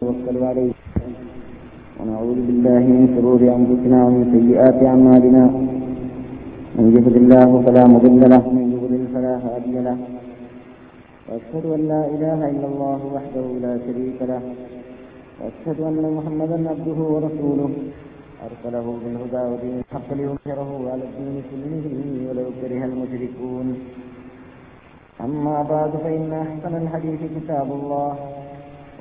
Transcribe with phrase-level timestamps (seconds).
[0.00, 0.72] توكل عليه.
[2.00, 5.44] ونعوذ بالله من شرور أنفسنا ومن سيئات أعمالنا.
[6.76, 9.98] من يهد الله فلا مضل له ومن يضلل فلا هادي له.
[11.28, 14.42] وأشهد أن لا إله إلا الله وحده لا شريك له.
[15.40, 17.72] وأشهد أن محمدا عبده ورسوله.
[18.48, 21.84] أرسله بالهدى ودين الحق ليظهره على الدين كله
[22.28, 23.66] ولو كره المشركون.
[25.26, 28.39] أما بعد فإن أحسن الحديث كتاب الله.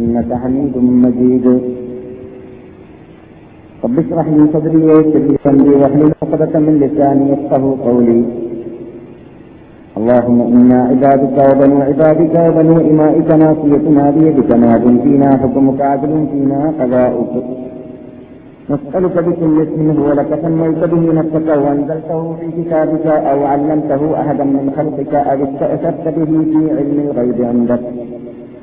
[0.00, 1.46] إنك حميد مجيد.
[3.84, 8.20] رب اشرح لي صدري ويسر لي أمري واحلل عقدة من لساني يفقه قولي.
[9.98, 17.34] اللهم إنا عبادك وبنو عبادك وبنو إمائك ناصيتنا بيدك ماض فينا حكمك عدل فينا قضاؤك.
[18.72, 24.66] نسألك بكل اسم هو لك سميت به نفسك وأنزلته في كتابك أو علمته أحدا من
[24.76, 27.82] خلقك أو استأثرت به في علم الغيب عندك.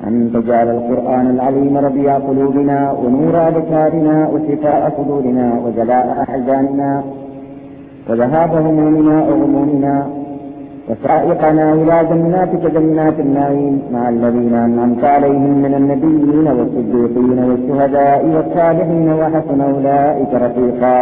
[0.06, 7.02] أن تجعل القرآن العظيم ربيع قلوبنا ونور أبصارنا وشفاء صدورنا وجلاء أحزاننا
[8.08, 10.06] وذهاب همومنا وغمومنا
[10.88, 19.60] وسائقنا إلى جناتك جنات النعيم مع الذين أنعمت عليهم من النبيين والصديقين والشهداء والصالحين وحسن
[19.60, 20.98] أولئك رفيقا.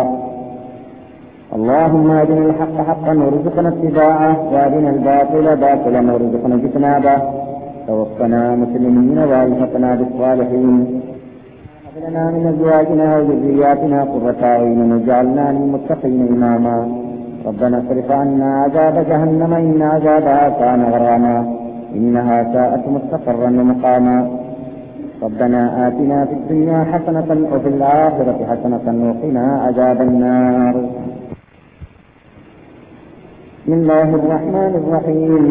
[1.57, 7.36] اللهم أرنا الحق حقا وارزقنا اتباعه وأرنا الباطل باطلا وارزقنا اجتنابه.
[7.87, 11.01] توفنا مسلمين وألحقنا بالصالحين.
[12.09, 16.77] لنا من أزواجنا وذرياتنا قرة اعين واجعلنا للمتقين إماما.
[17.47, 21.37] ربنا اصرف عنا عذاب جهنم إن عذابها كان غراما.
[21.95, 24.19] إنها ساءت مستقرا ومقاما.
[25.23, 30.75] ربنا آتنا في الدنيا حسنة وفي الآخرة حسنة وقنا عذاب النار.
[33.63, 35.45] بسم الله الرحمن الرحيم.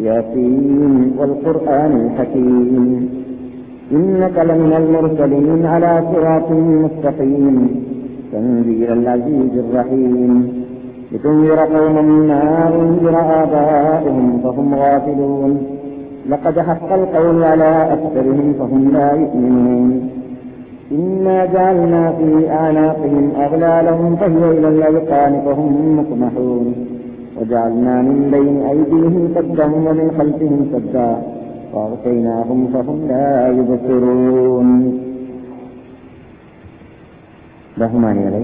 [0.00, 3.08] ياسين والقرآن الحكيم.
[3.92, 7.84] إنك لمن المرسلين على صراط مستقيم.
[8.32, 10.64] تنزيل العزيز الرحيم.
[11.12, 15.62] لتنذر قوما ما أنذر آباؤهم فهم غافلون.
[16.28, 20.10] لقد حق القول على أكثرهم فهم لا يؤمنون.
[20.92, 26.97] إنا جعلنا في أعناقهم أغلالهم فهي إلى الأذقان فهم مقمحون.
[27.37, 31.09] وجعلنا من بين أيديهم سدا ومن خلفهم سدا
[31.73, 34.69] فأغشيناهم فهم لا يبصرون
[37.77, 38.41] ബഹുമാനികളെ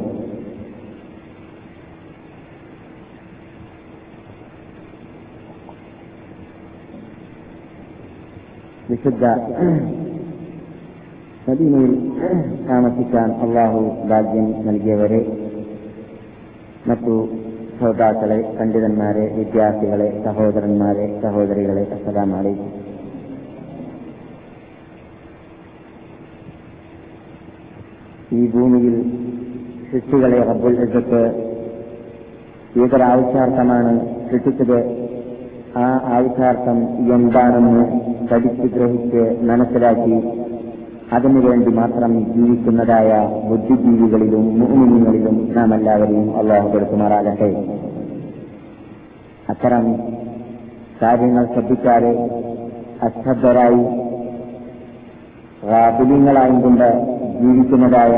[8.90, 9.24] വിശുദ്ധ
[11.48, 11.94] മദീനയിൽ
[12.70, 13.80] താമസിക്കാൻ അള്ളാഹു
[14.10, 15.22] ഭാഗ്യം നൽകിയവരെ
[16.88, 17.16] മറ്റു
[17.79, 22.71] ശ്രോതാക്കളെ പണ്ഡിതന്മാരെ വിദ്യാർത്ഥികളെ സഹോദരന്മാരെ സഹോദരികളെ അസ്സലാമലൈക്കും
[28.33, 28.97] ഈ ഭൂമിയിൽ
[29.91, 31.23] സൃഷ്ടികളെ റബ്ബുൽ ഇസത്ത്
[32.83, 33.93] ഏതൊരാവശ്യാർത്ഥമാണ്
[34.31, 34.79] സൃഷ്ടിച്ചത്.
[35.77, 35.85] ആ
[36.17, 36.79] ആവശ്യാർത്ഥം
[37.15, 37.85] എന്താണെന്ന്
[38.31, 40.17] പഠിച്ചു ഗ്രഹിച്ച് മനസ്സിലാക്കി
[41.15, 43.11] അതിനുവേണ്ടി മാത്രം ജീവിക്കുന്നതായ
[43.49, 47.51] ബുദ്ധിജീവികളിലും മുഹ്മിനികളിലും നാം എല്ലാവരെയും അള്ളാഹു കൊടുക്കുമാറാകട്ടെ.
[49.51, 49.85] അത്തരം
[51.03, 52.13] കാര്യങ്ങൾ ശ്രദ്ധിക്കാതെ
[53.03, 53.83] അശ്രദ്ധരായി
[55.99, 56.89] ബുദ്ധിങ്ങളായും കൊണ്ട്
[57.41, 58.15] ജീവിക്കുന്നതായ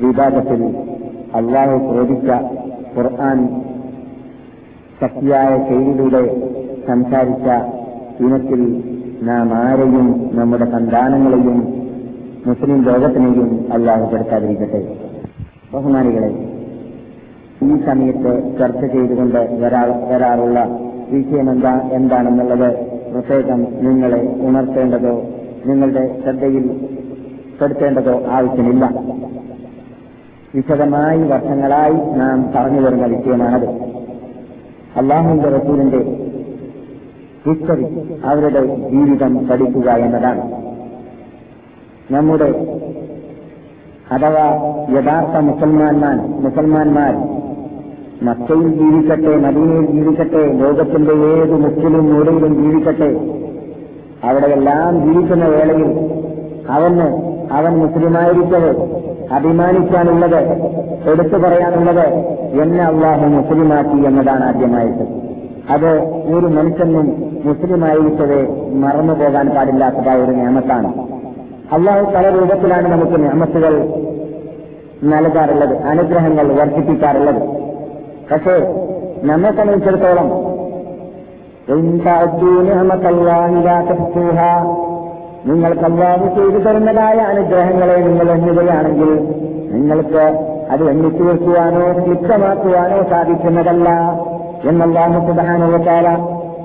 [0.00, 0.62] വിഭാഗത്തിൽ
[1.34, 2.30] അള്ളാഹു ക്രോധിച്ച
[2.96, 3.38] ഖുർആൻ
[5.00, 6.24] ശക്തിയായ ശൈലിയിലൂടെ
[6.86, 7.46] സംസാരിച്ച
[8.24, 8.62] ഇനത്തിൽ
[9.24, 11.58] നാം ആരെയും നമ്മുടെ സന്താനങ്ങളെയും
[12.46, 14.80] മുസ്ലിം ലോകത്തിനെയും അല്ലാഹപ്പെടുത്താതിരിക്കട്ടെ
[15.74, 16.30] ബഹുമാനികളെ
[17.62, 20.58] ഈ സമയത്ത് ചർച്ച ചെയ്തുകൊണ്ട് വരാ വരാറുള്ള
[21.10, 22.68] വിഷയം എന്താ എന്താണെന്നുള്ളത്
[23.12, 25.22] പ്രത്യേകം നിങ്ങളെ ഉണർത്തേണ്ടതോ
[25.66, 26.64] നിങ്ങളുടെ ശ്രദ്ധയിൽ
[27.60, 28.84] പെടുത്തേണ്ടതോ ആവശ്യമില്ല.
[30.54, 33.68] വിശദമായി വർഷങ്ങളായി നാം പറഞ്ഞു വരുന്ന വിഷയമാണത്.
[34.96, 36.23] അള്ളാഹുന്റെ റസൂലിന്റെ
[37.46, 37.86] ഹിസ്റ്ററി
[38.24, 38.60] അവരുടെ
[38.92, 40.42] ജീവിതം പഠിക്കുക എന്നതാണ്.
[42.10, 42.48] നമ്മുടെ
[44.14, 44.46] അഥവാ
[44.94, 47.14] യഥാർത്ഥ മുസൽമാന്മാർ മുസൽമാന്മാർ
[48.26, 53.10] മക്കയിൽ ജീവിക്കട്ടെ മദീനയിൽ ജീവിക്കട്ടെ ലോകത്തിന്റെ ഏത് മുക്കിലും മൂലയിലും ജീവിക്കട്ടെ
[54.28, 55.90] അവിടെയെല്ലാം ജീവിക്കുന്ന വേളയിൽ
[56.76, 57.08] അവന്
[57.52, 58.72] അവൻ മുസ്ലിമായിരിക്കവേ
[59.36, 60.40] അഭിമാനിക്കാനുള്ളത്
[61.10, 62.06] എടുത്തു പറയാനുള്ളത്
[62.62, 65.04] എന്നെ അള്ളാഹു മുസ്ലിമാക്കി എന്നതാണ് ആദ്യമായിട്ട്.
[65.74, 65.90] അത്
[66.34, 67.06] ഒരു മനുഷ്യനും
[67.44, 68.40] മുസ്ലിമായിരിക്കവേ
[68.82, 70.90] മറന്നു പോകാൻ പാടില്ലാത്തതായ ഒരു നിയമത്താണ്
[71.74, 73.74] അള്ളാഹു പല രൂപത്തിലാണ് നമുക്ക് നിയമത്തുകൾ
[75.12, 77.40] നൽകാറുള്ളത് അനുഗ്രഹങ്ങൾ വർദ്ധിപ്പിക്കാറുള്ളത്.
[78.30, 78.56] പക്ഷേ
[79.22, 80.28] നമ്മെ സംബന്ധിച്ചിടത്തോളം
[85.48, 89.10] നിങ്ങൾ കല്യാണം ചെയ്തു തരുന്നതായ അനുഗ്രഹങ്ങളെ നിങ്ങൾ എണ്ണുകയാണെങ്കിൽ
[89.72, 90.24] നിങ്ങൾക്ക്
[90.70, 93.88] അത് എണ്ണിത്തീർക്കുവാനോ ക്ലിപ്തമാക്കുവാനോ സാധിക്കുന്നതല്ല
[94.68, 96.08] എന്നല്ലാഹു സുബാനുവത്താല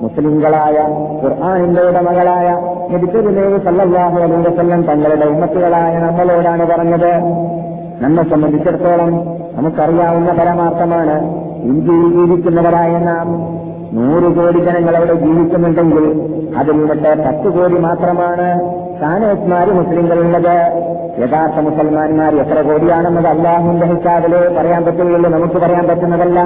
[0.02, 0.76] മുസ്ലിങ്ങളായ
[1.22, 2.48] ഖുർആാനിന്റെ ഉടമകളായ
[2.92, 7.12] നബിത്തുരുമേവ് സല്ലാഹു അലൈഹി വസല്ലം തങ്ങളുടെ ഉമ്മത്തുകളായ നമ്മളോടാണ് പറഞ്ഞത്.
[8.02, 9.10] നമ്മെ സംബന്ധിച്ചിടത്തോളം
[9.56, 11.16] നമുക്കറിയാവുന്ന പരമാർത്ഥമാണ്
[11.70, 13.28] ഇന്ത്യയിൽ ജീവിക്കുന്നവരായ നാം
[13.96, 16.06] നൂറ് കോടി ജനങ്ങൾ അവിടെ ജീവിക്കുന്നുണ്ടെങ്കിൽ
[16.58, 18.46] അതിൽ നിന്നിട്ട് പത്ത് കോടി മാത്രമാണ്
[18.96, 20.56] സ്ഥാനേത്മാര് മുസ്ലിങ്ങളുള്ളത്.
[21.20, 26.40] യഥാർത്ഥ മുസൽമാന്മാർ എത്ര കോടിയാണെന്നത് അള്ളാഹുന്റെ ഹിസാബിൽ പറയാൻ പറ്റുകയുള്ളൂ നമുക്ക് പറയാൻ പറ്റുന്നതല്ല.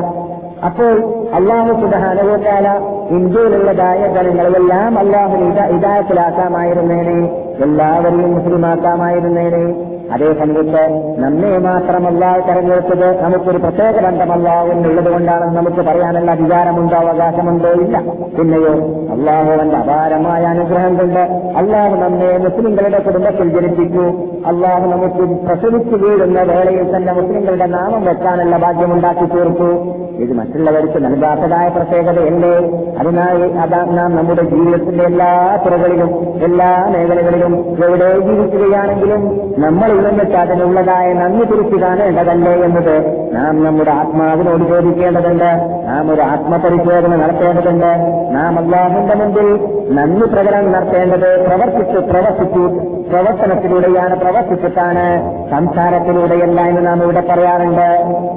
[0.65, 2.69] അപ്പോൾ അള്ളാഹു സുബാനുഭവത്താല
[3.11, 5.37] ഇന്ത്യയിലുള്ളതായ ജനങ്ങളെല്ലാം അള്ളാഹു
[5.77, 7.27] ഇതായത്തിലാക്കാമായിരുന്നേനെ.
[7.63, 9.94] എല്ലാവരെയും മുസ്ലിമാക്കാമായിരുന്നേനെ.
[10.15, 10.83] അതേ സമയത്ത്
[11.23, 17.99] നമ്മെ മാത്രമല്ല തെരഞ്ഞെടുത്തത് നമുക്കൊരു പ്രത്യേക ബന്ധമല്ല എന്നുള്ളത് കൊണ്ടാണ് നമുക്ക് പറയാനുള്ള അധികാരമുണ്ടോ അവകാശമുണ്ടോ ഇല്ല.
[18.39, 18.75] പിന്നെയോ
[19.15, 21.21] അള്ളാഹുവിന്റെ അപാരമായ അനുഗ്രഹം കൊണ്ട്
[21.57, 24.07] അള്ളാഹു നമ്മെ മുസ്ലിങ്ങളുടെ കുടുംബത്തിൽ ജനിപ്പിച്ചു.
[24.47, 29.71] അള്ളാഹു നമുക്ക് പ്രസവിച്ചു വീഴുന്ന വേളയിൽ തന്നെ മുസ്ലിങ്ങളുടെ നാമം വെക്കാനുള്ള ഭാഗ്യമുണ്ടാക്കി തീർത്തു.
[30.15, 32.55] ഇത് മറ്റുള്ളവർക്ക് നൽകാത്തതായ പ്രത്യേകതയല്ലേ?
[32.99, 35.31] അതിനായി അതാ നാം നമ്മുടെ ജീവിതത്തിന്റെ എല്ലാ
[35.67, 36.11] തുറകളിലും
[36.45, 39.23] എല്ലാ മേഖലകളിലും എവിടെ ജീവിക്കുകയാണെങ്കിലും
[39.59, 42.97] നമ്മളിൽ നിന്നിട്ട് അതിനുള്ളതായ നന്ദി തിരിച്ചു കാണേണ്ടതല്ലേ എന്നത്?
[43.35, 45.51] നാം നമ്മുടെ ആത്മാവിനോട് ചോദിക്കേണ്ടതുണ്ട്.
[45.89, 47.93] നാം ഒരു ആത്മപരിശോധന നടത്തേണ്ടതുണ്ട്.
[48.31, 52.81] നാം അള്ളാഹുന്റെ മുമ്പിൽ നന്ദി പ്രകടനം നടത്തേണ്ടത് പ്രവർത്തിച്ച് പ്രവർത്തിച്ചു.
[53.11, 55.07] പ്രവർത്തനത്തിലൂടെയാണ് പ്രവർത്തിച്ചിട്ടാണ്.
[55.51, 57.89] സംസാരത്തിലൂടെയല്ല എന്ന് നാം ഇവിടെ പറയാറുണ്ട്.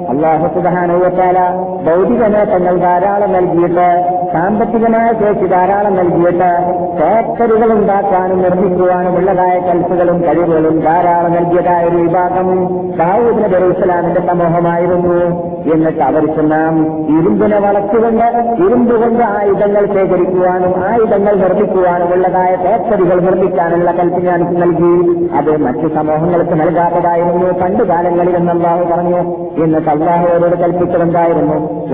[0.08, 1.38] അള്ളാഹു സുധാനുവത്താല
[1.86, 3.88] ഭൗതിക നേട്ടങ്ങൾ ധാരാളം നൽകിയിട്ട്
[4.32, 6.50] സാമ്പത്തികമായ ശേഷി ധാരാളം നൽകിയിട്ട്
[6.98, 12.66] ഫാക്ടറികൾ ഉണ്ടാക്കാനും നിർമ്മിക്കുവാനും ഉള്ളതായ കൽപ്പുകളും കഴിവുകളും ധാരാളം നൽകിയതായ ഒരു വിഭാഗം
[12.98, 15.48] ദാവൂദ് നബി ഇസ്ലാമിന്റെ സമൂഹമായിരുന്നു.
[15.74, 18.24] എന്നിട്ട് അവർക്ക് നാം ഇരുമ്പിനെ വളച്ചുകൊണ്ട്
[18.64, 25.28] ഇരുമ്പുകൊണ്ട് ആയുധങ്ങൾ ശേഖരിക്കുവാനും ആയുധങ്ങൾ നിർമ്മിക്കുവാനും ഉള്ളതായ ഫാക്ടറികൾ നിർമ്മിക്കാനുള്ള കൽപ്പന ഞാൻ നൽകി.
[25.36, 27.52] അത് മറ്റു സമൂഹങ്ങൾക്ക് നൽകാത്തതായിരുന്നു.
[27.52, 29.20] പണ്ട് കാലങ്ങളിൽ എന്ന് അള്ളാഹു പറഞ്ഞു.
[29.64, 31.86] എന്നിട്ട് അള്ളാഹുവരോട് കൽപ്പിച്ചതെന്തായിരുന്നു?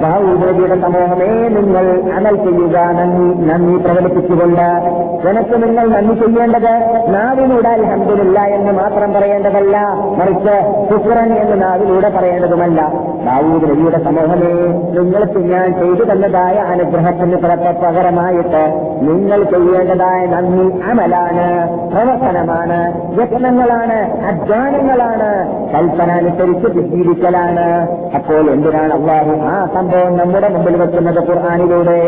[0.00, 2.78] ദാവൂദയുടെ സമൂഹമേ നിങ്ങൾ അമൽ ചെയ്യുക.
[2.78, 4.68] നന്ദി നന്ദി പ്രകടിപ്പിച്ചുകൊണ്ട്.
[5.26, 6.72] നിനക്ക് നിങ്ങൾ നന്ദി ചെയ്യേണ്ടത്?
[7.08, 9.76] നാവിലൂടെ അൽഹംദുലില്ല എന്ന് മാത്രം പറയേണ്ടതല്ല
[10.18, 10.56] മറിച്ച്
[10.90, 12.80] ശുക്രൻ എന്ന് നാവിലൂടെ പറയേണ്ടതുമല്ല.
[13.24, 14.52] ദാവൂദ് നബിയുടെ സമൂഹമേ
[14.96, 17.36] നിങ്ങൾക്ക് ഞാൻ ചെയ്തു തന്നതായ അനുഗ്രഹത്തിന്
[17.82, 18.62] പകരമായിട്ട്
[19.08, 21.46] നിങ്ങൾ ചെയ്യേണ്ടതായ നന്ദി അമലാണ്
[21.92, 22.78] പ്രവർത്തനമാണ്
[23.20, 23.98] യത്നങ്ങളാണ്
[24.30, 25.28] അധ്വാനങ്ങളാണ്
[25.74, 27.66] കൽപ്പന അനുസരിച്ച് ജീവിക്കലാണ്
[28.14, 31.98] അപ്പോൾ എന്തിനാണ് അള്ളാഹു ആ സംഭവം നമ്മുടെ മുമ്പിൽ വെക്കുന്നത് ഖുർആാനിലൂടെ?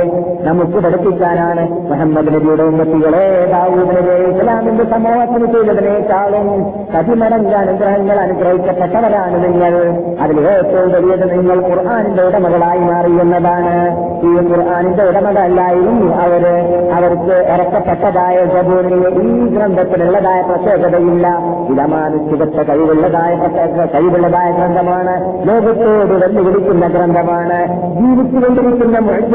[0.42, 6.62] നമുക്ക് പഠിപ്പിക്കാനാണ് മുഹമ്മദ് നബിയുടെ ഉമ്മത്തികളെ ദാവൂദ് നബി ഇസ്ലാമിന്റെ സമൂഹത്തിന് ചെയ്തതിനേക്കാളും
[6.94, 10.02] പതിമടങ്ങ് അനുഗ്രഹങ്ങൾ അനുഗ്രഹിക്കപ്പെട്ടവരാണ് നിങ്ങൾ.
[10.20, 16.46] അതിൽ ഏറ്റവും വലിയത് നിങ്ങൾ ഖുർആാനിന്റെ ഉടമകളായി മാറി എന്നതാണ് ഈ ഖുർആാനിന്റെ ഉടമകളല്ലായിരുന്നു അവർ
[16.92, 21.28] അവർക്ക് ഇറക്കപ്പെട്ടതായ ജബൂറിന് ഈ ഗ്രന്ഥത്തിനുള്ളതായ പ്രത്യേകതയില്ല.
[21.70, 25.48] ഇടമാനുഷ്ഠികത്വ കഴിവുള്ളതായ പ്രത്യേക കഴിവുള്ളതായ ഗ്രന്ഥമാണ്.
[25.48, 27.82] ലോകത്തോട് വെല്ലുവിളിക്കുന്ന ഗ്രന്ഥമാണ്.
[27.92, 29.32] ജീവിച്ചുകൊണ്ടിരിക്കുന്ന മുഴുവൻ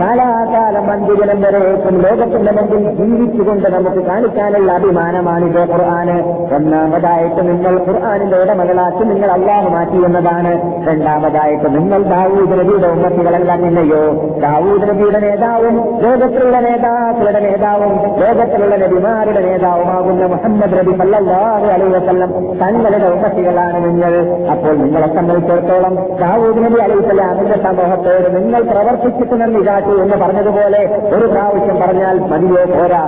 [0.00, 6.16] കാലാകാലം മന്ദിരം വരേക്കും ലോകത്തിന്റെ മുമ്പിൽ ജീവിച്ചുകൊണ്ട് നമുക്ക് കാണിക്കാനുള്ള അഭിമാനമാണിത് ഖുർആന്.
[6.54, 10.52] ഒന്നാമതായിട്ട് നിങ്ങൾ ഖുർആാനിന്റെ ഉടമകളാക്കി നിങ്ങൾ അള്ളാഹ് മാറ്റി എന്നതാണ്.
[10.88, 14.02] രണ്ടാമതായിട്ട് നിങ്ങൾ ദാവൂദ് നബിയുടെ ഉമ്മത്തികളല്ല നിന്നെയോ
[14.40, 23.06] ദാവൂദ് നബിയുടെ നേതാവും ലോകത്തിലുള്ള നേതാക്കളുടെ നേതാവും ലോകത്തിലുള്ള നബിമാരുടെ നേതാവുമാകുന്ന മുഹമ്മദ് നബി സല്ലല്ലാഹു അലൈഹി വസ്ല്ലം തങ്ങളുടെ
[23.06, 24.12] ഉമ്മത്തികളാണ് നിങ്ങൾ.
[24.50, 30.82] അപ്പോൾ നിങ്ങളെ സംബന്ധിച്ചിടത്തോളം ദാവൂദ് നബി അലൈഹി സ്വലാമിന്റെ സമൂഹത്തോട് നിങ്ങൾ പ്രവർത്തിച്ചിട്ട് നന്ദി കാട്ടു എന്ന് പറഞ്ഞതുപോലെ
[31.16, 32.58] ഒരു പ്രാവശ്യം പറഞ്ഞാൽ മതിയോ?
[32.78, 33.02] പോരാ.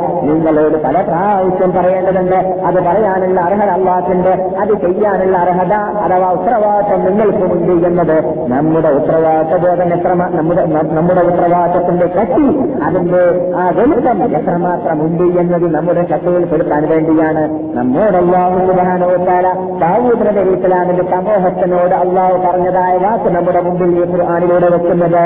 [0.61, 2.39] നിങ്ങളോട് പല പ്രാവശ്യം പറയേണ്ടതുണ്ട്.
[2.69, 5.75] അത് പറയാനുള്ള അർഹത അള്ളാഹുണ്ട് അത് ചെയ്യാനുള്ള അർഹത
[6.05, 8.17] അഥവാ ഉത്തരവാദിത്വം നിങ്ങൾക്കുമുണ്ട് എന്നത്
[8.53, 10.65] നമ്മുടെ ഉത്തരവാദിത്വ ബോധം എത്ര നമ്മുടെ
[10.99, 12.47] നമ്മുടെ ഉത്തരവാദിത്വത്തിന്റെ കട്ടി
[12.87, 13.23] അതിന്റെ
[13.61, 17.45] ആ വെളുപ്പം എത്രമാത്രം ഉണ്ട് എന്നത് നമ്മുടെ ശക്തിയിൽപ്പെടുത്താൻ വേണ്ടിയാണ്.
[17.79, 19.47] നമ്മോട് അള്ളാഹു സുബാനോത്താല
[19.85, 25.25] ദാവൂദ് നബി ഇസ്ലാമിന്റെ സമൂഹത്തിനോട് അള്ളാഹു പറഞ്ഞതായ വാക്ക് നമ്മുടെ മുമ്പിൽ ഖുർആാനിലൂടെ വെക്കുന്നത്.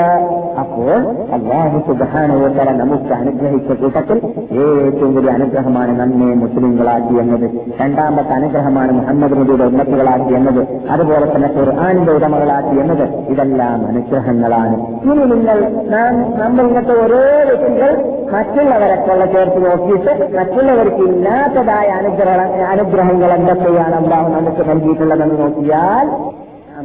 [0.63, 0.93] അപ്പോൾ
[1.37, 4.17] അള്ളാഹു സുബാനോത്തല നമുക്ക് അനുഗ്രഹിച്ച കൂട്ടത്തിൽ
[4.65, 7.45] ഏറ്റവും വലിയ അനുഗ്രഹമാണ് നമ്മെ മുസ്ലിങ്ങളാക്കി എന്നത്.
[7.81, 10.61] രണ്ടാമത്തെ അനുഗ്രഹമാണ് മുഹമ്മദ് നബിയുടെ ഉമ്മത്തുകളാക്കി എന്നത്.
[10.93, 13.05] അതുപോലെ തന്നെ ഖുർആാനിന്റെ ഉടമകളാക്കി എന്നത്.
[13.33, 14.75] ഇതെല്ലാം അനുഗ്രഹങ്ങളാണ്.
[15.05, 15.57] ഇനി നിങ്ങൾ
[15.93, 17.91] നാം നമ്മൾ ഇന്നത്തെ ഓരോ വ്യക്തികൾ
[18.35, 22.39] മറ്റുള്ളവരെ കൊള്ള ചേർത്ത് നോക്കിയിട്ട് മറ്റുള്ളവർക്ക് ഇല്ലാത്തതായ അനുഗ്രഹ
[22.73, 26.07] അനുഗ്രഹങ്ങൾ എന്തൊക്കെയാണ് അള്ളാഹു നമുക്ക് നൽകിയിട്ടുള്ളതെന്ന് നോക്കിയാൽ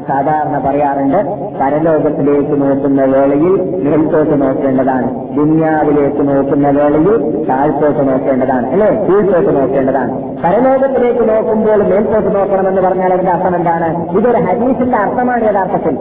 [0.08, 1.16] സാധാരണ പറയാറുണ്ട്.
[1.60, 5.36] പരലോകത്തിലേക്ക് നോക്കുന്ന വേളയിൽ മേൽത്തോട്ട് നോക്കേണ്ടതാണ്.
[5.36, 8.66] ദുന്യാവിലേക്ക് നോക്കുന്ന വേളയിൽ താഴ്ത്തോട്ട് നോക്കേണ്ടതാണ്.
[8.70, 8.90] അല്ലെ?
[8.90, 10.22] കീഴ്ത്തോട്ട് നോക്കേണ്ടതാണ്.
[10.44, 14.10] പരലോകത്തിലേക്ക് നോക്കുമ്പോൾ മേൽത്തോട്ട് നോക്കണമെന്ന് പറഞ്ഞാൽ അതിന്റെ അർത്ഥം എന്താണ്?
[14.10, 15.98] ഇതൊരു ഹദീസിന്റെ അർത്ഥമാണ് യഥാർത്ഥത്തിൽ.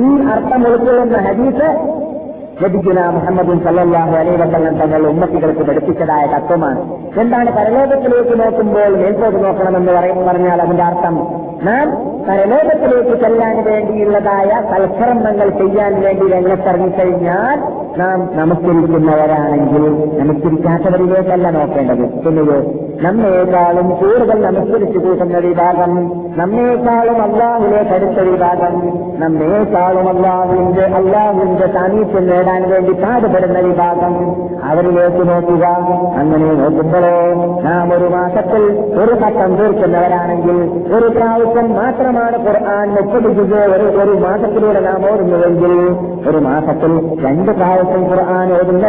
[0.00, 2.00] ഈ അർത്ഥം ഉൾക്കൊള്ളുന്ന ഹദീസ്
[2.64, 6.92] ലഭിക്കുന്ന മുഹമ്മദ് സല്ലാഹു അലൈ വസല്ലം തങ്ങൾ ഉമ്മത്തികൾക്ക് പഠിപ്പിച്ചതായ തത്വമാണ്.
[7.20, 9.92] എന്താണ് പരലോകത്തിലേക്ക് നോക്കുമ്പോൾ മേൽപോട്ട് നോക്കണമെന്ന്
[10.26, 11.49] പറഞ്ഞാൽ അതിന്റെ അർത്ഥം?
[11.62, 11.90] നാം
[12.28, 17.58] പരലോകത്തിലേക്ക് ചെല്ലാൻ വേണ്ടിയുള്ളതായ സൽക്കർമ്മങ്ങൾ ചെയ്യാൻ വേണ്ടി രംഗത്തിറങ്ങിക്കഴിഞ്ഞാൽ
[17.98, 19.84] നാം നമസ്കരിക്കുന്നവരാണെങ്കിൽ
[20.20, 22.22] നമസ്കരിക്കാത്തവരിലേക്കല്ല നോക്കേണ്ടത്.
[22.24, 22.62] പിന്നെയോ
[23.02, 25.92] നമ്മേക്കാളും കൂടുതൽ നമസ്കരിച്ചു കൂട്ടുന്ന വിഭാഗം
[26.36, 28.74] നമ്മേക്കാളും അള്ളാഹുലേക്ക് അടുത്ത വിഭാഗം
[29.20, 34.14] നമ്മേക്കാളും അള്ളാഹുവിന്റെ അള്ളാഹുവിന്റെ സാമീപ്യം നേടാൻ വേണ്ടി പാടുപെടുന്ന വിഭാഗം.
[34.64, 35.66] അവരിലേക്ക് നോക്കുക.
[36.18, 37.16] അങ്ങനെ നോക്കുമ്പോഴോ
[37.60, 38.62] നാം ഒരു മാസത്തിൽ
[39.02, 40.58] ഒരു ഘട്ടം തീർക്കുന്നവരാണെങ്കിൽ
[40.94, 45.74] ഒരു പ്രാവശ്യം മാത്രമാണ് ഖുർആൻ മുപ്പത് ജുജ ഒരു ഒരു മാസത്തിലൂടെ നാം ഓടുന്നുവെങ്കിൽ
[46.28, 48.86] ഒരു മാസത്തിൽ രണ്ട് പ്രാവശ്യം ഖുർആൻ ഓതുന്ന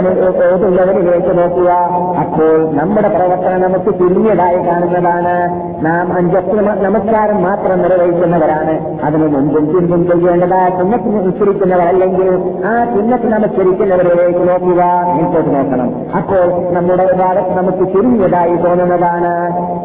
[0.53, 1.72] ഓതുന്നവരിലേക്ക് നോക്കുക.
[2.20, 5.36] അപ്പോൾ നമ്മുടെ പ്രവർത്തനം നമുക്ക് തുല്യതായി കാണുന്നതാണ്.
[5.86, 9.01] നാം അഞ്ചത്തിന് നമസ്കാരം മാത്രം നിർവഹിക്കുന്നവരാണ്.
[9.03, 14.84] അതിന് മുൻപും പിൻപും ചെയ്യേണ്ടതായ ചിഹ്നത്തിന് ഉച്ചരിക്കുന്നവരല്ലെങ്കിൽ ആ ചിഹ്നത്ത് നമസ്കരിക്കുന്നവരിലേക്ക് നോക്കുക.
[15.06, 15.96] മുൻപോട്ട് നോക്കണം.
[16.18, 19.34] അപ്പോൾ നമ്മുടെ ഭാഗത്ത് നമുക്ക് ചുരുങ്ങിയതായി തോന്നുന്നതാണ്.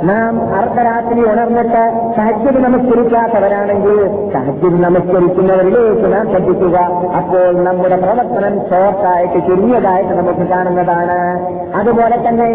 [0.09, 3.97] നാം അർദ്ധരാത്രി ഉണർന്നിട്ട് സഹജ് നമസ്കരിക്കാത്തവരാണെങ്കിൽ
[4.35, 6.79] തഹജിദ് നമസ്കരിക്കുന്നവരിലേക്ക് നാം ശ്രദ്ധിക്കുക.
[7.19, 11.19] അപ്പോൾ നമ്മുടെ പ്രവർത്തനം ഷോർട്ടായിട്ട് ചുരുങ്ങിയതായിട്ട് നമുക്ക് കാണുന്നതാണ്.
[11.81, 12.49] അതുപോലെ തന്നെ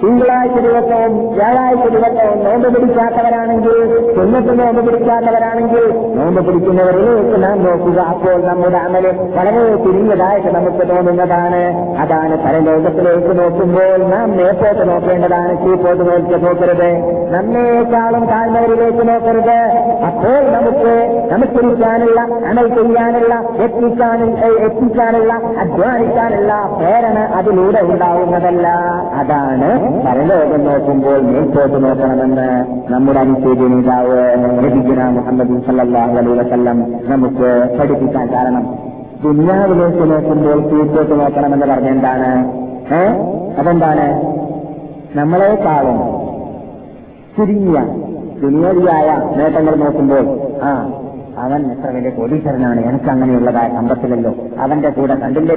[0.00, 3.76] തിങ്കളാഴ്ച ദിവസവും വ്യാഴാഴ്ച ദിവസവും നോമ്പ് പിടിക്കാത്തവരാണെങ്കിൽ
[4.16, 5.84] സുന്നത്ത് നോമ്പ് പിടിക്കാത്തവരാണെങ്കിൽ
[6.16, 7.98] നോമ്പ് പിടിക്കുന്നവരിലേക്ക് നാം നോക്കുക.
[8.12, 11.62] അപ്പോൾ നമ്മുടെ അമൽ വളരെ തിരിഞ്ഞതായിട്ട് നമുക്ക് തോന്നുന്നതാണ്.
[12.02, 15.54] അതാണ് പരലോകത്തിലേക്ക് നോക്കുമ്പോൾ നാം മേപ്പോട്ട് നോക്കേണ്ടതാണ്.
[15.64, 16.90] കീപ്പോട്ട് നോക്കി നോക്കരുത്.
[17.34, 19.58] നമ്മേക്കാളും താഴ്ന്നവരിലേക്ക് നോക്കരുത്.
[20.08, 20.94] അപ്പോൾ നമുക്ക്
[21.32, 22.20] നമസ്കരിക്കാനുള്ള
[22.50, 23.34] അമൽ ചെയ്യാനുള്ള
[23.64, 28.66] എത്തിക്കാനുള്ള എത്തിക്കാനുള്ള അധ്വാനിക്കാനുള്ള പ്രേരണ അതിലൂടെ ഉണ്ടാവുന്നതല്ല.
[29.20, 34.18] അതാണ് പരലോകം നോക്കുമ്പോൾ മേൽപോട്ട് നോക്കണമെന്ന് നമ്മുടെ അനുശേരി നേതാവ്
[34.64, 36.78] ലഭിക്കുന്ന മുഹമ്മദ് സല്ലാഹു അലൈ വസല്ലം
[37.10, 38.64] നമുക്ക് പഠിപ്പിക്കാൻ കാരണം.
[39.22, 42.30] ദുന്യാവിലേക്ക് നോക്കുമ്പോൾ കീഴ്പോട്ട് നോക്കണമെന്ന് പറഞ്ഞെന്താണ്?
[42.94, 43.02] ഏ?
[43.58, 44.34] അതെന്താണ്?
[45.18, 45.98] നമ്മളെക്കാളും
[47.36, 47.80] ചുരുങ്ങിയ
[48.42, 50.24] ദുനിയാവിയായ നേട്ടങ്ങൾ നോക്കുമ്പോൾ
[50.62, 50.90] ആ
[51.42, 52.80] അവൻ എത്ര വലിയ കോടീശ്വരനാണ്?
[52.88, 55.54] എനിക്ക് അങ്ങനെയുള്ളതായ സമ്പത്തിലല്ലോ അവന്റെ കൂടെ കണ്ടില്ലേ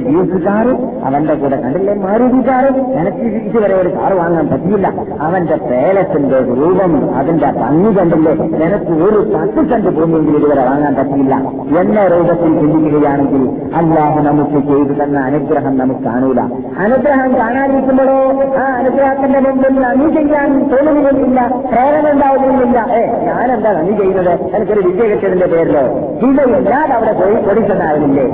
[0.48, 2.69] കാറ് അവന്റെ കൂടെ കണ്ടില്ലേ മാരുതി കാറ്
[3.00, 4.88] എനിക്ക് ഇതുവരെ ഒരു കാറ് വാങ്ങാൻ പറ്റിയില്ല.
[5.22, 8.34] അവന്റെ പേലത്തിന്റെ രൂപം അതിന്റെ ഭംഗി കണ്ടില്ലേ?
[8.65, 11.36] എനിക്ക് ഒരു പത്ത് കണ്ട് ഭൂമിയെങ്കിലും ഇതുവരെ വാങ്ങാൻ പറ്റിയില്ല.
[11.81, 13.43] എന്ന രൂപത്തിൽ ചിന്തിക്കുകയാണെങ്കിൽ
[13.75, 16.39] അള്ളാഹു നമുക്ക് ചെയ്തു തന്ന അനുഗ്രഹം നമുക്ക് കാണൂല.
[16.86, 18.17] അനുഗ്രഹം കാണാതിരിക്കുമ്പോഴോ
[18.62, 21.39] ആ അനുഗ്രഹത്തിന്റെ മുമ്പിൽ നന്ദി ചെയ്യാൻ തോന്നുകയില്ല
[21.72, 24.34] പ്രേരണ ഉണ്ടാവുകയില്ല ഏ ഞാനെന്താ നന്ദി ചെയ്യുന്നത്?
[24.55, 28.26] എനിക്കൊരു വിജയ കിട്ടിയതിന്റെ പേരിലോ ഇല്ലയില്ലാതെ അവിടെ പോയി പൊടിച്ചെന്നാവില്ലേ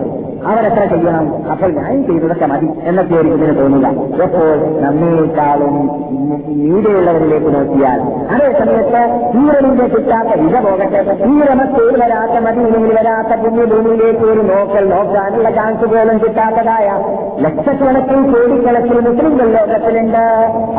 [0.47, 1.25] അവരെത്ര ചെയ്യണം?
[1.51, 3.87] അപ്പോൾ ഞാൻ ചെയ്തതൊക്കെ മതി എന്നൊക്കെ ഇതിന് തോന്നില്ല.
[4.23, 4.81] എപ്പോൾ?
[4.81, 5.75] നമ്മേക്കാളും
[6.57, 7.99] നീടെയുള്ളവരിലേക്ക് നോക്കിയാൽ.
[8.33, 9.01] അതേ സമയത്ത്
[9.41, 10.99] ഈരലിന്റെ കിട്ടാത്ത വിധ പോകട്ടെ.
[11.31, 16.87] ഈരമത്തേൽ വരാത്ത മദീനയിൽ വരാത്ത പുണ്യഭൂമിയിലേക്ക് ഒരു നോക്കൽ നോക്കാനുള്ള ചാൻസ് പോലും കിട്ടാത്തതായ
[17.43, 20.23] ലക്ഷക്കണക്കിൽ കോടിക്കണക്കിൽ മുസ്ലിംകൾ ലോകത്തിലുണ്ട്.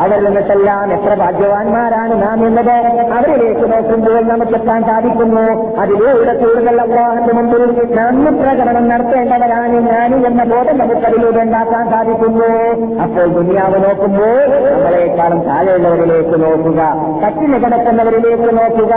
[0.01, 2.75] അവരിൽ നിന്നിട്ടെല്ലാം എത്ര ഭാഗ്യവാന്മാരാണ് നാം എന്നത്
[3.17, 5.45] അവരിലേക്ക് നോക്കുമ്പോൾ നമുക്കെത്താൻ സാധിക്കുന്നു.
[5.81, 7.65] അതിലൂടെ കൂടുതൽ അള്ളാഹന്റെ മുമ്പിൽ
[7.97, 9.54] നന്ദി പ്രകടനം നടത്തേണ്ടവരാണ്.
[9.87, 12.49] ഞാൻ എന്ന ബോധം നമുക്കതിലൂടെ ഉണ്ടാക്കാൻ സാധിക്കുന്നു.
[13.03, 16.79] അപ്പോൾ ദുനിയാവ് നോക്കുമ്പോൾ നമ്മളെക്കാളും താഴെയുള്ളവരിലേക്ക് നോക്കുക
[17.23, 18.93] കട്ടിന് കിടക്കുന്നവരിലേക്ക് നോക്കുക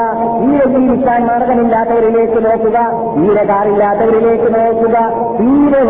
[0.48, 2.78] ഈ ജീവിക്കാൻ മാർഗമില്ലാത്തവരിലേക്ക് നോക്കുക
[3.16, 4.96] തീരെ കാറില്ലാത്തവരിലേക്ക് നോക്കുക
[5.40, 5.80] തീരെ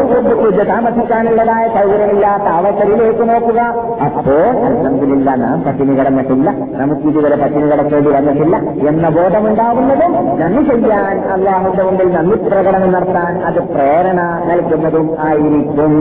[0.41, 3.61] പൂജ താമസിക്കാനുള്ളതായ സൗകര്യമില്ലാത്ത അവസരയിലേക്ക് നോക്കുക.
[4.07, 6.49] അപ്പോൾ അലഹമില്ല നാം പട്ടിണി കിടന്നിട്ടില്ല
[6.81, 8.57] നമുക്ക് ഇതുവരെ പട്ടിണി കിടക്കേണ്ടി വന്നിട്ടില്ല
[8.91, 14.21] എന്ന ബോധമുണ്ടാവുന്നതും നന്ദി ചെയ്യാൻ അള്ളാഹുന്റെ മുമ്പിൽ നന്ദി പ്രകടനം നടത്താൻ അത് പ്രേരണ
[14.59, 15.93] നൽകുന്നതും ആയിരിക്കും.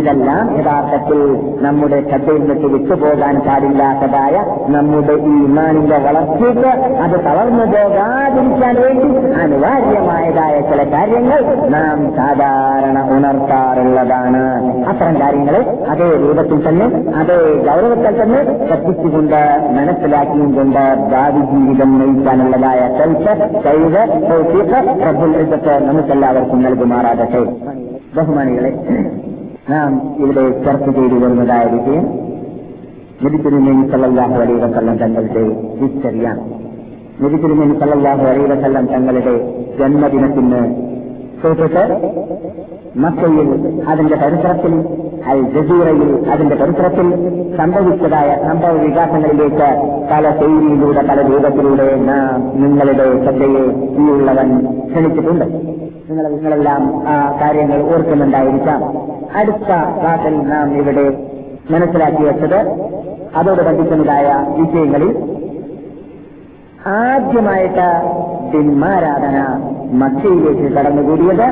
[0.00, 1.20] ഇതെല്ലാം യഥാർത്ഥത്തിൽ
[1.64, 4.36] നമ്മുടെ ശ്രദ്ധയിൽ നിന്നിട്ട് വിട്ടുപോകാൻ പാടില്ലാത്തതായ
[4.74, 6.70] നമ്മുടെ ഈ ഇമാനിന്റെ വളർച്ചയ്ക്ക്
[7.04, 9.08] അത് തളർന്നു പോകാതിരിക്കാൻ വേണ്ടി
[9.42, 11.40] അനിവാര്യമായതായ ചില കാര്യങ്ങൾ
[11.74, 14.44] നാം സാധാരണ ഉണർത്താറുള്ളതാണ്.
[14.88, 15.56] അത്തരം കാര്യങ്ങൾ
[15.90, 16.88] അതേ രൂപത്തിൽ തന്നെ
[17.20, 17.38] അതേ
[17.68, 19.40] ഗൗരവത്തിൽ തന്നെ ശ്രദ്ധിച്ചുകൊണ്ട്
[19.78, 20.84] മനസ്സിലാക്കിയും കൊണ്ട്
[21.14, 23.34] ഭാവി ജീവിതം നയിക്കാനുള്ളതായ സെൽഫ്
[23.66, 24.04] കഴിവ്
[25.02, 27.42] പ്രഭുത്വത്തെ നമുക്കെല്ലാവർക്കും നൽകുമാറാകട്ടെ.
[28.16, 28.70] ബഹുമാനികളെ
[29.70, 29.92] നാം
[30.24, 32.04] ഇവിടെ ചർച്ച ചെയ്തു വരുന്നതായ വിഷയം
[33.24, 35.44] നബിത്തിരുമേനി സല്ലാഹു അലൈ വസല്ലം തങ്ങളുടെ
[35.80, 36.42] ഹിസ്റ്ററിയാണ്
[37.22, 39.34] നബിത്തിരുമേനി സല്ലാഹു അലൈ വസല്ലം തങ്ങളുടെ
[39.78, 40.60] ജന്മദിനത്തിന്
[41.42, 41.84] കേട്ടിട്ട്
[43.04, 43.48] മക്കയിൽ
[43.90, 44.74] അതിന്റെ പരിസരത്തിൽ
[45.30, 47.06] അൽ ജസീറയിൽ അതിന്റെ പരിസരത്തിൽ
[47.58, 49.68] സംഭവിച്ചതായ സംഭവ വികാസങ്ങളിലേക്ക്
[50.12, 53.64] പല ശൈലിയിലൂടെ പല രൂപത്തിലൂടെ നാം നിങ്ങളുടെ ശ്രദ്ധയെ
[54.02, 54.50] ഈ ഉള്ളവൻ
[54.90, 55.46] ക്ഷണിച്ചിട്ടുണ്ട്.
[56.08, 58.80] നിങ്ങൾ നിങ്ങളെല്ലാം ആ കാര്യങ്ങൾ ഓർക്കുന്നുണ്ടായിരിക്കാം.
[59.34, 61.04] അടുത്ത ക്ലാസ്സിൽ നാം ഇവിടെ
[61.70, 62.58] മനസ്സിലാക്കി വെച്ചത്
[63.36, 64.26] അതോട് ബന്ധിക്കുന്നതായ
[64.58, 65.10] വിഷയങ്ങളിൽ
[66.90, 67.86] ആദ്യമായിട്ട്
[68.52, 69.36] ബിന്മാരാധന
[69.92, 71.48] മക്കയിലേക്ക് കടന്നുകൂടിയത്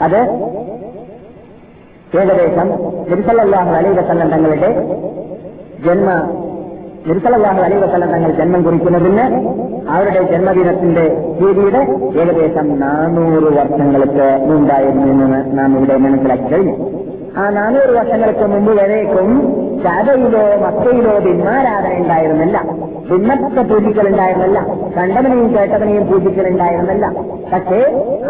[0.00, 0.20] അത്
[2.18, 2.68] ഏകദേശം
[3.10, 4.70] നിർസലല്ലാഹു അലൈ വസല്ലം തങ്ങളുടെ
[5.84, 6.10] ജന്മ
[7.06, 9.24] നിർസലല്ലാഹു അലൈവസലം തങ്ങൾ ജന്മം കുറിക്കുന്നതിന്
[9.90, 11.04] അവരുടെ ജന്മദിനത്തിന്റെ
[11.40, 11.78] തീയതിയുടെ
[12.20, 16.74] ഏകദേശം നാനൂറ് വർഷങ്ങൾക്ക് മുമ്പായിരുന്നു എന്ന് നാം ഇവിടെ മനസ്സിലാക്കി കഴിഞ്ഞു.
[17.38, 19.28] ആ നാനൂറ് വർഷങ്ങൾക്ക് മുമ്പ് വരേക്കും
[19.84, 22.62] ശാദയിലോ മക്കയിലോ ഭിന്നാരാധന ഉണ്ടായിരുന്നില്ല
[23.10, 24.66] ഭിന്നത്തെ പൂജിക്കലുണ്ടായിരുന്നില്ല.
[24.96, 27.06] കണ്ടവനെയും കേട്ടവനെയും പൂജിക്കലുണ്ടായിരുന്നില്ല.
[27.52, 27.80] പക്ഷേ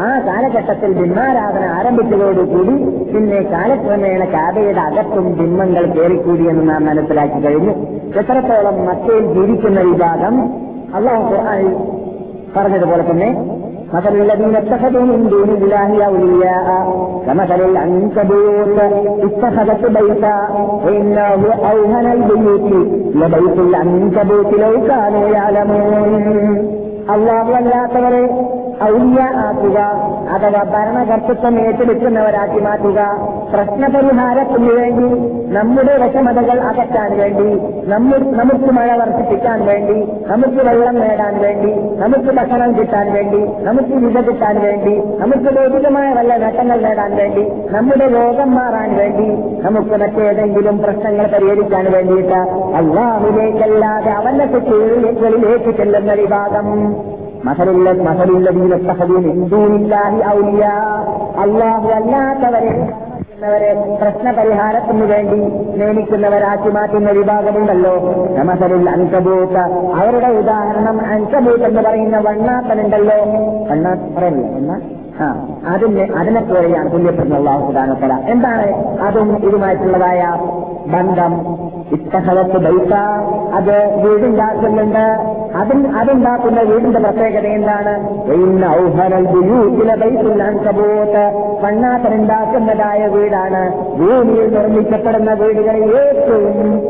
[0.00, 2.74] ആ കാലഘട്ടത്തിൽ ഭിന്നാരാധന ആരംഭിച്ചതോടുകൂടി
[3.12, 7.95] പിന്നെ കാലക്രമേണ കാബയുടെ അകത്തും ബിംബങ്ങൾ കയറിക്കൂടിയെന്ന് നാം മനസ്സിലാക്കി കഴിഞ്ഞു.
[8.21, 10.35] എത്രത്തോളം മക്കയിൽ ജീവിക്കുന്ന വിഭാഗം
[10.97, 11.23] അള്ളാഹു
[12.55, 13.31] പറഞ്ഞതുപോലെ തന്നെ
[13.95, 16.67] مثل الذين اتخذوا من دون الله أولياء
[17.25, 18.77] كمثل العنكبوت
[19.27, 20.35] اتخذت بيتا
[20.85, 22.67] وإنه أوهن البيوت
[23.15, 26.13] لبيت العنكبوت لو كانوا يعلمون
[27.13, 28.23] അള്ളാഹു അല്ലാത്തവരെ
[28.84, 29.78] ഔലിയ ആക്കുക
[30.30, 33.00] അഥവാ ഭരണകർത്തൃത്വം ഏറ്റെടുക്കുന്നവരാക്കി മാറ്റുക.
[33.52, 35.08] പ്രശ്നപരിഹാരത്തിന് വേണ്ടി
[35.52, 37.48] നമ്മുടെ വിഷമതകൾ അകറ്റാൻ വേണ്ടി
[38.32, 44.58] നമുക്ക് മഴ വർദ്ധിപ്പിക്കാൻ വേണ്ടി നമുക്ക് വെള്ളം നേടാൻ വേണ്ടി നമുക്ക് ഭക്ഷണം കിട്ടാൻ വേണ്ടി നമുക്ക് വിധ കിട്ടാൻ
[44.60, 49.28] വേണ്ടി നമുക്ക് ഭൗതികമായ വല്ല നേട്ടങ്ങൾ നേടാൻ വേണ്ടി നമ്മുടെ രോഗം മാറാൻ വേണ്ടി
[49.62, 52.40] നമുക്ക് മറ്റേതെങ്കിലും പ്രശ്നങ്ങൾ പരിഹരിക്കാൻ വേണ്ടിയിട്ട്
[52.76, 56.68] അള്ളാഹുലേക്കല്ലാതെ അവന്റെ കുട്ടികളിലേക്ക് ചെല്ലുന്ന വിഭാഗം
[59.18, 60.64] ഹിന്ദൂനില്ലാഹി ഔലിയ.
[61.38, 62.92] അള്ളാഹു അല്ലാത്തവരെ
[63.42, 65.38] വരെ പ്രശ്നപരിഹാരത്തിന് വേണ്ടി
[65.78, 67.94] നിയമിക്കുന്നവരാക്കി മാറ്റുന്ന വിഭാഗമുണ്ടല്ലോ.
[68.38, 69.58] നമസരിൽ അൻകബൂത്ത്
[70.00, 73.16] അവരുടെ ഉദാഹരണം അൻകബൂത്ത് എന്ന് പറയുന്ന വണ്ണാത്തനുണ്ടല്ലോ.
[73.70, 75.26] വണ്ണാത്ത ആ
[75.66, 78.66] അതിന് അതിനെ പോലെയാണ് തുല്യപ്പെടുന്ന അള്ളാഹു സുധാനത്തല എന്താണ്?
[79.00, 80.22] അതും ഇതുമായിട്ടുള്ളതായ
[80.86, 81.32] ബന്ധം.
[81.92, 82.92] ഇത്തഹലത്ത് ബൈസ
[83.54, 87.92] അത് വീടുണ്ടാക്കുന്നുണ്ട് അതിൽ അതുണ്ടാക്കുന്ന വീടിന്റെ പ്രത്യേകത എന്താണ്?
[92.16, 93.62] ഉണ്ടാക്കുന്നതായ വീടാണ്.
[93.98, 96.82] ഭൂമിയിൽ നിർമ്മിക്കപ്പെടുന്ന വീടുകളിൽ ഏറ്റവും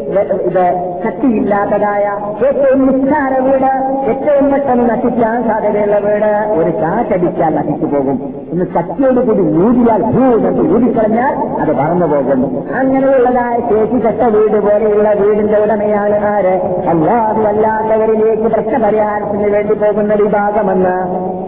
[0.46, 0.64] ഇത്
[1.04, 2.04] ശക്തിയില്ലാത്തതായ
[2.48, 3.70] ഏറ്റവും നിസ്സാര വീട്
[4.11, 6.59] ഏറ്റവും പെട്ടെന്ന് നശിക്കാൻ സാധ്യതയുള്ള വീട്.
[6.59, 8.46] ഒരു കാറ്റടിച്ചാൽ നശിച്ചു പോകും.
[8.52, 12.48] ഇന്ന് ശക്തിയോട് കൂടി ഊതിയാൽ ഭൂമി ഊതിക്കളഞ്ഞാൽ അത് പറന്നു പോകുന്നു
[12.80, 16.55] അങ്ങനെയുള്ളതായ ശേഷി കെട്ട വീട് പോലെയുള്ള വീടിന്റെ ഉടമയാണ് ആര്?
[16.92, 20.96] അള്ളാഹു അല്ലാത്തവരിലേക്ക് പ്രശ്നപരിഹാരത്തിന് വേണ്ടി പോകുന്ന വിഭാഗമെന്ന്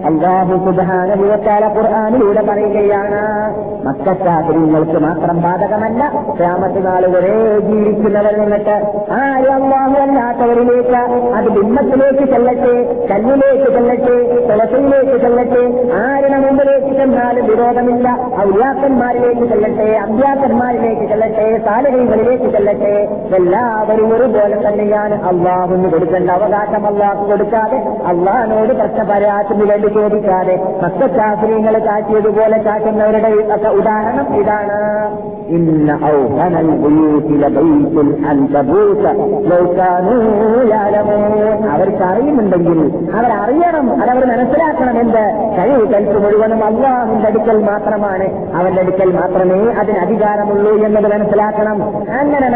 [0.09, 3.23] അള്ളാഹു സുധാനുഭവത്താല ഖുർആാനിലൂടെ പറയുകയാണ്.
[3.87, 6.03] മക്കശാസ്ത്രീങ്ങൾക്ക് മാത്രം ബാധകമല്ല
[6.41, 7.35] രാമത്ത് നാളുവരെ
[7.69, 8.77] ജീവിക്കുന്നവർ നിന്നിട്ട്
[9.19, 11.01] ആരും അള്ളാഹു അല്ലാത്തവരിലേക്ക്
[11.39, 12.75] അത് ബിംബത്തിലേക്ക് ചെല്ലട്ടെ
[13.11, 14.17] കല്ലിലേക്ക് ചെല്ലട്ടെ
[14.49, 15.63] തുളസിയിലേക്ക് ചെല്ലട്ടെ
[16.03, 18.09] ആരുടെ മുമ്പിലേക്ക് ചെന്നാലും വിരോധമില്ല
[18.47, 22.95] ഔര്യാക്കന്മാരിലേക്ക് ചെല്ലട്ടെ അഭ്യാസന്മാരിലേക്ക് ചെല്ലട്ടെ സാലഹീകളിലേക്ക് ചെല്ലട്ടെ
[23.37, 25.17] എല്ലാവരും ഒരുപോലെ തന്നെയാണ്.
[25.31, 27.79] അള്ളാഹുന്ന് കൊടുക്കേണ്ട അവകാശം അള്ളാഹ് കൊടുക്കാതെ
[28.13, 33.31] അള്ളാഹിനോട് പ്രശ്നപരാത്തിന് വേണ്ടി ചോദിക്കാതെ ഭക്തശാസ്ത്രീയങ്ങൾ കാട്ടിയതുപോലെ കാട്ടുന്നവരുടെ
[33.69, 34.79] ഉദാഹരണം ഇതാണ്.
[35.57, 39.05] ഇന്ന ഔഹനൽ ബുയൂതില ബൈത്തുൽ അൻകബൂത
[39.51, 40.17] ലൗ കാനൂ
[40.73, 42.81] യഅലമൂൻ അവർക്ക് അറിയുന്നുണ്ടെങ്കിൽ
[43.19, 45.25] അവരറിയണം അതവർ മനസ്സിലാക്കണം എന്ത്?
[45.59, 48.27] കഴിവ് കൽപ്പ് മുഴുവനും അള്ളാഹുവിന്റെ അടുക്കൽ മാത്രമാണ്.
[48.55, 51.79] അവരുടെ അടുക്കൽ മാത്രമേ അതിന് അധികാരമുള്ളൂ എന്നത് മനസ്സിലാക്കണം.
[52.21, 52.47] അങ്ങനെ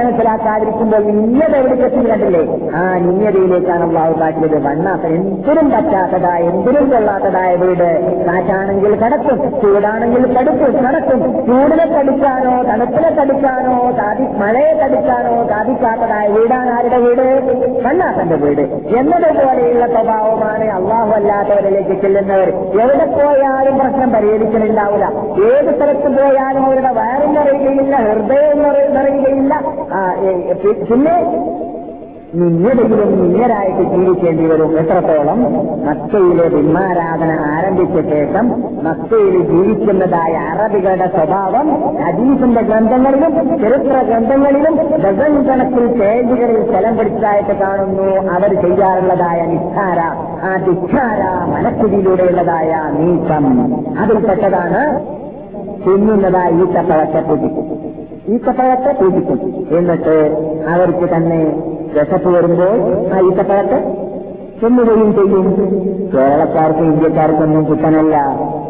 [0.63, 2.43] മനസ്സിലാക്കാതിരിക്കുമ്പോൾ നിന്നത് എവിടേക്കെത്തി കണ്ടില്ലേ
[2.79, 4.57] ആ നിന്നതയിലേക്കാണ് അള്ളാഹു കാട്ടിയത്.
[4.67, 7.89] വണ്ണാത്ത എന്തിനും പറ്റാത്തതായ എന്തിനും കൊള്ളാത്തതായ വീട്
[8.29, 11.21] കാറ്റാണെങ്കിൽ കടക്കും ചൂടാണെങ്കിൽ കടുക്കും നടക്കും.
[11.49, 17.25] ചൂടിനെ കടിക്കാനോ തണുപ്പിനെ കടിക്കാനോ സാധി മഴയെ കടിക്കാനോ സാധിക്കാത്തതായ വീടാണ് ആരുടെ വീട്?
[17.87, 18.65] വണ്ണാത്തന്റെ വീട്.
[19.01, 22.51] എന്നതുപോലെയുള്ള സ്വഭാവമാണ് അള്ളാഹു അല്ലാത്തവരിലേക്ക് ചെല്ലുന്നവർ.
[22.83, 25.07] എവിടെ പോയാലും പ്രശ്നം പരിഹരിക്കുന്നുണ്ടാവില്ല
[25.49, 27.95] ഏത് സ്ഥലത്ത് പോയാലും അവരുടെ വയറും നിറയുകയില്ല.
[28.09, 28.59] ഹൃദയം
[28.97, 29.53] നിറയുകയില്ല
[30.61, 31.17] പിന്നെ
[32.35, 35.41] നിന്നതെങ്കിലും നിന്നരായിട്ട് ജീവിക്കേണ്ടി വരും എത്രത്തോളം?
[35.87, 38.47] മക്കയിലെ ബിംബാരാധന ആരംഭിച്ച ശേഷം
[38.85, 41.67] മക്കയിൽ ജീവിക്കുന്നതായ അറബികളുടെ സ്വഭാവം
[42.05, 48.33] അജീഫിന്റെ ഗ്രന്ഥങ്ങളിലും ചരിത്ര ഗ്രന്ഥങ്ങളിലും ഡസൻ കണക്കിൽ പേജുകളിൽ സ്ഥലം പിടിച്ചായിട്ട് കാണുന്നു.
[48.33, 50.01] അവർ ചെയ്യാറുള്ളതായ നിസ്സാര
[50.47, 51.23] ആ ധിക്കാര
[51.55, 53.45] മനസ്ഥിതിയിലൂടെയുള്ളതായ നീക്കം.
[53.99, 54.83] അതിൽപ്പെട്ടതാണ്
[55.87, 57.72] തിന്നുന്നതായ ഈത്തപ്പഴത്തെ പൂജിക്കും
[58.29, 59.39] ഈത്തപ്പഴത്തെ പൂജിക്കും.
[59.79, 60.17] എന്നിട്ട്
[60.69, 61.43] അവർക്ക് തന്നെ
[61.93, 62.75] വിശപ്പ് വരുമ്പോൾ
[63.15, 64.02] ആ ഈത്തപ്പഴത്തെ
[64.63, 65.47] ചെല്ലുകയും ചെയ്യും.
[66.15, 68.17] കേരളക്കാർക്ക് ഇന്ത്യക്കാർക്കൊന്നും കുട്ടനല്ല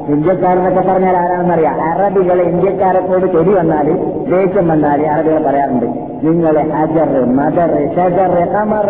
[0.08, 1.76] ഇന്ത്യക്കാരെന്നൊക്കെ പറഞ്ഞാൽ ആരാണെന്നറിയാം?
[1.90, 3.88] അറബികളെ ഇന്ത്യക്കാരെക്കോട് ചെടി വന്നാൽ
[4.30, 5.86] ദേഷ്യം വന്നാൽ അറബികൾ പറയാറുണ്ട്
[6.26, 8.88] നിങ്ങൾ ഹജർ മദർ ഷജർ കമർ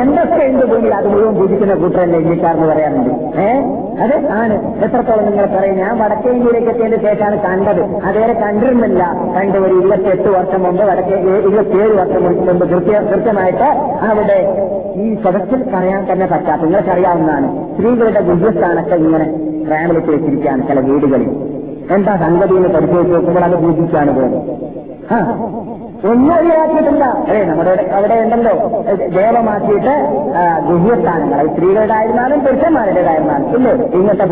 [0.00, 3.40] എന്തൊക്കെ എന്ത് പോയി അത് മുഴുവൻ പൂജിക്കുന്ന കൂട്ടരല്ലേ ഇന്ത്യക്കാരെന്ന് പറയാറുണ്ട്.
[3.40, 3.48] ഏ?
[4.02, 4.84] അത് ആണ്.
[4.84, 5.76] എത്രത്തോളം നിങ്ങൾ പറയും?
[5.76, 7.82] ഞാൻ വടക്കേ ഇന്ത്യയിലേക്ക് എത്തിയതിന് ശേഷമാണ് കണ്ടത്.
[8.06, 9.02] അതുവരെ കണ്ടിരുന്നില്ല.
[9.36, 11.16] കണ്ട് ഒരു ഇരുപത്തിയെട്ട് വർഷം മുമ്പ് വടക്കേ
[11.48, 13.68] ഇരുപത്തിയേഴ് വർഷം മുമ്പ് കൃത്യ കൃത്യമായിട്ട്
[14.10, 14.38] അവിടെ
[14.96, 19.26] ഈ സദസ്സിൽ പറയാൻ തന്നെ പറ്റാത്ത നിങ്ങൾക്കറിയാവുന്നതാണ് സ്ത്രീകളുടെ ഗുഹ്യസ്ഥാനൊക്കെ ഇങ്ങനെ
[19.70, 21.30] റാമിലിട്ട് വെച്ചിരിക്കുകയാണ് ചില വീടുകളിൽ.
[21.96, 24.42] എന്താ സംഗതി എന്ന് പരിശോധിച്ച് നോക്കുമ്പോൾ അത് പൂജിക്കാണ് പോകുന്നത്.
[26.10, 28.54] ഒന്നും ഒഴിവാക്കിയിട്ടില്ല അതെ നമ്മുടെ അവിടെ ഉണ്ടല്ലോ
[29.14, 29.94] ദേവമാക്കിയിട്ട്
[30.68, 33.72] ഗുഹ്യസ്ഥാനങ്ങൾ അത് സ്ത്രീകളുടെയായിരുന്നാലും പുരുഷന്മാരുടേതായിരുന്നാലും ഇല്ലേ?
[33.98, 34.26] ഇങ്ങനത്തെ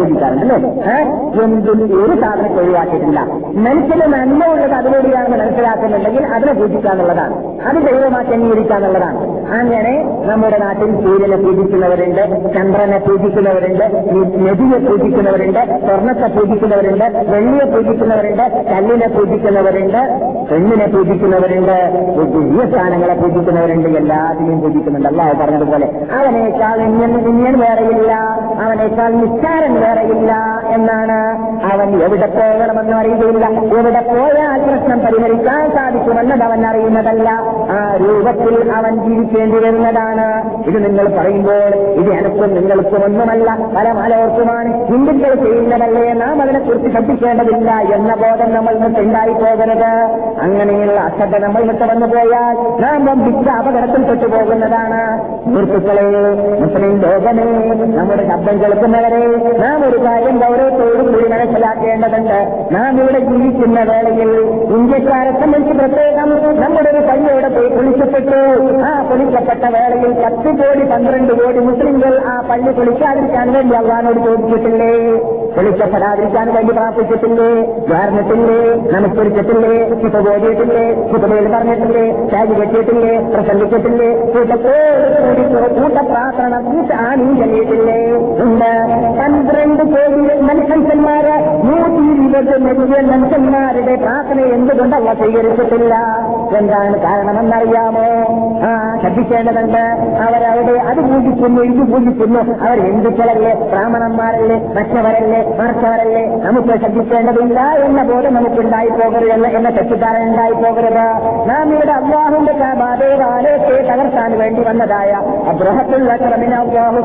[0.94, 1.06] ഏഹ്
[1.44, 3.20] എന്തും ഒരു സാധനം ഒഴിവാക്കിയിട്ടില്ല.
[3.66, 7.36] മനുഷ്യന് നന്മ ഉള്ളത് അതിലൂടെയാണെന്ന് മനസ്സിലാക്കുന്നുണ്ടെങ്കിൽ അതിനെ പൂജിക്കാന്നുള്ളതാണ്
[7.68, 9.18] അത് ദൈവമാക്കി അംഗീകരിക്കാന്നുള്ളതാണ്
[9.60, 9.94] അങ്ങനെ
[10.28, 12.22] നമ്മുടെ നാട്ടിൽ സൂര്യനെ പൂജിക്കുന്നവരുണ്ട്
[12.54, 13.84] ചന്ദ്രനെ പൂജിക്കുന്നവരുണ്ട്
[14.46, 20.00] നദിയെ പൂജിക്കുന്നവരുണ്ട് സ്വർണത്തെ പൂജിക്കുന്നവരുണ്ട് വെള്ളിയെ പൂജിക്കുന്നവരുണ്ട് കല്ലിനെ പൂജിക്കുന്നവരുണ്ട്
[20.50, 21.61] പെണ്ണിനെ പൂജിക്കുന്നവരുണ്ട്.
[22.32, 25.08] പുതിയ സ്ഥാനങ്ങളെ പൂജിക്കുന്നവരുണ്ട് എല്ലാത്തിനെയും പൂജിക്കുന്നുണ്ട്.
[25.08, 25.86] അള്ളാഹു പറഞ്ഞതുപോലെ
[26.18, 28.12] അവനേക്കാൾ ഇങ്ങനെ വേറെയില്ല
[28.62, 30.32] അവനേക്കാൾ നിസ്കാരം വേറെയില്ല
[30.66, 31.18] എന്നാണ്
[31.72, 33.46] അവൻ എവിടെ പോകണമെന്നും അറിയുകയില്ല.
[33.78, 37.30] എവിടെ പോയാൽ പ്രശ്നം പരിഹരിക്കാൻ സാധിക്കുമെന്നത് അവൻ അറിയുന്നതല്ല.
[37.70, 40.56] ആ രൂപത്തിൽ അവൻ ജീവിക്കേണ്ടി വരുന്നതാണ്.
[40.66, 43.58] ഇത് നിങ്ങൾ പറയുമ്പോൾ ഇത് എനക്കും നിങ്ങൾക്കും ഒന്നുമല്ല.
[43.76, 46.12] പല മലയോർക്കുമാണ് ഹിന്ദുക്കൾ ചെയ്യുന്നതല്ലേ.
[46.12, 47.70] നാം അതിനെക്കുറിച്ച് ശ്രദ്ധിക്കേണ്ടതില്ല.
[47.72, 49.92] എന്ന ബോധം നമ്മൾ ഉണ്ടായി പോകരുത്.
[50.42, 55.00] അങ്ങനെയുള്ള അശ്രദ്ധ നമ്മൾ വിട്ടടന്നു പോയാൽ നാം വമ്പിച്ച അപകടത്തിൽപ്പെട്ടു പോകുന്നതാണ്
[55.44, 56.04] സുഹൃത്തുക്കളെ
[56.62, 57.46] മുസ്ലിം ലോകമേ
[57.98, 59.22] നമ്മുടെ ശബ്ദം കേൾക്കുന്നവരെ
[59.62, 62.38] നാം ഒരു കാര്യം ഗൗരവത്തോടും കൂടി മനസ്സിലാക്കേണ്ടതുണ്ട്.
[62.74, 64.30] നാം ഇവിടെ ജീവിക്കുന്ന വേളയിൽ
[64.76, 66.30] ഇന്ത്യക്കാരെ സംബന്ധിച്ച് പ്രത്യേകം
[66.62, 68.40] നമ്മുടെ ഒരു പള്ളിയോടെ പോയി കുളിക്കപ്പെട്ടു.
[68.88, 74.92] ആ കുളിക്കപ്പെട്ട വേളയിൽ പത്ത് കോടി പന്ത്രണ്ട് കോടി മുസ്ലിംകൾ ആ പള്ളി കുളിക്കാതിരിക്കാൻ വേണ്ടി അള്ളഹാനോട് ചോദിച്ചിട്ടില്ലേ?
[75.56, 77.50] കുളിക്കപ്പെടാതിരിക്കാൻ വേണ്ടി പ്രാർത്ഥിച്ചിട്ടില്ലേ?
[77.90, 78.60] ധാരണത്തില്ലേ
[78.94, 79.74] നമസ്കരിച്ചിട്ടില്ലേ?
[80.06, 80.84] ഇപ്പൊ ബോധിയിട്ടില്ലേ
[81.32, 82.04] കുട്ടമയിൽ പറഞ്ഞിട്ടില്ലേ?
[82.30, 84.08] ചാജി കെട്ടിയിട്ടില്ലേ പ്രസംഗിച്ചിട്ടില്ലേ?
[84.32, 85.44] കൂട്ടത്തോടുകൂടി
[85.76, 87.96] കൂട്ട പ്രാർത്ഥന കൂട്ട ആണീ ചൊല്ലിയിട്ടില്ലേ
[88.44, 88.72] ഉണ്ട്.
[89.18, 91.36] പന്ത്രണ്ട് കോടി മനുഷ്യന്മാരെ
[91.68, 95.94] നൂറ്റി ഇരുപത് മില്യൺ മനുഷ്യന്മാരുടെ പ്രാർത്ഥന എന്തുകൊണ്ട് അവ സ്വീകരിച്ചിട്ടില്ല?
[96.58, 98.06] എന്താണ് കാരണമെന്നറിയാമോ?
[98.66, 99.82] ആ ശ്രദ്ധിക്കേണ്ടതുണ്ട്.
[100.24, 102.40] അവരവിടെ അത് പൂജിക്കുന്നു ഇത് പൂജിക്കുന്നു.
[102.64, 111.06] അവർ ഹിന്ദുക്കളല്ലേ ബ്രാഹ്മണന്മാരല്ലേ മറ്റവരല്ലേ മറച്ചവരല്ലേ നമുക്ക് ശ്രദ്ധിക്കേണ്ടതില്ല എന്ന ബോധം നമുക്കുണ്ടായി പോകരുത് എന്ന തെറ്റിദ്ധാരണ ഉണ്ടായി പോകരുത്
[111.50, 112.52] നാം ഇവിടെ അള്ളാഹുന്റെ
[113.00, 115.12] ദേവാലയത്തെ തകർക്കാൻ വേണ്ടി വന്നതായ
[115.48, 116.98] അബ്രഹത്തുള്ള ക്രമിന അള്ളാഹു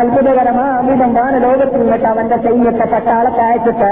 [0.00, 3.90] അത്ഭുതകരമാ അമിതമാണ് ലോകത്തിൽ നിന്നിട്ട് അവന്റെ ചെയ്യത്തെ പട്ടാളത്തെ അയച്ചിട്ട്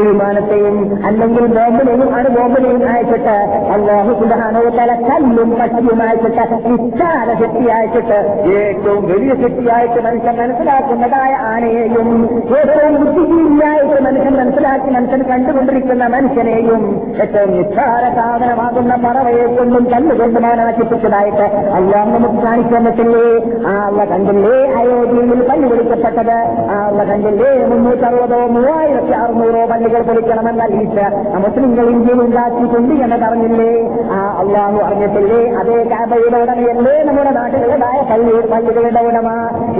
[0.00, 3.36] വിമാനത്തെയും അല്ലെങ്കിൽ ബോംബിനെയും അണുബോംബിനെയും അയച്ചിട്ട്
[3.74, 8.18] അള്ളാഹു സുധാനോപേല കല്ലും പട്ടിയും അയച്ചിട്ട് വിശാല ശക്തി അയച്ചിട്ട്
[8.56, 12.08] ഏറ്റവും വലിയ ശക്തിയായിട്ട് മനുഷ്യൻ മനസ്സിലാക്കുന്നതായ ആനയെയും
[12.58, 16.82] ഏറ്റവും ബുദ്ധിജീവിയായിട്ട് മനുഷ്യൻ മനസ്സിലാക്കി മനുഷ്യൻ കണ്ടുകൊണ്ടിരിക്കുന്ന മനുഷ്യനെയും
[17.22, 21.46] ഏറ്റവും നിസ്സാര സാധനമാകുന്ന പറവയെ കൊണ്ടും കല്ലുകൊണ്ടും അവനെ നശിപ്പിച്ചതായിട്ട്
[21.78, 23.26] അള്ളാഹ് നമുക്ക് കാണിച്ചു തന്നിട്ടില്ലേ
[23.66, 24.56] ആ അള്ള കണ്ടില്ലേ?
[24.78, 26.36] അയോധ്യയിൽ പള്ളി പൊളിക്കപ്പെട്ടത്
[26.68, 27.50] ആ അള്ള കണ്ടില്ലേ?
[27.70, 31.06] മുന്നൂറ്ററുപതോ മൂവായിരത്തി അറുന്നൂറോ പള്ളികൾ പൊളിക്കണമെന്ന ലീസ്
[31.44, 33.70] മുസ്ലിങ്ങൾ ഇന്ത്യയിൽ ഉണ്ടാക്കിയിട്ടുണ്ട് എന്ന് പറഞ്ഞില്ലേ?
[34.12, 35.40] ആ അള്ളാഹു അറിഞ്ഞിട്ടില്ലേ?
[35.60, 39.28] അതേ കാബയുടെ ഉടമയല്ലേ നമ്മുടെ നാട്ടിലുള്ളതായ പള്ളി പള്ളികളുടെ ഉടമ.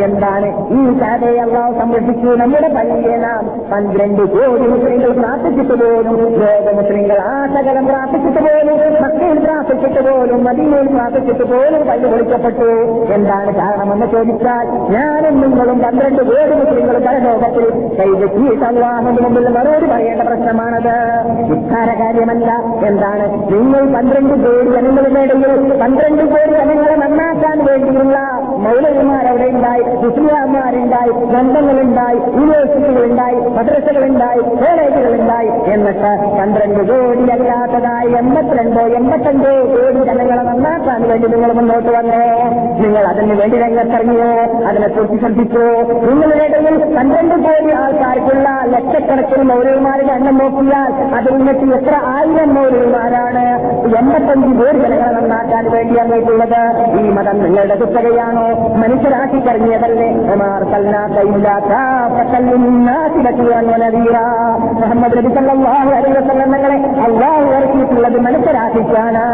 [0.05, 0.49] എന്താണ്?
[0.79, 2.27] ഈ കാബയെ അള്ളാഹു സംരക്ഷിച്ചു.
[2.27, 9.39] നമ്മുടെ പള്ളിയെ നാം പന്ത്രണ്ട് കോടി മുസ്ലിങ്ങൾ പ്രാർത്ഥിച്ചിട്ട് പോലും ലോക മുസ്ലിങ്ങൾ ആ സകലം പ്രാർത്ഥിച്ചിട്ട് പോലും മക്കയിൽ
[9.39, 12.71] പ്രാർത്ഥിച്ചിട്ട് പോലും മദീനയിൽ പ്രാർത്ഥിച്ചിട്ട് പോലും പള്ളി പൊളിക്കപ്പെട്ടു
[13.15, 17.67] എന്താണ് കാരണമെന്ന് ചോദിച്ചാൽ ഞാനും നിങ്ങളും പന്ത്രണ്ട് കോടി മുസ്ലിങ്ങൾ പല ലോകത്തിൽ
[18.01, 20.95] കൈവെച്ചിട്ട് സംവാഹം മുമ്പിൽ മറുപടി പറയേണ്ട പ്രശ്നമാണത്.
[22.01, 22.51] കാര്യമല്ല
[22.87, 23.25] എന്താണ്?
[23.53, 28.17] നിങ്ങൾ പന്ത്രണ്ട് കോടി ജനങ്ങളുടെ ഇടയിൽ പന്ത്രണ്ട് കോടി ജനങ്ങളെ നന്നാക്കാൻ വേണ്ടിയുള്ള
[28.65, 40.43] മൗലവിമാരവിടെ ഉണ്ടായി മുസ്ലിംമാരുണ്ടായി ഗ്രന്ഥങ്ങളുണ്ടായി യൂണിവേഴ്സിറ്റികളുണ്ടായി മദ്രസകളുണ്ടായി കോളേജുകളുണ്ടായി എന്നിട്ട് പന്ത്രണ്ട് കോടി അല്ലാത്തതായി എൺപത്തിരണ്ടോ എൺപത്തഞ്ചോ കോടി ജനങ്ങളെ
[40.43, 42.23] നന്നാക്കാൻ വേണ്ടി നിങ്ങൾ മുന്നോട്ട് വന്നോ.
[42.83, 44.31] നിങ്ങൾ അതിന് വേണ്ടി രംഗത്തിറങ്ങിയോ?
[44.69, 45.67] അതിനെക്കുറിച്ച് ശ്രദ്ധിച്ചോ?
[46.11, 53.45] നിങ്ങളുടെ ഇടയിൽ പന്ത്രണ്ട് കോടി ആൾക്കാർക്കുള്ള ലക്ഷക്കണക്കിന് മൗലവിമാരുടെ എണ്ണം നോക്കിയാൽ അതിൽ നിന്നിട്ട് എത്ര ആയിരം മൗലവിമാരാണ്
[54.01, 56.61] എൺപത്തഞ്ച് പേര് ജനങ്ങളെ നന്നാക്കാൻ വേണ്ടി അങ്ങേക്കുള്ളത്
[57.01, 58.47] ഈ മതം നിങ്ങളുടെ കുത്തകയാണോ?
[58.83, 60.09] മനുഷ്യരാക്കി കഴിഞ്ഞതല്ലേ
[65.61, 65.97] മുഹമ്മദ്
[67.51, 69.25] ഇറക്കിയിട്ടുള്ളത് മനസ്സിലാക്കിക്കാണ്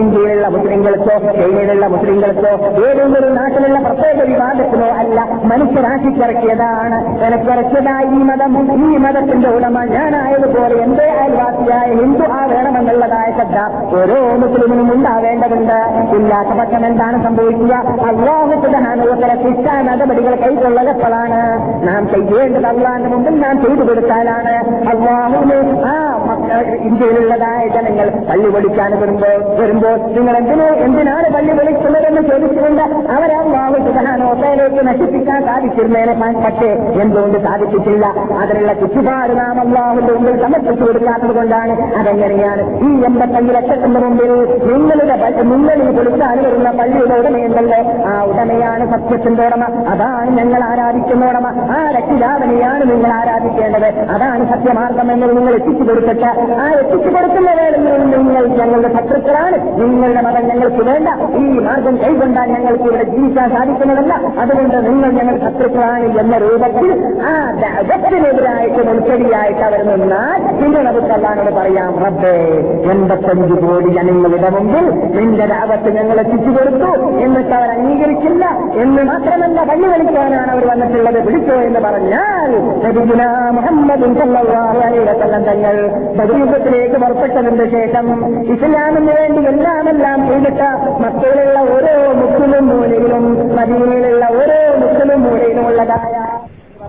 [0.00, 2.52] ഇന്ത്യയിലുള്ള മുസ്ലിങ്ങൾ മുസ്ലിങ്ങൾക്കോ ചൈനയിലുള്ള മുസ്ലിങ്ങൾക്കോ
[2.84, 5.18] ഏതെങ്കിലും നാട്ടിലുള്ള പ്രത്യേക വിവാദത്തിനോ അല്ല
[5.50, 8.52] മനുഷ്യരാക്കിക്കിറക്കിയതാണ് എനിക്കിറക്കിയതായ ഈ മതം.
[8.84, 13.03] ഈ മതത്തിന്റെ ഉടമ ഞാനായതുപോലെ എന്റെ അയൽവാസിയായ ഹിന്ദു ആ വേണമെന്നുള്ളതായ
[13.54, 15.78] ശ്രദ്ധ ഓരോ മുസ്ലിമിനും ഉണ്ടാവേണ്ടതുണ്ട്.
[16.16, 17.74] ഇല്ലാത്ത പക്ഷം എന്താണ് സംഭവിക്കുക?
[18.10, 19.32] അള്ളാഹു സുധാനുവത്തര
[19.88, 21.40] നടപടികൾ കൈക്കൊള്ളപ്പോഴാണ്
[21.88, 24.54] നാം ചെയ്യേണ്ടത് അള്ളാഹിന്റെ മുമ്പിൽ നാം ചെയ്തു കൊടുത്താലാണ്.
[24.92, 25.58] അള്ളാഹുവിന്
[25.90, 25.94] ആ
[26.88, 32.82] ഇന്ത്യയിലുള്ളതായ ജനങ്ങൾ പള്ളി പൊളിക്കാൻ വരുമ്പോൾ വരുമ്പോൾ നിങ്ങൾ എന്തിനെ എന്തിനാണ് പള്ളി വിളിക്കുന്നതെന്ന് ചോദിച്ചുകൊണ്ട്
[33.16, 36.14] അവരെ അള്ളാഹു സുധാനോത്തയിലേക്ക് നശിപ്പിക്കാൻ സാധിച്ചിരുന്നേനെ
[36.44, 36.70] പക്ഷേ
[37.02, 38.06] എന്തുകൊണ്ട് സാധിച്ചിട്ടില്ല?
[38.42, 41.74] അതിനുള്ള ചുറ്റുപാട് നാം അള്ളാഹുന്റെ മുമ്പിൽ സമർപ്പിച്ചു കൊടുക്കാത്തത് കൊണ്ടാണ്.
[42.00, 42.64] അതെങ്ങനെയാണ്?
[42.86, 42.90] ഈ
[43.44, 44.30] എൺപത്തഞ്ച് ലക്ഷത്തിന്റെ മുമ്പിൽ
[44.72, 47.80] നിങ്ങളുടെ നിങ്ങളിൽ ഈ പൊളിക്കാൻ വരുന്ന പള്ളിയുടെ ഉടമയുണ്ടല്ലോ.
[48.08, 49.62] ആ ഉടമയാണ് സത്യത്തിന്റെ ഉടമ.
[49.88, 51.46] അതാണ് ഞങ്ങൾ ആരാധിക്കുന്ന ഉടമ.
[51.76, 53.88] ആ രക്ഷിതാവിനെയാണ് നിങ്ങൾ ആരാധിക്കേണ്ടത്.
[54.14, 56.30] അതാണ് സത്യമാർഗം എന്ന് നിങ്ങൾ എത്തിച്ചു കൊടുത്തിട്ട്
[56.60, 57.76] ആ എത്തിച്ചു കൊടുക്കുന്ന വേളയിൽ
[58.16, 59.58] നിങ്ങൾ ഞങ്ങളുടെ ശത്രുക്കളാണ്.
[59.80, 61.08] നിങ്ങളുടെ മതം ഞങ്ങൾക്ക് വേണ്ട.
[61.36, 64.14] ഈ മാർഗം കൈകൊണ്ടാൽ ഞങ്ങൾക്ക് ഇവിടെ ജീവിക്കാൻ സാധിക്കുന്നതല്ല.
[64.40, 66.88] അതുകൊണ്ട് നിങ്ങൾ ഞങ്ങൾ ശത്രുക്കളാണ് എന്ന രൂപത്തിൽ
[67.26, 71.12] ആ ജഗത്തിനെതിരായിട്ട് മുൻകടിയായിട്ട് അവർ നിന്നാൽ പിന്നെ നമുക്ക്
[71.58, 72.36] പറയാം റബ്ബേ
[73.34, 76.90] എൺപത്തഞ്ച് കോടി ജനങ്ങളുടെ മുമ്പിൽ നിന്റെ ദാവത്ത് ഞങ്ങൾ എത്തിച്ചു കൊടുത്തു
[77.24, 78.44] എന്നിട്ട് അവർ അംഗീകരിക്കില്ല.
[78.82, 81.18] എന്ന് മാത്രമല്ല പള്ളി കളിക്കാനാണ് അവർ വന്നിട്ടുള്ളത്.
[81.26, 82.50] വിളിച്ചോ എന്ന് പറഞ്ഞാൽ
[83.56, 84.08] മുഹമ്മദ്
[85.48, 85.76] തങ്ങൾ
[86.18, 88.06] ബദരീകത്തിലേക്ക് പുറപ്പെട്ടതിന് ശേഷം
[88.54, 90.62] ഇസ്ലാമിന് വേണ്ടി എല്ലാമെല്ലാം ചെയ്തിട്ട
[91.04, 96.23] മക്കയിലുള്ള ഓരോ മുക്കിലും മൂലയിലും മദീനയിലുള്ള ഓരോ മുക്കിലും മൂലയിലും ഉള്ളതായ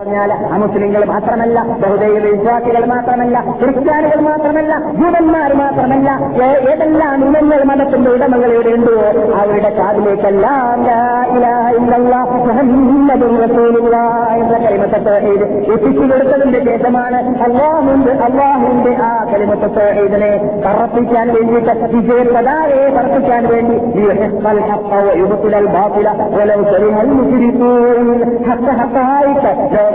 [0.06, 6.08] പറഞ്ഞാൽ അമുസ്ലിങ്ങൾ മാത്രമല്ല ബഹുദൈവ വിശ്വാസികൾ മാത്രമല്ല ക്രിസ്ത്യാനികൾ മാത്രമല്ല ജൂതന്മാർ മാത്രമല്ല
[6.66, 8.94] ഏതെല്ലാം ഇനങ്ങൾ മതത്തിന്റെ ഉടമകൾ ഇവിടെ ഉണ്ടോ?
[9.40, 10.80] അവരുടെ കാതിലേക്കെല്ലാം
[15.74, 19.68] എത്തിച്ചു കൊടുത്തതിന്റെ ശേഷമാണ് അള്ളാഹുന്റെ അള്ളാഹുണ്ട് ആ കലിമത്തെ
[20.06, 20.30] ഇതിനെ
[20.66, 24.60] പറപ്പിക്കാൻ വേണ്ടിയിട്ട് വിജയ പതാകയെ പറപ്പിക്കാൻ വേണ്ടി ലിയുഹിഖൽ
[28.46, 28.96] ഹഖ്ഖ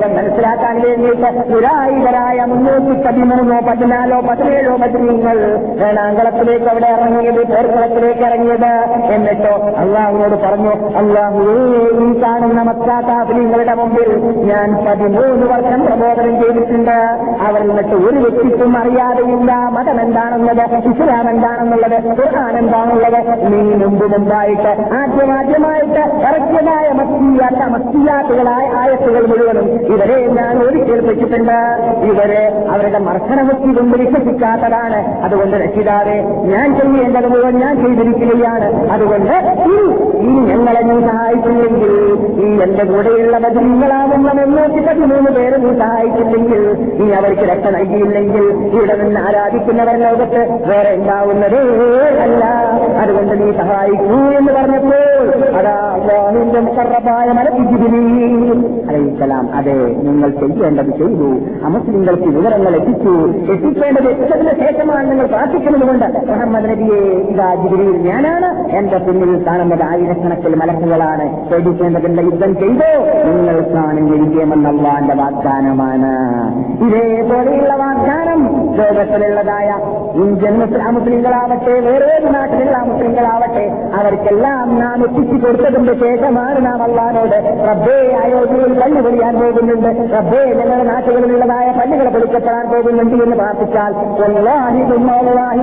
[0.01, 5.37] ലോകം മനസ്സിലാക്കാൻ വേണ്ടിയിട്ട് നിരായുധരായ മുന്നൂറ്റി പതിമൂന്നോ പതിനാലോ പതിനേഴോ പതിനീങ്ങൾ
[5.81, 8.71] വേണാങ്കളത്തിലേക്ക് അവിടെ ഇറങ്ങിയത് പേർക്കുളത്തിലേക്ക് ഇറങ്ങിയത്.
[9.15, 11.57] എന്നിട്ടോ അള്ളാഹുവിനോട് പറഞ്ഞു അള്ളാഹുവേ
[12.05, 14.09] ഈ കാണുന്ന മക്കാത്താഫിലിങ്ങളുടെ മുമ്പിൽ
[14.51, 16.97] ഞാൻ പതിമൂന്ന് വർഷം പ്രബോധനം ചെയ്തിട്ടുണ്ട്.
[17.47, 19.51] അവർ എന്നിട്ട് ഒരു വ്യക്തിക്കും അറിയാതെയില്ല.
[19.77, 23.19] മതം എന്താണെന്നത് ഇസ്ലാം എന്താണെന്നുള്ളത് ഖുർആൻ എന്താണുള്ളത്
[23.51, 30.55] നീ മുമ്പ് മുമ്പായിട്ട് ആദ്യമാദ്യമായിട്ട് ഇറക്കിയതായ മസ്തിയാത്ത മസ്തിയാത്തുകളായ ആയത്തുകൾ മുഴുവനും ഇവരെ ഞാൻ
[30.87, 31.57] കേൾപ്പിച്ചിട്ടുണ്ട്
[32.09, 34.99] ഇവരെ അവരുടെ മർദ്ദനമുക്തി കൊണ്ട് വിശ്വസിക്കാത്തതാണ്.
[35.23, 38.67] അതുകൊണ്ട് രക്ഷിതാവെ ഞാൻ ചെയ്യേണ്ടത് മുഴുവൻ ഞാൻ ചെയ്തിരിക്കുകയാണ്.
[38.91, 39.33] അതുകൊണ്ട്
[40.21, 41.93] ഈ ഞങ്ങളെ നീ സഹായിച്ചില്ലെങ്കിൽ
[42.45, 46.63] ഈ എന്റെ കൂടെയുള്ള ബദരീങ്ങളാവുന്ന മുന്നൂറ്റി പതിമൂന്ന് പേരെ നീ സഹായിച്ചില്ലെങ്കിൽ
[46.99, 51.61] നീ അവർക്ക് രക്ഷ നൽകിയില്ലെങ്കിൽ ഇവിടെ നിന്ന് ആരാധിക്കുന്നവർ ലോകത്ത് വേറെ ഉണ്ടാവുന്നതേ
[52.25, 52.43] അല്ല.
[53.01, 55.03] അതുകൊണ്ട് നീ സഹായിക്കൂ എന്ന് പറഞ്ഞപ്പോൾ
[55.59, 55.77] അതാ
[56.61, 57.27] മുഖറബായ
[58.89, 59.70] അലൈഹിസ്സലാം അതെ
[60.03, 61.29] നിങ്ങൾ ചെയ്യേണ്ടത് ചെയ്തു.
[61.65, 63.13] അമുസ്ലിങ്ങൾക്ക് വിവരങ്ങൾ എത്തിച്ചു.
[63.51, 66.99] എത്തിക്കേണ്ടത് എത്തിച്ചതിന് ശേഷമാണ് നിങ്ങൾ പ്രാർത്ഥിക്കുന്നതുകൊണ്ട് മുഹമ്മദ് നബിയെ
[67.31, 68.49] ഇതാ ജിബിരിയിൽ ഞാനാണ്.
[68.71, 71.49] എന്റെ പിന്നിൽ കാണുന്നത് ആയിരക്കണക്കിൽ മലക്കുകളാണ്.
[71.49, 72.91] പേടിക്കേണ്ടതിന്റെ യുദ്ധം ചെയ്തോ.
[73.25, 76.11] നിങ്ങൾക്കാണ് വിജയമെന്ന വിജയമെന്നല്ലാന്റെ വാഗ്ദാനമാണ്.
[76.85, 78.39] ഇതേപോലെയുള്ള വാഗ്ദാനം
[78.73, 79.69] ലോകത്തിലുള്ളതായ
[80.15, 87.37] ഇന്ത്യൻ മുസ്ലിം മുസ്ലിങ്ങളാവട്ടെ വേറെ നാട്ടിലുള്ള മുസ്ലിങ്ങളാവട്ടെ അവർക്കെല്ലാം നാം എത്തിച്ചു കൊടുത്തതിന്റെ ശേഷമാണ് നാം അള്ളഹാനോട്
[87.69, 90.13] റബ്ബേ അയോധ്യയിൽ പള്ളി പൊളിയാൻ പോകുന്നുണ്ട്.
[90.15, 93.93] റബ്ബേ ഞങ്ങളുടെ നാട്ടുകളിലുള്ളതായ പള്ളികൾ പൊളിക്കപ്പെടാൻ പോകുന്നുണ്ട് എന്ന് പ്രാർത്ഥിച്ചാൽ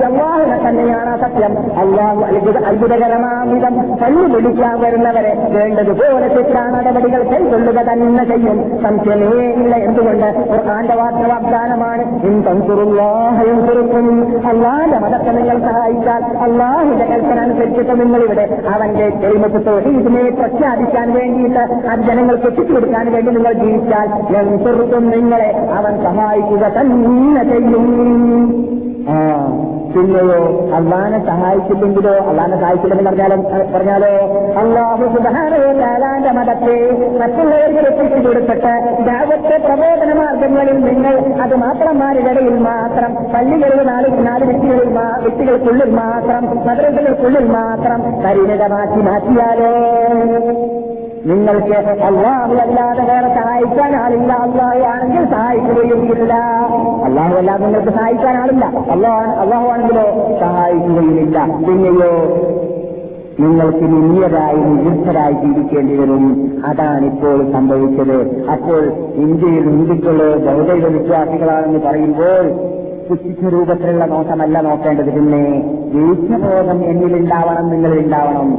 [0.09, 1.53] അള്ളാഹിനെ തന്നെയാണ് സത്യം.
[1.79, 8.57] അള്ളാഹു അത്ഭുത അത്ഭുതകരമാവിധം പള്ളി പൊളിക്കാൻ വരുന്നവരെ വേണ്ടതുപോലെ തെറ്റാ നടപടികൾ കൈക്കൊള്ളുക തന്നെ ചെയ്യും.
[8.83, 10.29] സംശയമേ ഇല്ല എന്തുകൊണ്ട്?
[10.51, 12.03] ഖുർആന്റെ വാഗ്ദാനമാണ്.
[14.49, 19.57] അള്ളാന്റെ മതത്തെ നിങ്ങൾ സഹായിച്ചാൽ അള്ളാഹിന്റെ കൽപ്പന അനുസരിച്ചിട്ട് നിങ്ങളിവിടെ അവന്റെ കെളിമത്ത്
[19.99, 23.53] ഇതിനെ പ്രഖ്യാപിക്കാൻ വേണ്ടിയിട്ട് ആ ജനങ്ങൾക്ക് എത്തിച്ചു കൊടുക്കാൻ വേണ്ടി നിങ്ങൾ
[23.89, 27.85] ജീവിച്ചാൽ യൻസുറുക്കും നിങ്ങളെ അവൻ സഹായിക്കുക തന്നെ ചെയ്യും.
[29.93, 30.39] പിന്നെയോ
[30.77, 33.41] അള്ളാനെ സഹായിച്ചില്ലെങ്കിലോ അള്ളാനെ സഹായിച്ചില്ലെന്ന് പറഞ്ഞാലും
[33.73, 34.11] പറഞ്ഞാലോ?
[34.61, 36.75] അള്ളാഹു സുധാനന്റെ മതത്തെ
[37.21, 38.73] മറ്റുള്ളവർക്ക് എത്തിച്ചു കൊടുത്തിട്ട്
[39.07, 44.91] ദാവത്തെ പ്രബോധന മാർഗങ്ങളിൽ നിങ്ങൾ അത് മാത്രന്മാരുടെ ഇടയിൽ മാത്രം പള്ളികളിൽ നാല് നാല് വ്യക്തികളിൽ
[45.25, 49.73] വ്യക്തികൾക്കുള്ളിൽ മാത്രം മദ്രസകൾക്കുള്ളിൽ മാത്രം പരിമിതമാക്കി മാറ്റിയാലോ?
[51.25, 54.33] നിങ്ങൾക്ക് അള്ളാഹു അല്ലാതെ വേറെ സഹായിക്കാൻ ആളില്ല.
[54.33, 56.33] അള്ളാഹു ആണെങ്കിൽ സഹായിക്കുകയുമില്ല.
[57.05, 58.65] അള്ളാഹു അല്ലാതെ നിങ്ങൾക്ക് സഹായിക്കാൻ ആളില്ല.
[58.65, 61.45] അള്ളാഹ് അള്ളാഹു ആണെങ്കിലോ സഹായിക്കുകയുമില്ല.
[61.45, 62.37] പിന്നെയോ
[63.39, 66.51] നിങ്ങൾക്ക് നിന്യരായി നിരുദ്ധരായി ജീവിക്കേണ്ടി വരും.
[66.65, 68.45] അതാണിപ്പോൾ സംഭവിച്ചത്.
[68.51, 72.69] അപ്പോൾ ഇന്ത്യയിൽ ഹിന്ദുക്കൾ ബൗദ്ധ വിശ്വാസികളാണെന്ന് പറയുമ്പോൾ
[73.09, 75.43] പുച്ഛിച്ച രൂപത്തിലുള്ള നോട്ടമല്ല നോക്കേണ്ടത് പിന്നെ
[75.93, 78.49] വീഴ്ചബോധം എന്നിലുണ്ടാവണം നിങ്ങളിലുണ്ടാവണം.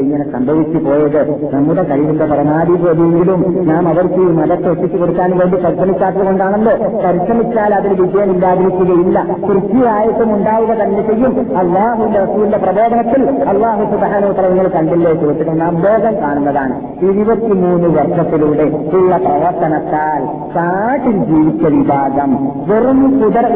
[0.00, 1.18] ഇങ്ങനെ സംഭവിച്ചു പോയത്
[1.54, 6.72] നമ്മുടെ കഴിവിന്റെ പരമാധിപതിയെങ്കിലും നാം അവർക്ക് ഈ മതത്തെ എത്തിച്ചു കൊടുക്കാൻ വേണ്ടി പരിശ്രമിക്കാത്തത് കൊണ്ടാണല്ലോ
[7.04, 9.18] പരിശ്രമിച്ചാൽ അതിന് വിജയമില്ലാതിരിക്കുകയില്ല.
[9.46, 11.34] തീർച്ചയായിട്ടും ഉണ്ടാവുക തന്നെ ചെയ്യും.
[11.62, 16.76] അള്ളാഹുന്റെ റസൂലിന്റെ പ്രബോധനത്തിൽ അള്ളാഹു സുബാനോത്ര നിങ്ങൾ കണ്ടില്ലേ ചോദിച്ചിട്ട് നാം ലോകം കാണുന്നതാണ്.
[17.10, 20.22] ഇരുപത്തിമൂന്ന് വർഷത്തിലൂടെ ഉള്ള പ്രവർത്തനത്താൽ
[20.56, 22.32] കാട്ടിൽ ജീവിച്ച വിഭാഗം
[22.70, 23.46] വെറും കുതിര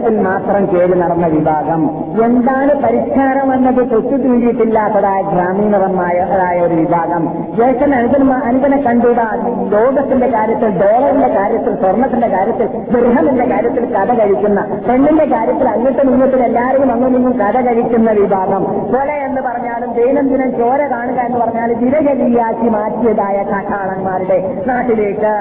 [0.00, 1.80] ഒട്ടകത്തിൽ മാത്രം കേട് നടന്ന വിഭാഗം
[2.26, 7.22] എന്താണ് പരിഷ്കാരം എന്നത് തൊട്ടു തീണ്ടിയിട്ടില്ലാത്തതായ ഗ്രാമീണമായതായ ഒരു വിഭാഗം
[7.58, 8.16] ജേഷൻ അനുജന
[8.48, 9.26] അനുജനെ കണ്ടുകൂടാ
[9.74, 14.58] ലോകത്തിന്റെ കാര്യത്തിൽ ഡോളറിന്റെ കാര്യത്തിൽ സ്വർണത്തിന്റെ കാര്യത്തിൽ ഗൃഹത്തിന്റെ കാര്യത്തിൽ കഥ കഴിക്കുന്ന
[14.88, 20.80] പെണ്ണിന്റെ കാര്യത്തിൽ അങ്ങോട്ടും ഇങ്ങോട്ടും എല്ലാവരും അങ്ങും നിന്നും കഥ കഴിക്കുന്ന വിഭാഗം കൊല എന്ന് പറഞ്ഞാലും ദൈനംദിനം ചോര
[20.94, 25.34] കാണുക എന്ന് പറഞ്ഞാലും വിരകലിയാക്കി മാറ്റിയതായ കാട്ടാളന്മാരുടെ നാട്ടിലേക്ക്.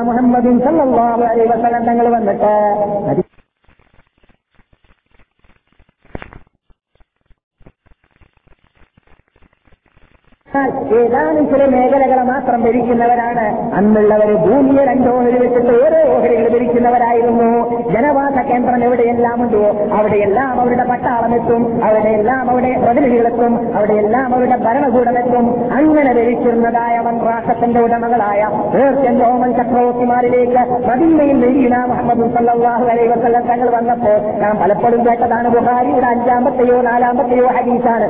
[0.00, 0.56] മുഹമ്മദ് മുഹമ്മദിൻ
[1.26, 2.52] അലൈഹി വസല്ലം തങ്ങൾ വന്നിട്ട്
[10.48, 13.44] എന്നാൽ ഏതാനും ചില മേഖലകളെ മാത്രം ഭരിക്കുന്നവരാണ്.
[13.78, 17.50] അന്നുള്ളവര് ഭൂമിയെ രണ്ടോഹരി വെച്ചിട്ട് ഓരോ ഓഹരികൾ ഭരിക്കുന്നവരായിരുന്നു.
[17.94, 19.62] ജനവാസ കേന്ദ്രം എവിടെയെല്ലാം ഉണ്ടോ
[19.98, 25.46] അവിടെയെല്ലാം അവരുടെ പട്ടാളം എത്തും അവിടെയെല്ലാം അവിടെ പ്രതിനിധികളെത്തും അവിടെയെല്ലാം അവരുടെ ഭരണകൂടമെത്തും
[25.78, 28.40] അങ്ങനെ ഭരിച്ചിരുന്നതായ വൻറാഷത്തിന്റെ ഉടമകളായ
[28.74, 36.06] പേർഷ്യൻ റോമൻ ചക്രവർത്തിമാരിലേക്ക് മദീനയിൽ നെയ്യുന മുഹമ്മദ് സല്ലല്ലാഹു അലൈഹി വസല്ലം തങ്ങൾ വന്നപ്പോൾ ഞാൻ പലപ്പോഴും കേട്ടതാണ് ബുഹാരിയുടെ
[36.06, 38.08] അഞ്ചാമത്തെയോ നാലാമത്തെയോ ഹദീസാണ്.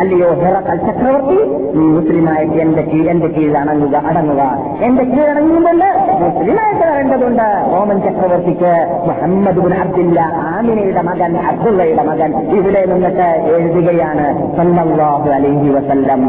[0.00, 1.38] അല്ലയോ ഹെറക്കൽ ചക്രവർത്തി
[1.74, 4.42] നീ മുസ്ലിമായിട്ട് എന്റെ കീഴ് എന്റെ കീഴിൽ അണങ്ങുക അടങ്ങുക.
[4.82, 5.88] എന്റെ കീഴടങ്ങിയുമുണ്ട്
[6.22, 7.46] മുസ്ലിമായിട്ട് വരേണ്ടതുണ്ട്.
[7.78, 8.72] ഓമൻ ചക്രവർത്തിക്ക്
[9.06, 10.18] മുഹമ്മദ് ബിൻ അബ്ദില്ല
[10.48, 14.26] ആമിനയുടെ മകൻ അബ്ദുള്ളയുടെ മകൻ ഇവിടെ നിന്നിട്ട് എഴുതുകയാണ്
[15.32, 16.22] അലൈഹി വസല്ലം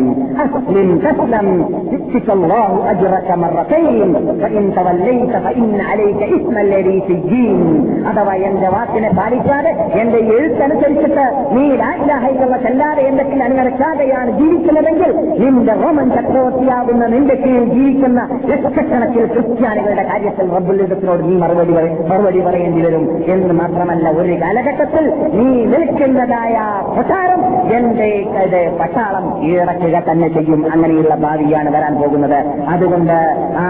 [8.07, 16.09] അഥവാ എന്റെ വാക്കിനെ പാലിക്കാതെ എന്റെ എഴുത്തനുസരിച്ചിട്ട് നീ രാജ്ഞാഹൈകളെ ചെല്ലാതെ എന്റെ കീഴിൽ അനുവരക്കാതെയാണ് ജീവിക്കുന്നതെങ്കിൽ നിന്റെ റോമൻ
[16.09, 21.73] ചക്രവർത്തിയാവുന്ന നിന്റെ കീഴിൽ ജീവിക്കുന്ന ലക്ഷക്കണക്കിൽ ക്രിസ്ത്യാനികളുടെ കാര്യത്തിൽ റബ്ബുലിതത്തിനോട് നീ മറുപടി
[22.07, 25.05] മറുപടി പറയേണ്ടി വരും എന്ന് മാത്രമല്ല ഒരു കാലഘട്ടത്തിൽ
[25.37, 26.55] നീ നിൽക്കുന്നതായ
[26.95, 27.41] കൊട്ടാരം
[27.77, 30.71] എന്റെ പട്ടാളം ഈടക്കുക തന്നെ ചെയ്യും.
[30.71, 32.39] അങ്ങനെയുള്ള ഭാവിയാണ് വരാൻ പോകുന്നത്.
[32.73, 33.17] അതുകൊണ്ട്
[33.57, 33.65] ആ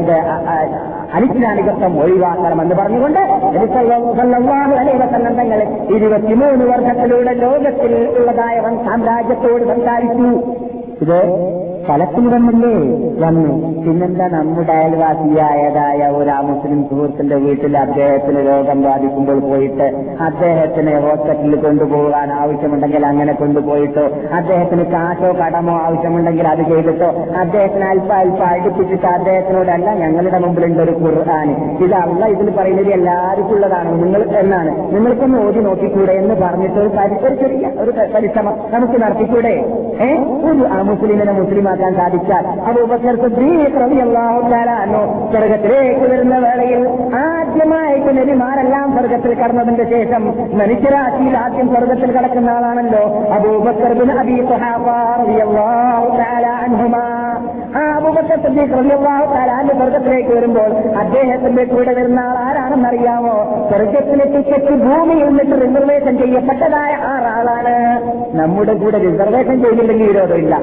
[0.00, 0.16] ഇത്
[1.14, 3.20] അനിസ്ലാമികത്വം ഒഴിവാക്കണമെന്ന് പറഞ്ഞുകൊണ്ട്
[5.40, 5.60] തങ്ങൾ
[5.96, 10.30] ഇരുപത്തിമൂന്ന് വർഷത്തിലൂടെ ലോകത്തിൽ ഉള്ളതായ സാമ്രാജ്യത്തോട് സംസാരിച്ചു.
[11.02, 11.20] ഇത്
[11.84, 12.74] സ്ഥലത്തിന് വന്നില്ലേ
[13.20, 13.52] വന്നു.
[13.82, 19.86] പിന്നെന്താ നമ്മുടെ അയൽവാസിയായതായ ഒരു മുസ്ലിം സുഹൃത്തിന്റെ വീട്ടിൽ അദ്ദേഹത്തിന് രോഗം ബാധിക്കുമ്പോൾ പോയിട്ട്
[20.20, 28.42] അദ്ദേഹത്തിനെ ഹോസ്പിറ്റലിൽ കൊണ്ടുപോകാൻ ആവശ്യമുണ്ടെങ്കിൽ അങ്ങനെ കൊണ്ടുപോയിട്ടോ അദ്ദേഹത്തിന് കാശോ കടമോ ആവശ്യമുണ്ടെങ്കിൽ അത് ചെയ്തിട്ടോ അദ്ദേഹത്തിന് അല്പ അല്പ
[28.44, 31.48] അടുപ്പിച്ചിട്ട് അദ്ദേഹത്തിനോടല്ല ഞങ്ങളുടെ മുമ്പിലുണ്ട് ഒരു ഖുർആൻ.
[31.84, 34.92] ഇത് അല്ല ഇതിൽ പറയുന്നത് എല്ലാവർക്കും ഉള്ളതാണ് നിങ്ങൾ എന്നാണ്?
[34.92, 37.20] നിങ്ങൾക്കൊന്ന് ഓതി നോക്കിക്കൂടെ എന്ന് പറഞ്ഞിട്ട് ഒരു പരി-
[37.78, 39.54] ഒരു പരിശ്രമം നമുക്ക് നടത്തിക്കൂടെ?
[40.02, 43.16] ഒരു മുസ്ലിമിനെ മുസ്ലിമാക്കാൻ സാധിച്ചാൽ അബൂബക്കർ
[45.32, 50.24] സ്വർഗത്തിലേക്ക് വരുന്ന വേളയിൽ ആദ്യമായിട്ട് നബിമാരെല്ലാം സ്വർഗത്തിൽ കടന്നതിന്റെ ശേഷം
[50.58, 54.88] മനുഷ്യരാശിയിൽ ആദ്യം സ്വർഗത്തിൽ കടക്കുന്ന ആളാണല്ലോ അബൂബക്കർ അബി സുഹാബ
[57.76, 63.66] ആ അബൂബക്കർ സിദ്ദീഖ് റളിയല്ലാഹു താലാന്റെ സ്വർഗത്തിലേക്ക് വരുമ്പോൾ അദ്ദേഹത്തിന്റെ കൂടെ വരുന്ന ആൾ ആരാണെന്നറിയാമോ?
[63.70, 68.02] സ്വർഗത്തിലെ ടിക്കറ്റ് ഭൂമിയിൽ നിന്നിട്ട് റിസർവേഷൻ ചെയ്യപ്പെട്ടതായ ആളാണ്.
[68.36, 70.60] നമ്മുടെ കൂടെ റിസർവേഷൻ ചെയ്തില്ലെങ്കിൽ വിരോധമില്ല.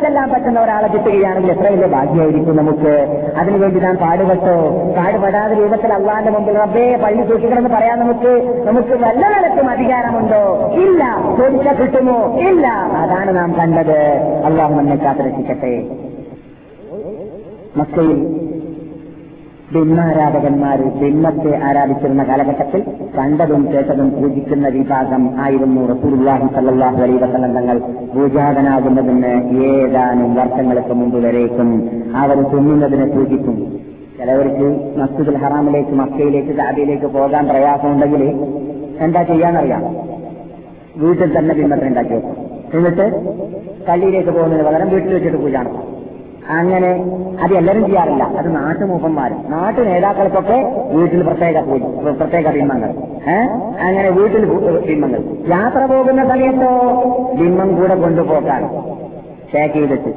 [0.00, 3.22] ചെല്ലാൻ പറ്റുന്ന ഒരാളെ കിട്ടുകയാണെങ്കിൽ എത്ര വലിയ ഭാഗ്യമായിരിക്കും നമുക്ക്?
[3.36, 4.70] അതിനുവേണ്ടി നാം പാടുപെട്ടോ?
[4.96, 10.70] പാടുപെടാതെ രൂപത്തിൽ അള്ളാന്റെ മുമ്പിൽ റബ്ബേ പള്ളി സൂക്ഷിക്കണമെന്ന് പറയാൻ നമുക്ക് നമുക്ക് വല്ല നിലക്കും അധികാരമുണ്ടോ?
[10.72, 11.18] ഇല്ല.
[11.38, 12.38] ചോദിച്ചാൽ കിട്ടുമോ?
[12.38, 12.66] ഇല്ല.
[12.96, 14.00] അതാണ് നാം കണ്ടത്.
[14.44, 15.89] അള്ളാഹു നമ്മെ കാത്തുരക്ഷിക്കട്ടെ.
[17.76, 18.20] മക്കയിൽ
[19.74, 22.80] ബിംബാരാധകന്മാർ ഭിന്നത്തെ ആരാധിച്ചിരുന്ന കാലഘട്ടത്തിൽ
[23.18, 27.78] കണ്ടതും കേട്ടതും പൂജിക്കുന്ന വിഭാഗം ആയിരുന്നു റസൂലുള്ളാഹി സല്ലാഹു അലൈഹി വസല്ലം തങ്ങൾ.
[28.14, 31.68] പൂജാതനാകുന്നതിന് ഏതാനും വർഷങ്ങൾക്ക് മുമ്പ് വരേക്കും
[32.14, 33.56] അവർ തുന്നുന്നതിനെ പൂജിക്കും.
[34.18, 38.24] ചിലവർക്ക് മസ്ജിദുൽ ഹറാമിലേക്ക് മക്കയിലേക്ക് കാബയിലേക്ക് പോകാൻ പ്രയാസമുണ്ടെങ്കിൽ
[39.00, 39.84] എന്താ ചെയ്യാന്നറിയാം.
[40.96, 42.36] വീട്ടിൽ തന്നെ ഭിന്നത്തിനുണ്ടാക്കി വെക്കും.
[42.74, 43.06] എന്നിട്ട്
[43.88, 45.99] കള്ളിയിലേക്ക് പോകുന്നതിന് പകരം വീട്ടിൽ വെച്ചിട്ട് പൂജ നടത്തും.
[46.58, 46.90] അങ്ങനെ
[47.42, 48.24] അത് എല്ലാവരും ചെയ്യാറില്ല.
[48.24, 50.58] അത് നാട്ടുമൂപ്പന്മാർ നാട്ടു നേതാക്കൾക്കൊക്കെ
[50.92, 51.82] വീട്ടിൽ പ്രത്യേക പൂജ
[52.20, 52.90] പ്രത്യേക ബിംബങ്ങൾ.
[53.80, 54.44] അങ്ങനെ വീട്ടിൽ
[54.86, 55.20] ബിംബങ്ങൾ.
[55.48, 56.72] യാത്ര പോകുന്ന സമയത്തോ
[57.40, 58.68] ബിംബം കൂടെ കൊണ്ടുപോക്കാണ്
[59.52, 60.12] ഷേക്ക് ചെയ്തിട്ട്.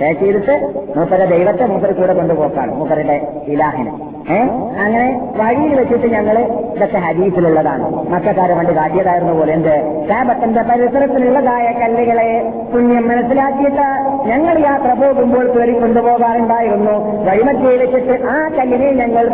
[0.00, 0.54] ഷേക്ക് ചെയ്തിട്ട്
[0.96, 3.16] മൂപ്പരുടെ ദൈവത്തെ മൂപ്പര കൂടെ കൊണ്ടുപോക്കാണ് മൂപ്പരുടെ
[3.48, 3.92] ഇലാഹിനെ.
[4.30, 6.38] അങ്ങനെ വഴിയിൽ വെച്ചിട്ട് ഞങ്ങൾ
[6.76, 9.74] ഇതൊക്കെ ഹരീഫിലുള്ളതാണ് മക്കാര് പണ്ട് കാട്ടിയതായിരുന്ന പോലെ എന്ത്?
[10.10, 12.28] കാബത്തിന്റെ പരിസരത്തിലുള്ളതായ കല്ലുകളെ
[12.72, 13.86] പുണ്യം മനസ്സിലാക്കിയിട്ട്
[14.26, 17.24] ഞങ്ങൾ യാത്ര പോകുമ്പോൾ കയറി കൊണ്ടുപോകാറുണ്ടായിരുന്നു.
[17.28, 19.24] വഴിമധ്യയിൽ വെച്ചിട്ട് ആ കല്ലിനെ ഞങ്ങൾ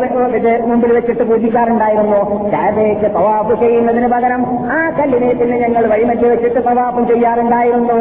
[0.66, 2.50] മുമ്പിൽ വെച്ചിട്ട് പൂജിക്കാറുണ്ടായിരുന്നു.
[2.54, 7.98] കാബയ്ക്ക് പവാപ്പ് ചെയ്യുന്നതിന് പകരം ആ കല്ലിനെ പിന്നെ ഞങ്ങൾ വഴിമധ്യ വെച്ചിട്ട് പവാപ്പും ചെയ്യാറുണ്ടായിരുന്നു.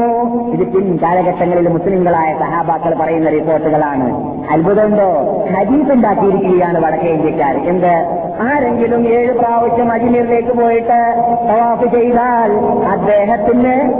[0.53, 4.07] ഇത് പിൻ കാലഘട്ടങ്ങളിൽ മുസ്ലിങ്ങളായ സഹാബാക്കൾ പറയുന്ന റിപ്പോർട്ടുകളാണ്.
[4.53, 5.09] അത്ഭുതമുണ്ടോ
[5.55, 7.55] ഹരീഫ് ഉണ്ടാക്കിയിരിക്കുകയാണ് വടക്കേ ഇന്ത്യക്കാർ.
[7.57, 7.93] എന്ത്?
[8.41, 12.51] ആരെങ്കിലും ഏഴ് പ്രാവശ്യം അജ്മീറിലേക്ക് പോയിട്ട് തവാഫ് ചെയ്താൽ
[12.87, 13.93] അദ്ദേഹത്തിന്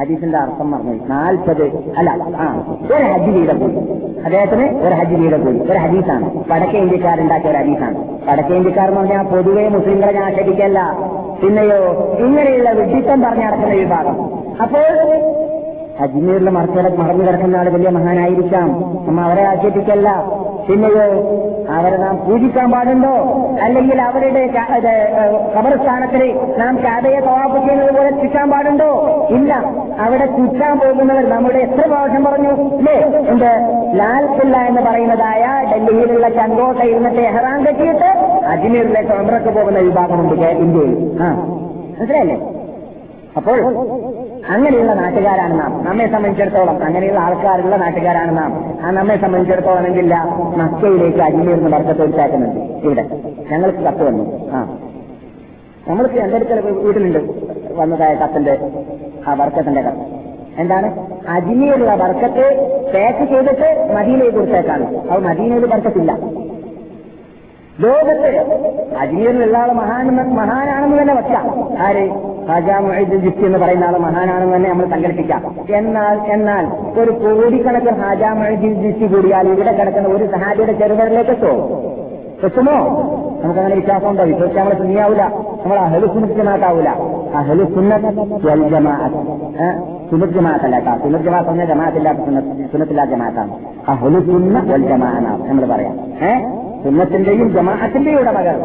[0.00, 3.74] ഹദീസിന്റെ അർത്ഥം പറഞ്ഞു നാൽപ്പത് അല്ല ആ ഒരു ഹജ്ജ് വീതം കൂടി
[4.24, 6.44] അദ്ദേഹത്തിന് ഒരു ഹജ്ജ് വീതം കൂടി ഒരു ഹദീസാണ്.
[6.52, 8.18] വടക്കേ ഇന്ത്യക്കാരുണ്ടാക്കിയ ഒരു ഹദീസാണ്.
[8.30, 10.98] വടക്കേ ഇന്ത്യക്കാർ എന്ന് പറഞ്ഞാൽ പൊതുവെ മുസ്ലിങ്ങളെ ഞാൻ ആക്ഷേപിക്കല്ല.
[11.42, 14.24] പിന്നെയോ ഇങ്ങനെയുള്ള വിഡിത്തം പറഞ്ഞു നടക്കുന്ന വിഭാഗം.
[14.62, 14.86] അപ്പോൾ
[16.00, 18.68] അജ്മീറിൽ മറക്കട മറന്നു കിടക്കുന്ന ആൾ വലിയ മഹാനായിരിക്കാം.
[19.06, 20.08] നമ്മ അവരെ ആക്ഷേപിക്കല്ല.
[20.68, 21.04] പിന്നെയോ
[21.76, 23.14] അവരെ നാം പൂജിക്കാൻ പാടുണ്ടോ?
[23.62, 24.42] അല്ലെങ്കിൽ അവരുടെ
[25.56, 28.90] കബർസ്ഥാനത്തിന് നാം കഥയെ തവാഫ് ചെയ്യുന്നത് പോലെ ചുറ്റാൻ പാടുണ്ടോ?
[29.30, 29.54] ഇല്ല.
[30.00, 32.52] അവിടെ ചുറ്റാൻ പോകുന്നവർ നമ്മുടെ എത്ര പ്രാവശ്യം പറഞ്ഞു?
[32.78, 32.96] അല്ലേ
[33.32, 33.52] എന്ത്?
[34.00, 38.10] ലാൽക്കില്ല എന്ന് പറയുന്നതായ ഡൽഹിയിലുള്ള ചങ്കോട്ട ഇരുന്നിട്ട് എഹ്റാൻ കെട്ടിയിട്ട്
[38.54, 41.18] അജ്മീറിലേക്ക് ഒമ്രക്ക് പോകുന്ന വിഭാഗമുണ്ട് ഇന്ത്യയിൽ.
[41.22, 41.28] ആ
[41.98, 42.38] മനസ്സിലായില്ലേ?
[43.36, 43.58] അപ്പോൾ
[44.48, 45.84] അങ്ങനെയുള്ള നാട്ടുകാരാണ് നാം.
[45.84, 48.74] നമ്മെ സംബന്ധിച്ചിടത്തോളം അങ്ങനെയുള്ള ആൾക്കാരുള്ള നാട്ടുകാരാണ് നാം.
[48.82, 49.84] ആ നമ്മെ സംബന്ധിച്ചിടത്തോളം
[50.58, 53.08] മക്കയിലേക്ക് അജ്മീർന്ന് വർക്കത്ത് ഒരുക്കാക്കുന്നുണ്ട് ഇവിടെ.
[53.52, 54.50] ഞങ്ങൾക്ക് കത്ത് വന്നു.
[54.52, 54.78] ആ.
[55.88, 57.18] നമ്മൾക്ക് അടുക്കൽ വീട്ടിലുണ്ട്.
[57.76, 58.58] വന്നതായ കത്തിന്റെ
[59.28, 60.00] ആ വർക്കത്തിന്റെ കത്ത്.
[60.58, 61.06] എന്താണ്?
[61.28, 62.54] അജ്മീറുള്ള വർക്കത്തെ
[62.94, 66.12] പാക്ക് ചെയ്തിട്ട് മദീനയെ കൊടുത്തേക്കാണ് അത് മദീനയിൽ വർക്കത്തില്ല
[67.78, 68.28] ലോകത്ത്
[69.02, 72.10] അജ്മീറിലുള്ള മഹാനെന്ന് മഹാനാണെന്ന് തന്നെ വെക്കാം ആര്?
[72.48, 76.66] ഹാജാ മൊഹീദ് ജിഫ്തി എന്ന് പറയുന്ന ആൾ മഹാനാണെന്ന് തന്നെ നമ്മൾ സങ്കല്പിക്കാം എന്നാൽ എന്നാൽ
[77.00, 81.84] ഒരു കോടിക്കണക്കിന് ഹാജാ മൊഹീദ് ജിഫ്തി കൂടിയാൽ ഇവിടെ കിടക്കുന്ന ഒരു സഹാബിയുടെ ചെറുപരിലേക്ക് എത്തോ
[82.42, 83.06] എത്തുമോ?
[83.42, 85.22] നമുക്കങ്ങനെ വിശ്വാസം ഉണ്ടോ വിശ്വസിച്ച് നമ്മളെ സുന്നിയാവൂല.
[85.62, 86.88] നമ്മൾ അഹലു സുന്നത്തിനാട്ടാവൂല
[87.40, 87.66] അഹലു ഏ?
[90.10, 91.02] സുന്നത്ത് ജമാഅത്തല്ല കേട്ടോ.
[91.02, 93.52] സുന്നത്ത് ജമാഅത്ത് പറഞ്ഞാൽ ജമാഅത്തില്ലാത്ത സുന്നത്ത് സുന്നത്തില്ലാത്ത ജമാഅത്താണ്.
[93.88, 95.10] അഹലു സുന്ന വൽ ജമാ
[95.48, 95.94] നമ്മൾ പറയാം.
[96.30, 98.56] ഏഹ് സുന്നത്തിന്റെയും ജമാഅത്തിന്റെയും ഉടമകൾ.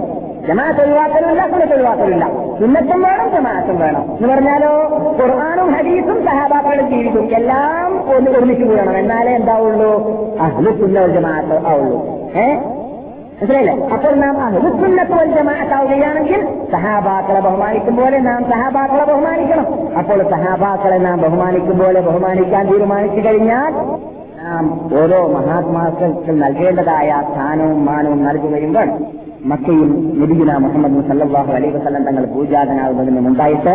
[0.48, 2.26] ജമാഅത്ത് ഒഴിവാക്കലുമില്ല സുന്നത്ത് ഒഴിവാക്കലില്ല.
[2.60, 4.04] സുന്നത്തും വേണം ജമാഅത്തും വേണം.
[4.16, 4.72] എന്ന് പറഞ്ഞാലോ
[5.20, 8.98] ഖുർആാനും ഹദീസും സഹാബാക്കളുടെ ജീവിതവും എല്ലാം ഒന്ന് ഒരുമിച്ച് കൂടണം.
[8.98, 9.92] എന്നാലേ എന്താവുള്ളൂ?
[10.40, 12.00] അഹ്ലു സുന്ന വൽ ജമാഅത്ത് ആവുള്ളൂ.
[12.44, 12.58] ഏഹ്
[13.38, 13.76] മനസ്സിലായില്ലേ?
[13.94, 16.42] അപ്പോൾ നാം അഹ്ലുസുന്നത്ത് ജമാഅത്ത് ആവുകയാണെങ്കിൽ
[16.72, 19.68] സഹാബാക്കളെ ബഹുമാനിക്കും പോലെ നാം സഹാബാക്കളെ ബഹുമാനിക്കണം.
[20.00, 23.74] അപ്പോൾ സഹാബാക്കളെ നാം ബഹുമാനിക്കും പോലെ ബഹുമാനിക്കാൻ തീരുമാനിച്ചു കഴിഞ്ഞാൽ
[24.54, 24.66] നാം
[25.02, 29.00] ഓരോ മഹാത്മാക്കൾക്ക് നൽകേണ്ടതായ സ്ഥാനവും മാനവും നൽകുകയും വേണം
[29.52, 29.90] മക്കയും
[30.20, 33.74] നബിഗുന മുഹമ്മദ് സല്ലാഹു അലൈഹി വസല്ലം തങ്ങൾ പൂജാതനാകുന്നതിന് മുമ്പായിട്ട്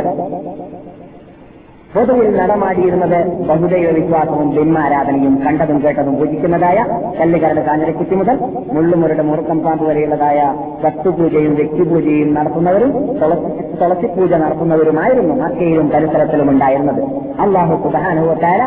[1.92, 3.18] പൊതുവിൽ നടമാടിയിരുന്നത്
[3.48, 6.78] ബഹുദൈവ വിശ്വാസവും ബിന്മാരാധനയും കണ്ടതും കേട്ടതും പൂജിക്കുന്നതായ
[7.18, 8.36] കല്ലുകാരുടെ കാഞ്ഞിരക്കുറ്റി മുതൽ
[8.74, 10.40] മുള്ളുമുരുടെ മുറുക്കം പാമ്പ് വരെയുള്ളതായ
[10.84, 13.50] വസ്തുപൂജയും വ്യക്തിപൂജയും നടത്തുന്നവരും തുളസി
[13.80, 17.02] തുളസിപ്പൂജ നടത്തുന്നവരുമായിരുന്നു മക്കയിലും പരിസരത്തിലും ഉണ്ടായിരുന്നത്.
[17.40, 18.62] അള്ളാഹു സുബാനുവത്താര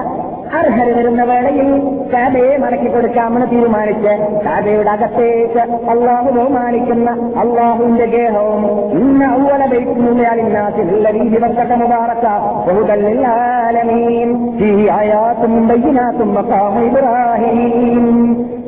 [0.58, 1.70] അർഹർ വരുന്ന വേളയിൽ
[2.14, 12.28] കാബയെ മടക്കി കൊടുക്കാമെന്ന് തീരുമാനിച്ച് കാബയുടെ അകത്തേക്ക് അള്ളാഹു ബഹുമാനിക്കുന്ന അള്ളാഹുവിന്റെ ഗേഹവും ഇന്ന ഔവല ബൈക്കുന്നില്ല രീതിവക്കട്ട മുബാറക്ക
[16.82, 17.72] ഇബ്രാഹിം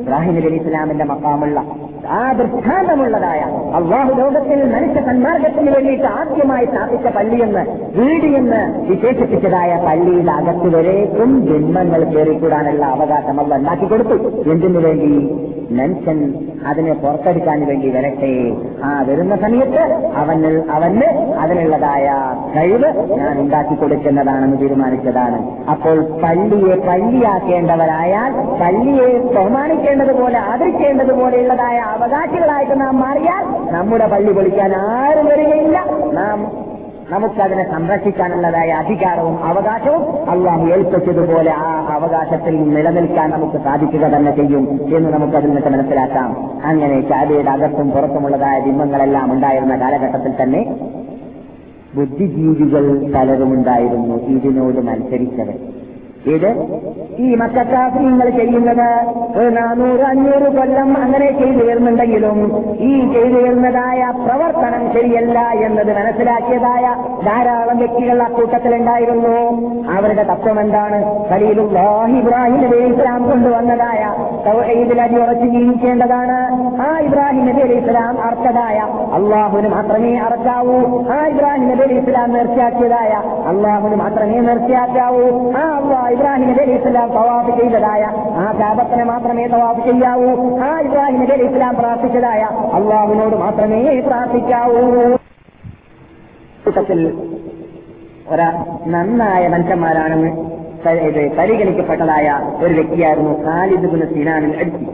[0.00, 0.36] ഇബ്രാഹിം.
[0.36, 1.60] അലി ഇസ്ലാമിന്റെ മക്കാമുള്ള
[2.08, 3.40] ആ ദൃഷ്ടാന്തമുള്ളതായ
[3.74, 7.64] അള്ളാഹു ലോകത്തിൽ മനുഷ്യ സന്മാർഗത്തിന് വേണ്ടിയിട്ട് ആദ്യമായി സ്ഥാപിച്ച പള്ളിയെന്ന്
[7.98, 14.14] വീടിയെന്ന് വിശേഷിപ്പിച്ചതായ പള്ളിയുടെ അകത്ത് വരേക്കും ജന്മങ്ങൾ കയറിക്കൂടാനുള്ള അവകാശം അല്ല ഉണ്ടാക്കി കൊടുത്തു.
[14.50, 15.30] എന്തിനു വേണ്ടി?
[15.70, 16.34] മനുഷ്യൻ
[16.66, 18.52] അതിനെ പുറത്തെടുക്കാൻ വേണ്ടി വരട്ടെ.
[18.84, 19.82] ആ വരുന്ന സമയത്ത്
[20.16, 22.14] അവന് അവന് അതിനുള്ളതായ
[22.56, 25.70] കഴിവ് ഞാൻ ഉണ്ടാക്കി കൊടുക്കുന്നതാണെന്ന് തീരുമാനിച്ചതാണ്.
[25.70, 35.78] അപ്പോൾ പള്ളിയെ പള്ളിയാക്കേണ്ടവരായാൽ പള്ളിയെ ബഹുമാനിക്കേണ്ടതുപോലെ ആദരിക്കേണ്ടതുപോലെയുള്ളതായ അവകാശികളായിട്ട് നാം മാറിയാൽ നമ്മുടെ പള്ളി പൊളിക്കാൻ ആരും വരികയില്ല.
[36.18, 36.38] നാം
[37.10, 44.64] നമുക്കതിനെ സംരക്ഷിക്കാനുള്ളതായ അധികാരവും അവകാശവും അള്ളാഹു ഏൽപ്പിച്ചതുപോലെ ആ അവകാശത്തിൽ നിലനിൽക്കാൻ നമുക്ക് സാധിക്കുക തന്നെ ചെയ്യും
[44.96, 46.30] എന്ന് നമുക്കതിൽ നിന്ന് മനസ്സിലാക്കാം.
[46.64, 50.62] അങ്ങനെ ചാബയുടെ അകത്തും പുറത്തുമുള്ളതായ ബിംബങ്ങളെല്ലാം ഉണ്ടായിരുന്ന കാലഘട്ടത്തിൽ തന്നെ
[51.96, 52.84] ബുദ്ധിജീവികൾ
[53.14, 55.56] പലരും ഉണ്ടായിരുന്നു ഇതിനോട് മത്സരിച്ചവർ.
[56.26, 56.80] ഇത്
[57.18, 65.38] ഈ മക്കാഫിങ്ങൾ ചെയ്യുന്നത് ഒരു നാനൂറ് അഞ്ഞൂറ് കൊല്ലം അങ്ങനെ ചെയ്തു വരുന്നുണ്ടെങ്കിലും ഈ ചെയ്തു വരുന്നതായ പ്രവർത്തനം ശരിയല്ല
[65.38, 66.82] എന്നത് മനസ്സിലാക്കിയതായ
[67.24, 69.36] ധാരാളം വ്യക്തികൾ ആ കൂട്ടത്തിലുണ്ടായിരുന്നു.
[69.90, 71.04] അവരുടെ തത്വം എന്താണ്?
[72.16, 74.14] ഇബ്രാഹിം നബി ഇസ്ലാം കൊണ്ടുവന്നതായ
[74.46, 76.38] തൗഹീദിൽ അടിയുറച്ച് ജീവിക്കേണ്ടതാണ്.
[76.82, 78.78] ആ ഇബ്രാഹിം നബി അലി ഇസ്ലാം അർത്ഥതായ
[79.12, 81.02] അള്ളാഹുവിന് മാത്രമേ അറക്കാവൂ.
[81.10, 83.12] ആ ഇബ്രാഹിം നബി അലി ഇസ്ലാം നേർച്ചയാക്കിയതായ
[83.46, 85.52] അള്ളാഹുവിന് മാത്രമേ നേർച്ചയാക്കാവൂ.
[85.52, 88.02] ആ അള്ളാഹ് ഇബ്രാഹിം നബി അലൈഹി ഇസ്ലാം തവാഫ് ചെയ്തതായ
[88.42, 90.30] ആ കാബത്തിനെ മാത്രമേ തവാഫ് ചെയ്യാവൂ.
[90.68, 92.42] ആ ഇബ്രാഹിം നബി അലൈഹി ഇസ്ലാം പ്രാർത്ഥിച്ചതായ
[92.78, 94.82] അള്ളാഹുവിനോട് മാത്രമേ പ്രാർത്ഥിക്കാവൂ.
[98.34, 98.48] ഒരാ
[98.86, 100.30] നന്നായ മനുഷ്യന്മാരാണെന്ന്
[101.38, 102.26] പരിഗണിക്കപ്പെട്ടതായ
[102.64, 104.86] ഒരു വ്യക്തിയായിരുന്നു ഖാലിദ് ബിൻ സിനാനിൽ അടുത്തി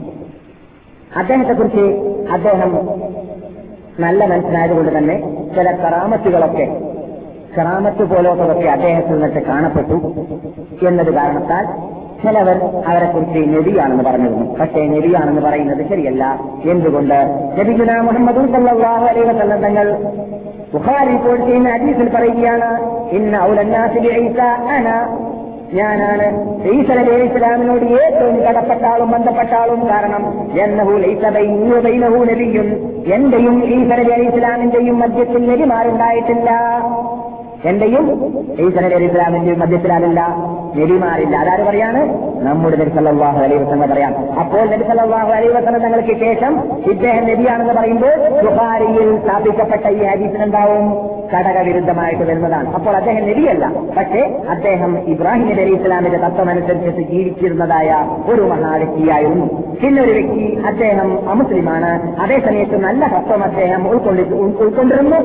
[1.17, 1.85] അദ്ദേഹത്തെ കുറിച്ച്
[2.33, 2.73] അദ്ദേഹം
[4.01, 5.17] നല്ല മനസ്സിലായതുകൊണ്ട് തന്നെ
[5.57, 6.67] ചില കറാമത്തുകളൊക്കെ
[7.57, 9.97] കറാമത്ത് പോലത്തതൊക്കെ അദ്ദേഹത്തിൽ നിന്നിട്ട് കാണപ്പെട്ടു.
[10.87, 11.67] എന്നത് കാരണത്താൽ
[12.23, 14.55] ചിലവർ അവരെ കുറിച്ച് നബിയാണെന്ന് പറഞ്ഞിരുന്നു.
[14.55, 16.41] പക്ഷേ നബിയാണെന്ന് പറയുന്നത് ശരിയല്ല.
[16.71, 17.15] എന്തുകൊണ്ട്?
[17.59, 19.93] നബിഗുന മുഹമ്മദ് വസല്ലം തങ്ങൾ
[20.75, 25.17] ബുഖാരി റിപ്പോർട്ട് ചെയ്യുന്ന ഹദീസിൽ പറയുകയാണ് ഇന്ന ഔലന്നാസി ബിഈസ അന.
[25.73, 26.27] ഞാനാണ്
[26.65, 34.99] ഈസ നബി ഇസ്ലാമിനോട് ഏറ്റവും കടപ്പെട്ട ആളും ബന്ധപ്പെട്ട ആളും കാരണം എന്നഹു നബിയും എന്റെയും ഈസ നബി ഇസ്ലാമിന്റെയും
[34.99, 36.51] മധ്യത്തിൽ നബിമാരുണ്ടായിട്ടില്ല.
[37.65, 40.37] എന്റെയും ഈസ അലൈഹി ഇസ്ലാമിന്റെയും മധ്യത്തിലാണില്ല
[40.77, 41.37] നബിമാരില്ല.
[41.37, 42.31] അതാര് പറയാണ്?
[42.43, 44.41] നമ്മുടെ നബി സല്ലല്ലാഹു അലൈഹി വസല്ലം പറയാം.
[44.41, 52.23] അപ്പോൾ നബി സല്ലല്ലാഹു അലൈഹി വസല്ലം തങ്ങൾക്ക് ശേഷം ഇദ്ദേഹം നബിയാണെന്ന് പറയുമ്പോൾ ബുഖാരിയിൽ സ്ഥാപിക്കപ്പെട്ട ഈ ഹദീസിനുണ്ടാവും ഘടകവിരുദ്ധമായിട്ട്
[52.23, 52.75] വരുന്നതാണ്.
[52.75, 59.47] അപ്പോൾ അദ്ദേഹം നബിയല്ല പക്ഷേ അദ്ദേഹം ഇബ്രാഹിം നബി അലൈഹി ഇസ്ലാമിന്റെ തത്വമനുസരിച്ച് ജീവിച്ചിരുന്നതായ ഒരു മഹാവ്യക്തിയായിരുന്നു.
[59.83, 62.21] പിന്നെ ഒരു വ്യക്തി അദ്ദേഹം അമുസ്ലിമാണ്.
[62.21, 65.17] അതേസമയത്ത് നല്ല തത്വം അദ്ദേഹം ഉൾക്കൊണ്ടി ഉൾ- ഉൾക്കൊണ്ടിരുന്നു.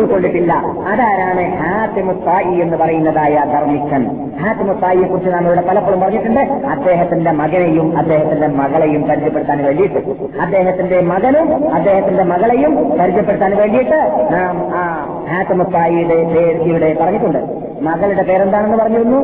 [0.00, 0.52] ഉൾക്കൊണ്ടിട്ടില്ല.
[0.86, 1.57] അതാരാണ്?
[1.60, 4.02] ഹാത്തിമുത്തായി എന്ന് പറയുന്നതായ ധർമ്മിക്കൻ
[4.40, 6.40] ഹാത്തിമുത്തായിയെ കുറിച്ച് നാം ഇവിടെ പലപ്പോഴും പറഞ്ഞിട്ടുണ്ട്.
[6.74, 10.00] അദ്ദേഹത്തിന്റെ മകനെയും അദ്ദേഹത്തിന്റെ മകളെയും പരിചയപ്പെടുത്താൻ വേണ്ടിയിട്ട്.
[10.40, 14.82] അദ്ദേഹത്തിന്റെ മകനും അദ്ദേഹത്തിന്റെ മകളെയും പരിചയപ്പെടുത്താൻ വേണ്ടിയിട്ട് നാം ആ
[15.30, 17.40] ഹാത്തിമുത്തായിയുടെ പേര് ഇവിടെ പറഞ്ഞിട്ടുണ്ട്.
[17.82, 19.20] മകളുടെ പേരെന്താണെന്ന് പറഞ്ഞിരുന്നു?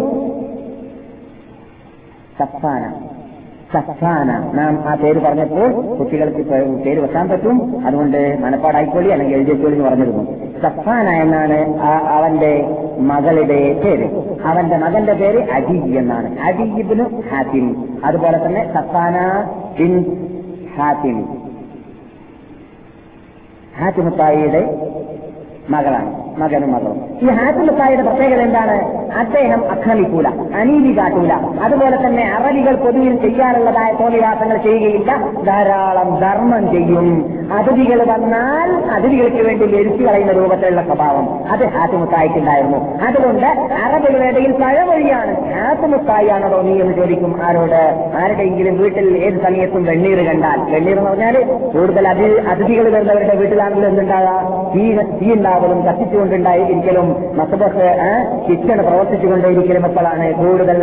[2.39, 2.85] സഫാന
[3.81, 6.49] സഫാന നാം ആ പേര് പറഞ്ഞപ്പോൾ കുട്ടികൾക്ക്
[6.85, 7.87] പേര് വെക്കാൻ പറ്റും.
[7.87, 10.25] അതുകൊണ്ട് മനപ്പാടായിക്കോളി അല്ലെങ്കിൽ എഴുതിക്കോളി എന്ന് പറഞ്ഞിരുന്നു.
[10.63, 14.11] സഫാന എന്നാണ് അവന്റെ മകളുടെ പേര്.
[14.45, 16.41] അവന്റെ മകന്റെ പേര് അജി എന്നാണ്.
[16.41, 17.99] അജീബിന് ഹാത്തിം.
[18.05, 19.45] അതുപോലെ തന്നെ സഫാന
[19.79, 20.17] ബിൻ
[20.77, 21.29] ഹാത്തിം.
[23.81, 24.91] ഹാത്തിമുത്തായിയുടെ
[25.71, 26.24] മകളാണ്.
[26.39, 27.01] മകനും മകളും.
[27.23, 29.05] ഈ ഹാത്തിമുത്തായിയുടെ പ്രത്യേകത എന്താണ്?
[29.19, 31.33] അദ്ദേഹം അക്രമിക്കൂല അനീതി കാട്ടൂല
[31.63, 35.31] അതുപോലെ തന്നെ അറബികൾ പൊതുവിൽ ചെയ്യാറുള്ളതായ തോന്നിവാസങ്ങൾ ചെയ്യുകയില്ല.
[35.47, 37.35] ധാരാളം ധർമ്മം ചെയ്യും.
[37.53, 43.47] അതിഥികൾ വന്നാൽ അതിഥികൾക്ക് വേണ്ടി ലരിച്ചു കളയുന്ന രൂപത്തിലുള്ള സ്വഭാവം അത് ഹാത്തിമുത്തായിക്കുണ്ടായിരുന്നു അതുകൊണ്ട്
[43.85, 45.55] അറബികളുടെ ഇടയിൽ പഴമൊഴിയാണ്.
[45.55, 48.11] ഹാത്തിമുത്തായിയാണോ നീ എന്ന് ചോദിക്കും ആരോട്?
[48.23, 50.61] ആരുടെയെങ്കിലും വീട്ടിൽ ഏത് സമയത്തും വെണ്ണീർ കണ്ടാൽ.
[50.73, 51.43] വെണ്ണീർ എന്ന് പറഞ്ഞാൽ
[51.75, 57.07] കൂടുതൽ അതി അതിഥികൾ വരുന്നവരുടെ വീട്ടിലാണെങ്കിലും എന്തുണ്ടാകാം തീ തീ ഉണ്ടാവലും കത്തിച്ചുകൊണ്ടുണ്ടായി ഇരിക്കലും
[57.39, 57.87] മസബസ്
[58.49, 60.79] ശിക്ഷണ പ്രവർത്തിച്ചുകൊണ്ടേയിരിക്കലും എപ്പോഴാണ് കൂടുതൽ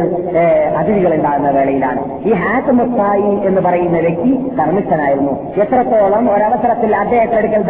[0.79, 2.01] അതിഥികൾ ഉണ്ടാകുന്ന വേളയിലാണ്.
[2.29, 7.63] ഈ ഹാസ് മുസ്തായി എന്ന് പറയുന്ന വ്യക്തി കർമ്മിച്ചനായിരുന്നു എത്രത്തോളം ഒരവസരത്തിൽ അദ്ദേഹത്തെടുക്കൽ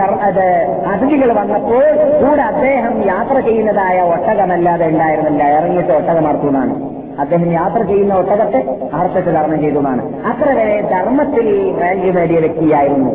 [0.94, 1.84] അതിഥികൾ വന്നപ്പോൾ
[2.24, 5.44] കൂടെ അദ്ദേഹം യാത്ര ചെയ്യുന്നതായ ഒട്ടകമല്ലാതെ ഉണ്ടായിരുന്നില്ല.
[5.58, 6.76] ഇറങ്ങിയിട്ട് ഒട്ടകം അർത്തുന്നാണ്
[7.20, 8.60] അദ്ദേഹം യാത്ര ചെയ്യുന്ന ഒട്ടകത്തെ
[8.94, 11.48] അർത്ഥത്തിൽ ധർമ്മം ചെയ്തതാണ് അത്ര വരെ ധർമ്മത്തിൽ
[11.82, 13.12] റാങ്ക് നേടിയ വ്യക്തിയായിരുന്നു.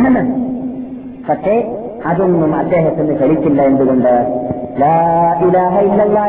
[1.28, 1.54] പക്ഷേ
[2.06, 4.40] അതൊന്നും അദ്ദേഹത്തിന് കളിക്കില്ല എന്തുകൊണ്ട്?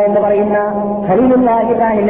[0.06, 0.58] എന്ന് പറയുന്ന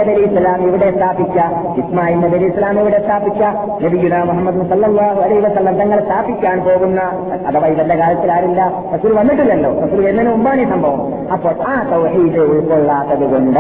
[0.02, 1.40] നബി ഇസ്ലാം ഇവിടെ സ്ഥാപിച്ച?
[1.80, 3.42] ഇസ്മായിൽ നബി അലി ഇസ്ലാം ഇവിടെ സ്ഥാപിച്ച?
[3.84, 7.02] നബിയുല മുഹമ്മദ് സല്ലല്ലാഹു അലൈഹി വസല്ലം തങ്ങൾ സ്ഥാപിക്കാൻ പോകുന്ന
[7.48, 9.80] അഥവാ ഇവരുടെ കാലത്തിൽ ആരില്ല റസൂൽ വന്നിട്ടില്ലല്ലോ.
[9.80, 11.32] റസൂൽ എന്നതിന് മുമ്പാണ് ഈ സംഭവം.
[11.32, 13.60] അപ്പോൾ ആ തൗഹീദ് ഉൾക്കൊള്ളാത്തത് കൊണ്ട്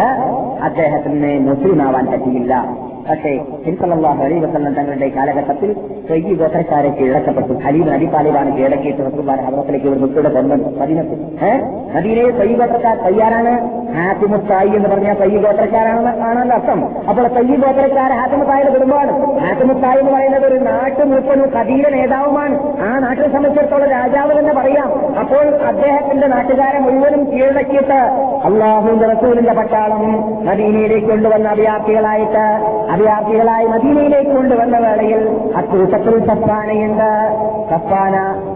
[0.63, 2.67] അദ്ദേഹത്തിന് മുസ്ലിമാവാൻ പറ്റിയില്ല.
[3.09, 3.31] പക്ഷേ
[3.65, 5.69] ഹിൻസലാഹു അലൈ വസ്ലം തങ്ങളുടെ കാലഘട്ടത്തിൽ
[6.07, 11.61] സ്വയ്യ ഗോത്രക്കാരെ കീഴടക്കപ്പെട്ടു ഹലീബ് നബി താലിബാണ് കീഴടക്കിയിട്ട് റസൂബാൻ ഹബറത്തിലേക്ക് ഒരു മുത്തയുടെ ബന്ധം മദീനത്തിൽ ഏഹ്
[11.95, 13.53] മദീനയെ സ്വയ്യ ഗോത്രക്കാർ തയ്യാറാണ്?
[13.95, 16.79] ഹാത്തിമുത്തായി എന്ന് പറഞ്ഞാൽ സ്വയ്യ ഗോത്രക്കാരാണെന്ന് ആണല്ലോ അർത്ഥം.
[17.09, 19.13] അപ്പോൾ സ്വയ്യ ഗോത്രക്കാർ ഹാത്തിമുത്തായുടെ കുടുംബമാണ്
[19.45, 22.55] ഹാത്തിമുത്തായി എന്ന് പറയുന്നത് ഒരു നാട്ടുമൂപ്പനും കഥീര നേതാവുമാണ്.
[22.85, 24.89] ആ നാട്ടിനെ സംബന്ധിച്ചിടത്തോളം രാജാവ് തന്നെ പറയാം.
[25.21, 27.99] അപ്പോൾ അദ്ദേഹത്തിന്റെ നാട്ടുകാരെ മുഴുവനും കീഴടക്കിയിട്ട്
[28.49, 30.03] അള്ളാഹു റസൂലിന്റെ പട്ടാളം
[30.49, 32.45] മദീനയിലേക്ക് കൊണ്ടുവന്ന അഭയാർത്ഥികളായിട്ട്
[32.91, 35.21] അഭയാർത്ഥികളായി മദീനയിലേക്ക് കൊണ്ടുവന്ന വേളയിൽ
[35.55, 37.09] അക്കൂട്ടത്തിൽ സഫാനയുണ്ട്
[37.71, 38.15] സഫാന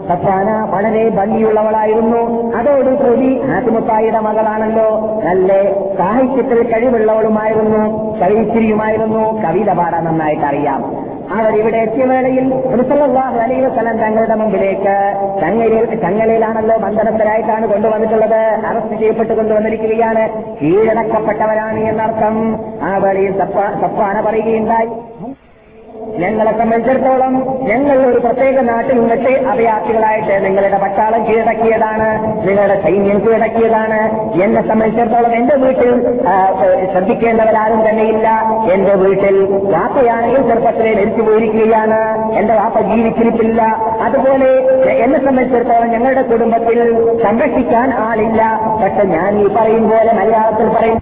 [0.09, 2.51] സഫാന വളരെ ഭംഗിയുള്ളവളായിരുന്നു.
[2.55, 4.89] അതോടുകൂടി ഹാത്തിമുത്തായിയുടെ മകളാണല്ലോ.
[5.25, 5.51] നല്ല
[5.97, 7.83] സാഹിത്യത്തിൽ കഴിവുള്ളവളുമായിരുന്നു
[8.21, 12.53] കവിച്ചിരിയുമായിരുന്നു കവിത പാടാൻ നന്നായിട്ട് അറിയാം അവരിവിടെ എത്തിയ വേളയിൽ
[13.65, 14.93] വസല്ലം തങ്ങളുടെ മുമ്പിലേക്ക്
[15.41, 18.41] ചങ്ങലയിൽ ചങ്ങലയിലാണല്ലോ ബന്ധനസ്ഥരായിട്ടാണ് കൊണ്ടുവന്നിട്ടുള്ളത്.
[18.65, 20.23] അറസ്റ്റ് ചെയ്യപ്പെട്ട് കൊണ്ടുവന്നിരിക്കുകയാണ്.
[20.61, 22.59] കീഴടക്കപ്പെട്ടവരാണ് എന്നർത്ഥം.
[22.83, 24.89] ആ വേളയിൽ സഫാന പറയുകയുണ്ടായി.
[26.21, 27.33] ഞങ്ങളെ സംബന്ധിച്ചിടത്തോളം
[27.69, 32.07] ഞങ്ങൾ ഒരു പ്രത്യേക നാട്ടിൽ നിന്നിട്ട് അഭയാർത്ഥികളായിട്ട് നിങ്ങളുടെ പട്ടാളം കീഴടക്കിയതാണ്
[32.47, 33.99] നിങ്ങളുടെ സൈന്യം കീഴടക്കിയതാണ്.
[34.43, 35.91] എന്നെ സംബന്ധിച്ചിടത്തോളം എന്റെ വീട്ടിൽ
[36.93, 38.27] ശ്രദ്ധിക്കേണ്ടവരാരും തന്നെയില്ല.
[38.73, 39.37] എന്റെ വീട്ടിൽ
[39.75, 41.99] വാപ്പയാണെങ്കിൽ ചെറുപ്പത്തിലെ മരിച്ചു പോയിരിക്കുകയാണ്.
[42.39, 43.61] എന്റെ വാപ്പ ജീവിച്ചിരിപ്പില്ല.
[44.07, 44.51] അതുപോലെ
[45.05, 46.79] എന്നെ സംബന്ധിച്ചിടത്തോളം ഞങ്ങളുടെ കുടുംബത്തിൽ
[47.23, 48.41] സംരക്ഷിക്കാൻ ആളില്ല.
[48.83, 51.01] പക്ഷെ ഞാൻ ഈ പറയും പോലെ മലയാളത്തിൽ പറയും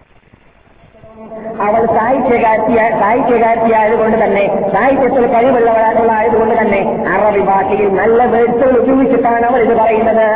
[1.61, 6.79] അവൾ സാഹിത്യകാർത്തിയ സാഹിത്യകാർത്തിയായതുകൊണ്ട് തന്നെ സാഹിത്യത്തിൽ കഴിവുള്ളവരായതുകൊണ്ട് തന്നെ
[7.13, 10.27] അറബി ഭാഷയിൽ നല്ല വേഴ്സുകൾ ഉപയോഗിച്ചിട്ടാണ് അവൾ ഇത് പറയുന്നത്.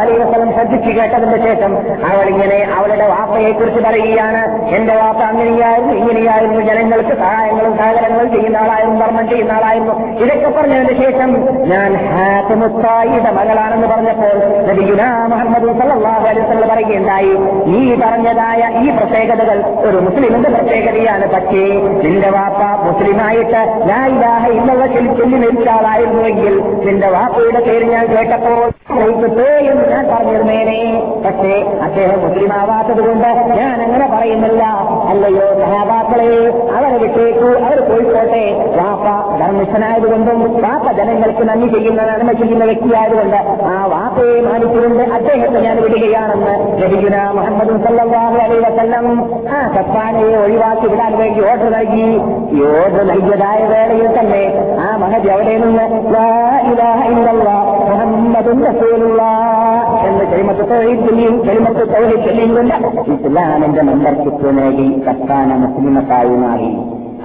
[0.00, 1.72] അലൈവസം ശ്രദ്ധിച്ചു കേട്ടതിന് ശേഷം
[2.10, 4.68] അവൾ ഇങ്ങനെ അവളുടെ വാപ്പയെ കുറിച്ച് പറയുകയാണ്.
[4.76, 9.94] എന്റെ വാപ്പ അങ്ങനെയായിരുന്നു ഇങ്ങനെയായിരുന്നു ജനങ്ങൾക്ക് സഹായങ്ങളും സഹകരണങ്ങളും ചെയ്യുന്ന ആളായിരുന്നു ധർമ്മം ചെയ്യുന്ന ആളായിരുന്നു.
[10.24, 11.30] ഇതൊക്കെ പറഞ്ഞതിന് ശേഷം
[11.68, 14.36] ഞാൻ ഹാത്തമുത്തായിയുടെ മകളാണെന്ന് പറഞ്ഞപ്പോൾ
[15.30, 17.34] മുഹമ്മദ് സല്ലല്ലാഹു അലൈഹി വസല്ലം പറയുകയുണ്ടായി.
[17.66, 19.58] നീ പറഞ്ഞതായ ഈ പ്രത്യേകതകൾ
[19.90, 21.32] ഒരു മുസ്ലിമിന്റെ പ്രത്യേകതയാണ്.
[21.34, 21.62] പക്ഷേ
[22.04, 23.60] നിന്റെ വാപ്പ മുസ്ലിമായിട്ട്
[23.90, 26.54] ഞാൻ ഇതാഹ ഇന്നുള്ള ചൊല്ലി മരിച്ച ആളായിരുന്നുവെങ്കിൽ
[26.86, 28.60] നിന്റെ വാപ്പയുടെ പേര് ഞാൻ കേട്ടപ്പോൾ
[29.70, 30.78] എന്ന് ഞാൻ പറഞ്ഞിരുന്നേനെ.
[31.24, 33.28] പക്ഷേ അദ്ദേഹം മുസ്ലിം ആവാത്തത് കൊണ്ട്
[33.60, 34.62] ഞാൻ അങ്ങനെ പറയുന്നില്ല.
[35.10, 36.30] അല്ലയോ സഹാബാക്കളെ
[36.76, 38.44] അവരെ വിട്ടേക്കു അവർ പോയിക്കോട്ടെ.
[38.78, 39.06] വാപ്പ
[39.40, 43.38] ധർമ്മിഷ്ഠനായതുകൊണ്ടും വാപ്പ ജനങ്ങൾക്ക് നന്ദി ചെയ്യുന്ന നന്മ ചെയ്യുന്ന വ്യക്തിയായതുകൊണ്ട്
[43.72, 49.06] ആ വാപ്പയെ മാനിച്ചുകൊണ്ട് അദ്ദേഹത്തെ ഞാൻ വിടുകയാണെന്ന് ലഭിക്കുന്ന മുഹമ്മദ് സല്ലല്ലാഹു അലൈഹി വസല്ലം
[49.54, 52.06] ആ സഫാനയെ ഒഴിവാക്കി വിടാൻ വേണ്ടി ഓർഡർ നൽകി.
[52.56, 54.42] ഈ ഓർഡർ നൽകിയതായ വേളയിൽ തന്നെ
[54.80, 55.84] ആ മഹജ് അവിടെ നിന്ന്
[62.26, 62.74] ചൊല്ലിയും കൊണ്ട്
[63.12, 66.70] ഇസ്ലാമിന്റെ മെമ്പർഷിപ്പ് നേടി സഫാന മുസ്ലിമത്തായി മാറി.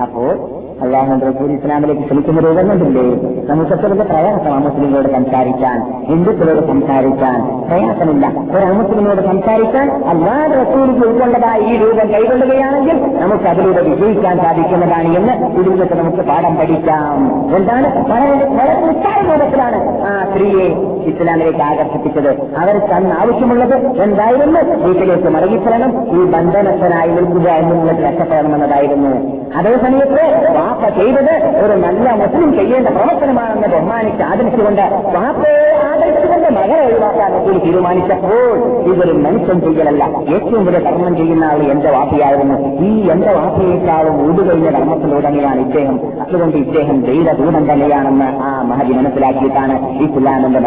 [0.01, 3.15] അപ്പോൾ അള്ളാഹുന്റെ റസൂൽ ഇസ്ലാമിലേക്ക് ക്ഷണിക്കുന്ന രൂപങ്ങളില്ലേ
[3.49, 6.03] നമുക്ക് ചെറുത് പ്രയാസമാണ് മുസ്ലിങ്ങളോട് സംസാരിക്കാൻ.
[6.05, 7.67] ഹിന്ദുക്കളോട് സംസാരിക്കാൻ.
[7.67, 8.28] പ്രയാസമില്ല.
[8.28, 15.95] ഒരു മുസ്ലിമിനോട് സംസാരിക്കാൻ അള്ളാഹ് റസൂലിക്ക് ഉൾക്കൊണ്ടതായ ഈ രൂപം കൈകൊള്ളുകയാണെങ്കിൽ നമുക്ക് അതിലൂടെ വിജയിക്കാൻ സാധിക്കുന്നതാണ് എന്ന് ഇതിൽ
[15.95, 17.15] നമുക്ക് പാഠം പഠിക്കാം.
[17.55, 18.11] എന്താണ്?
[18.11, 22.32] വളരെ വളരെ നിസ്സാര രൂപത്തിലാണ് ആ സ്ത്രീയെ ഇസ്ലാമിലേക്ക് ആകർഷിപ്പിച്ചത്.
[22.58, 24.62] അവർക്ക് അന്ന് ആവശ്യമുള്ളത് എന്തായിരുന്നു?
[24.86, 29.12] വീട്ടിലേക്ക് മടങ്ങിച്ചെല്ലണം ഈ ബന്ധനസ്ഥനായി നിൽക്കുക എന്നുള്ളത് രക്ഷപ്പെടണമെന്നതായിരുന്നു.
[29.58, 30.24] അതേസമയത്ത്
[30.58, 31.34] വാപ്പ ചെയ്തത്
[31.66, 34.82] ഒരു നല്ല മുസ്ലിം ചെയ്യേണ്ട പ്രവർത്തനമാണെന്ന് ബഹുമാനിച്ച് ആദരിച്ചുകൊണ്ട്
[35.16, 40.03] വാപ്പയെ ആദരിച്ചുകൊണ്ട് മകളെ ഒഴിവാക്കാൻ കൂടി തീരുമാനിച്ചപ്പോൾ ഇതൊരു മനുഷ്യൻ ചെയ്യലല്ല.
[40.05, 42.85] ഏറ്റവും വലിയ കർമ്മം ചെയ്യുന്ന ആൾ എന്റെ വാപ്പിയായിരുന്നു.
[42.85, 45.99] ഈ എന്റെ വാപ്പിയേക്കാളും ഊടുകഴിഞ്ഞ കർമ്മത്തിലുടനെയാണ് ഇദ്ദേഹം.
[46.21, 50.59] അതുകൊണ്ട് ഇദ്ദേഹം ദൈവദൂതം തന്നെയാണെന്ന് ആ മഹതി മനസ്സിലാക്കിയിട്ടാണ് ഇസ്ലാമിന്റെ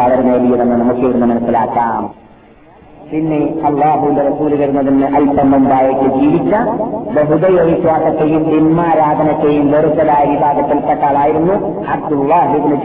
[0.00, 2.26] അവർ നേടിയതെന്ന് നമുക്ക് ഇവിടുന്ന് മനസ്സിലാക്കാം.
[3.12, 6.54] പിന്നെ അള്ളാഹുവിന്റെ റസൂൽ വരുന്നതിന് അല്പം മുമ്പായിട്ട് ജീവിച്ച
[7.18, 12.76] ബഹുദൈവ വിശ്വാസത്തെയും ബിന്മാരാധനത്തെയും വെറുത്തലായ വിഭാഗത്തിൽപ്പെട്ട ആളായിരുന്നു അബ്ദുല്ലാഹിബിന്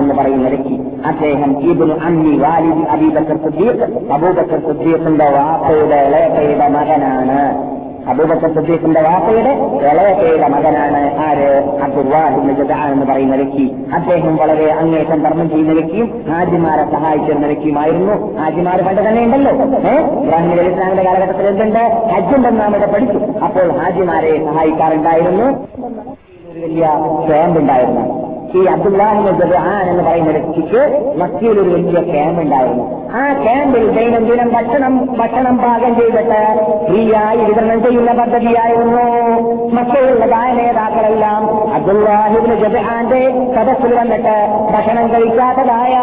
[0.00, 0.85] എന്ന് പറയുന്ന വ്യക്തി.
[1.04, 7.76] അദ്ദേഹം ഇബുൽ അമ്മി വാലിദ് അബീബക്കർ സുദ്ദീഖ് അബൂബക്കർ സുദ്ദീഖിന്റെ വാപ്പയുടെ ഇളയക്കയുടെ മകനാണ്.
[8.10, 9.50] അബൂബക്കർ സുദ്ദീഖിന്റെ വാപ്പയുടെ
[9.92, 11.78] ഇളയക്കയുടെ മകനാണ് ആര്?
[11.82, 13.76] അബ്ദുല്ലാഹിബിന് എന്ന് പറയുന്ന വ്യക്തി.
[13.94, 18.36] അദ്ദേഹം വളരെ അങ്ങേറ്റം ധർമ്മം ചെയ്യുന്ന വ്യക്തിയും ഹാജിമാരെ സഹായിച്ചിരുന്ന വ്യക്തിയുമായിരുന്നു.
[18.38, 19.52] ഹാജിമാർ പണ്ട് തന്നെ ഉണ്ടല്ലോ.
[20.22, 22.08] ഇബ്രാഹിം ഇസ്ലാമിന്റെ കാലഘട്ടത്തിൽ എന്തുണ്ട്?
[22.14, 23.18] ഹജ്ജുണ്ടെന്ന് നാം ഇവിടെ പഠിച്ചു.
[23.18, 25.44] അപ്പോൾ ഹാജിമാരെ സഹായിക്കാറുണ്ടായിരുന്നു.
[26.62, 26.88] വലിയ
[27.28, 28.25] ക്യാമ്പ് ഉണ്ടായിരുന്നു.
[28.54, 30.82] ഈ അബ്ദുല്ലാഹിന്റെ ജബാൻ എന്ന് പറയുന്ന വ്യക്തിക്ക്
[31.20, 32.84] മക്കയിൽ വലിയ ക്യാമ്പ് ഉണ്ടായിരുന്നു.
[33.18, 36.40] ആ ക്യാമ്പിൽ ദൈനംദിനം ഭക്ഷണം ഭക്ഷണം പാകം ചെയ്തിട്ട്
[36.88, 39.04] ഫ്രീയായി വിതരണം ചെയ്യുന്ന പദ്ധതിയായിരുന്നു.
[39.76, 41.42] മക്കയിലുള്ളതായ നേതാക്കളെല്ലാം
[41.74, 43.22] അബ്ദുല്ലാഹിബിന് ജബാന്റെ
[43.56, 44.36] സദസ്സിൽ വന്നിട്ട്
[44.74, 45.94] ഭക്ഷണം കഴിക്കാത്തതായ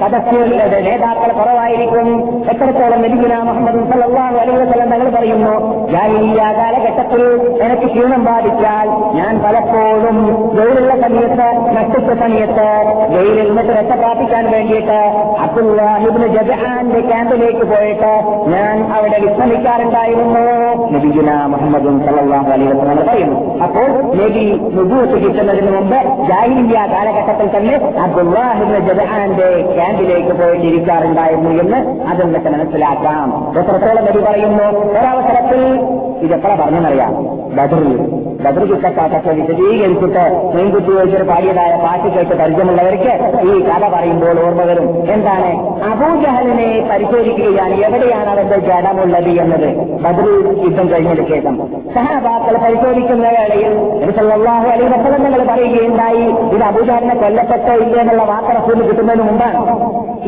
[0.00, 2.08] സദസ്സുകളുടെ നേതാക്കൾ കുറവായിരിക്കും.
[2.52, 5.54] എത്രത്തോളം ലഭിക്കുന്ന മുഹമ്മദ് സല്ലല്ലാഹു അലൈഹി വസല്ലം തങ്ങൾ പറയുന്നു
[5.94, 7.22] ഞാൻ ഈ ആ കാലഘട്ടത്തിൽ
[7.66, 10.18] എനിക്ക് ക്ഷീണം ബാധിച്ചാൽ ഞാൻ പലപ്പോഴും
[10.56, 12.66] ജോലിയുള്ള സമയത്ത് നട്ടുച്ച സമയത്ത്
[13.14, 14.98] വെയിലിൽ നിന്ന് രക്ഷ പ്രാപിക്കാൻ വേണ്ടിയിട്ട്
[15.40, 18.12] അബ്ദുല്ലാഹിബിന് ജബഹാന്റെ ക്യാമ്പിലേക്ക് പോയിട്ട്
[18.48, 20.44] ഞാൻ അവിടെ വിശ്രമിക്കാറുണ്ടായിരുന്നു.
[20.92, 23.58] നബിഗുന മുഹമ്മദും സല്ലല്ലാഹു അലൈഹി വസല്ലം പറയുന്നു.
[23.62, 23.88] അപ്പോൾ
[24.22, 33.52] നബി നുബൂത്ത് കിട്ടുന്നതിന് മുമ്പ് ജാഹിലിയ കാലഘട്ടത്തിൽ തന്നെ അബ്ദുല്ലാഹിബിന് ജബഹാന്റെ ക്യാമ്പിലേക്ക് പോയിട്ടിരിക്കാറുണ്ടായിരുന്നു എന്ന് അതിൽ നിന്നൊക്കെ മനസ്സിലാക്കാം.
[33.58, 34.64] എത്രത്തോളം നബി പറയുന്നു?
[34.90, 35.80] ഒരവസരത്തിൽ
[36.20, 37.12] ഇതെത്ര പറഞ്ഞെന്നറിയാം.
[37.56, 40.24] ബദറിൽ ബദർ ചുറ്റക്കാട്ടൊക്കെ വിശദീകരിച്ചിട്ട്
[40.54, 43.12] പെൺകുട്ടി ചോദിച്ചൊരു പാടിയതായ പാട്ട് കേട്ട് പരിചയമുള്ളവർക്ക്
[43.50, 44.88] ഈ കഥ പറയുമ്പോൾ ഓർമ്മ വരും.
[45.14, 45.50] എന്താണ്?
[45.90, 49.68] അബൂജഹലിനെ പരിശോധിക്കുകയാണ് എവിടെയാണ് അവന്റെ ജഡമുള്ളത് എന്നത്.
[50.04, 50.28] ബദർ
[50.64, 51.56] യുദ്ധം കഴിഞ്ഞതിന് ശേഷം
[51.96, 53.72] സഹബാക്കൾ പരിശോധിക്കുന്ന വേളയിൽ
[54.18, 56.24] സല്ലല്ലാഹു അലൈഹി വസല്ലം നിങ്ങൾ പറയുകയുണ്ടായി
[56.56, 59.60] ഇത് അബൂജഹലിനെ കൊല്ലപ്പെട്ടോ ഇല്ല എന്നുള്ള വാർത്ത റസൂലിന് കിട്ടുന്നതിന് മുമ്പാണ്.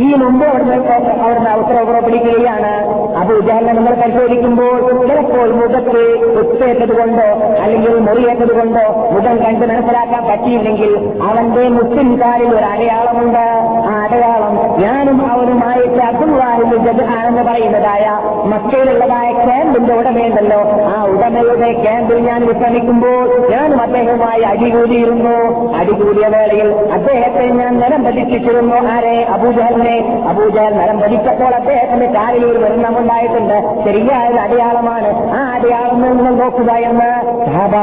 [0.07, 0.77] ഈ മുമ്പ് അവിടുന്ന്
[1.25, 2.73] അവിടുന്ന് അവസരം പുറപ്പെടുകയാണ്
[3.23, 4.75] അബൂജഹലിനെ നിങ്ങൾ പരിശോധിക്കുമ്പോൾ
[5.09, 6.03] ചിലപ്പോൾ മുഖത്ത്
[6.35, 7.29] കുത്തേറ്റത് കൊണ്ടോ
[7.65, 10.93] അല്ലെങ്കിൽ മുറിയേറ്റത് എന്നതുകൊണ്ട് മുഖം കണ്ട് മനസ്സിലാക്കാൻ പറ്റിയില്ലെങ്കിൽ
[11.23, 13.45] അവന്റെ മുസ്ലിം കാലിൽ ഒരു അടയാളമുണ്ട്.
[13.89, 18.05] ആ അടയാളം ഞാനും അവനുമായിട്ട് അബ്ദുല്ലാഹിന്റെ ജദ്ഹാനെന്ന് പറയുന്നതായ
[18.45, 20.61] മക്കയിലുള്ളതായ ക്യാമ്പിന്റെ ഉടമയുണ്ടല്ലോ.
[20.97, 25.37] ആ ഉടമയുടെ ക്യാമ്പിൽ ഞാൻ വിശ്രമിക്കുമ്പോൾ ഞാനും അദ്ദേഹവുമായി അടികൂടിയിരുന്നു.
[25.77, 29.27] അടികൂടിയ വേളയിൽ അദ്ദേഹത്തെ ഞാൻ നരം പതിച്ചിരുന്നു ആരെ?
[29.33, 30.25] അബൂജഹലിനെ.
[30.29, 36.73] അബൂജഹൽ നരം പതിച്ചപ്പോൾ അദ്ദേഹത്തിന്റെ കാലിൽ ഒരു വരുന്നമുണ്ടായിട്ടുണ്ട് ശരിയായ ഒരു അടയാളമാണ് ആ ആ അടയാളം നിങ്ങൾ നോക്കുക
[36.73, 37.11] എന്ന്.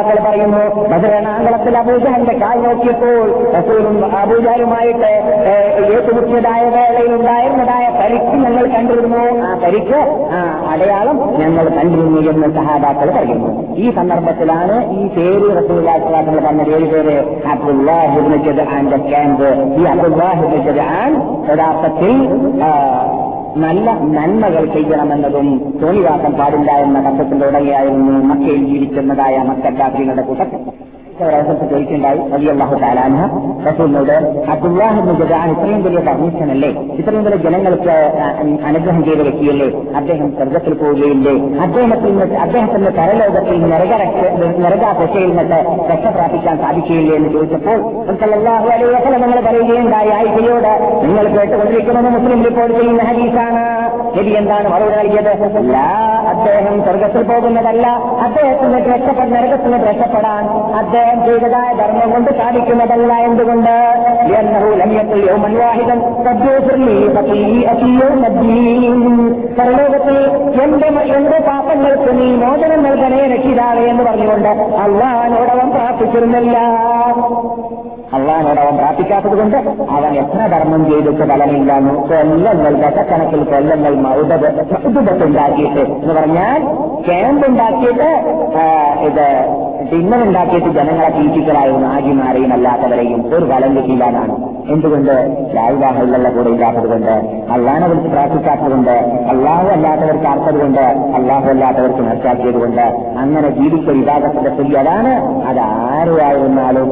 [0.06, 3.16] സഹാബാക്കൾ പറയുന്നു ബദരണാങ്കളത്തിൽ അബൂജാന്റെ കാൽ നോക്കിയപ്പോൾ
[3.56, 5.10] റസൂലും അബൂജഹലുമായിട്ട്
[5.46, 9.22] ഏഹ്, ഏറ്റുമുട്ടിയതായ വേളയിൽ ഉണ്ടായിരുന്നതായ പരിക്ക് ഞങ്ങൾ കണ്ടിരുന്നു.
[9.44, 10.00] ആ പരിക്ക്
[10.74, 13.50] അടയാളം ഞങ്ങൾ കണ്ടിരുന്നു എന്ന് സഹാബാക്കൾ പറയുന്നു.
[13.76, 17.16] ഈ സന്ദർഭത്തിലാണ് ഈ പേര് റസൂലാക്കൾ പറഞ്ഞ ഏഴ് പേര്
[17.52, 19.48] അബ്ദുല്ലാഹിബിന് ജദാന്റെ ക്യാമ്പ്
[19.80, 21.12] ഈ അബ്ദുല്ലാഹിബിന് ജദാൻ
[21.50, 22.14] യഥാർത്ഥത്തിൽ
[23.56, 25.48] നല്ല നന്മകൾ ചെയ്യണമെന്നതും
[25.82, 30.62] തോന്നിവാസം പാടില്ല എന്ന തത്വത്തിന്റെ ഉടനെയായിരുന്നു മക്കയിൽ ജീവിക്കുന്നതായ മക്കാഫികളുടെ കൂട്ടത്തിൽ.
[31.24, 33.20] ഒരവസരത്തിൽ വലിയ വലിയല്ലാഹു താലാൻഹ
[33.68, 34.16] റസൂലിനോട്
[34.54, 35.14] അബ്ദുല്ലാഹിബിന്
[35.54, 37.94] ഇത്രയും വലിയ ധർമ്മീശനല്ലേ ഇത്രയും വലിയ ജനങ്ങൾക്ക്
[38.66, 39.68] അനുഗ്രഹം ചെയ്ത വ്യക്തിയല്ലേ?
[39.96, 41.36] അദ്ദേഹം സ്വർഗത്തിൽ പോവുകയില്ലേ?
[41.62, 44.22] അദ്ദേഹത്തിൽ നിന്ന് അദ്ദേഹത്തിന്റെ പരലോകത്തിൽ നരകരക്ഷ
[44.66, 45.60] നരകാശയിൽ നിന്നിട്ട്
[45.92, 47.80] രക്ഷ പ്രാപിക്കാൻ സാധിക്കുകയില്ലേ എന്ന് ചോദിച്ചപ്പോൾ
[49.26, 50.10] നിങ്ങൾ പറയുകയുണ്ടായി.
[50.10, 50.72] ആയിഷയോട്
[51.06, 53.66] നിങ്ങൾ കേട്ടുകൊണ്ടിരിക്കുന്നത് മുസ്ലിം റിപ്പോർട്ട് ചെയ്യുന്ന ഹദീസാണ്.
[54.16, 55.58] ശരി എന്താണ് മറുപടി നൽകിയത്?
[55.58, 55.78] അല്ല
[56.46, 57.86] അദ്ദേഹം സ്വർഗത്തിൽ പോകുന്നതല്ല
[58.24, 60.44] അദ്ദേഹത്തിന് രക്ഷപ്പെട്ട് നരകത്തിന് രക്ഷപ്പെടാൻ
[60.80, 63.74] അദ്ദേഹം ചെയ്തതായ ധർമ്മം കൊണ്ട് സാധിക്കുന്നതല്ല എന്തുകൊണ്ട്?
[69.58, 70.18] സർലോകത്തിൽ
[70.64, 74.52] എന്റെ എന്റെ പാപ്പങ്ങൾക്ക് നീ മോചനം നൽകണേ രക്ഷിതാവേ എന്ന് പറഞ്ഞുകൊണ്ട്
[74.86, 76.58] അള്ളഹാനോടവൻ പ്രാർത്ഥിച്ചിരുന്നില്ല.
[78.12, 79.58] അള്ളഹാനോടവൻ പ്രാർത്ഥിക്കാത്തത് കൊണ്ട്
[79.92, 81.72] അവൻ എത്ര ധർമ്മം ചെയ്തിട്ട് ഫലമില്ല
[82.10, 86.60] കൊല്ലങ്ങൾ ദശക്കണക്കിൽ കൊല്ലങ്ങൾ മൗതബത്തുണ്ടാക്കിയിട്ട് എന്ന് പറഞ്ഞാൽ
[87.08, 88.10] ക്യാമ്പ് ഉണ്ടാക്കിയിട്ട്
[89.06, 89.26] ഇത്
[89.92, 94.36] ഡിന്നർ ഉണ്ടാക്കിയിട്ട് ജനങ്ങളെ തീറ്റിക്കലായിരുന്നു ആജിമാരെയും അല്ലാത്തവരെയും ഒരു ഫലം കിട്ടിയില്ലാന്നാണ്
[94.66, 95.12] എന്തുകൊണ്ട്?
[95.56, 97.12] ലായുവാഹുള്ള കൂടെ ഇല്ലാത്തത് കൊണ്ട്
[97.54, 98.96] അള്ളാഹിനെ വിളിച്ച് പ്രാർത്ഥിക്കാത്തത് കൊണ്ട്
[99.30, 100.82] അള്ളാഹു അല്ലാത്തവർക്ക് ആർത്തത് കൊണ്ട്
[101.16, 102.86] അള്ളാഹു അല്ലാത്തവർക്ക് മനസ്സിലാക്കിയത് കൊണ്ട്
[103.18, 105.12] അങ്ങനെ ജീവിച്ച വിഭാഗത്തിന്റെ സ്ഥിതി അതാണ്.
[105.50, 106.90] അത് ആരായിരുന്നാലും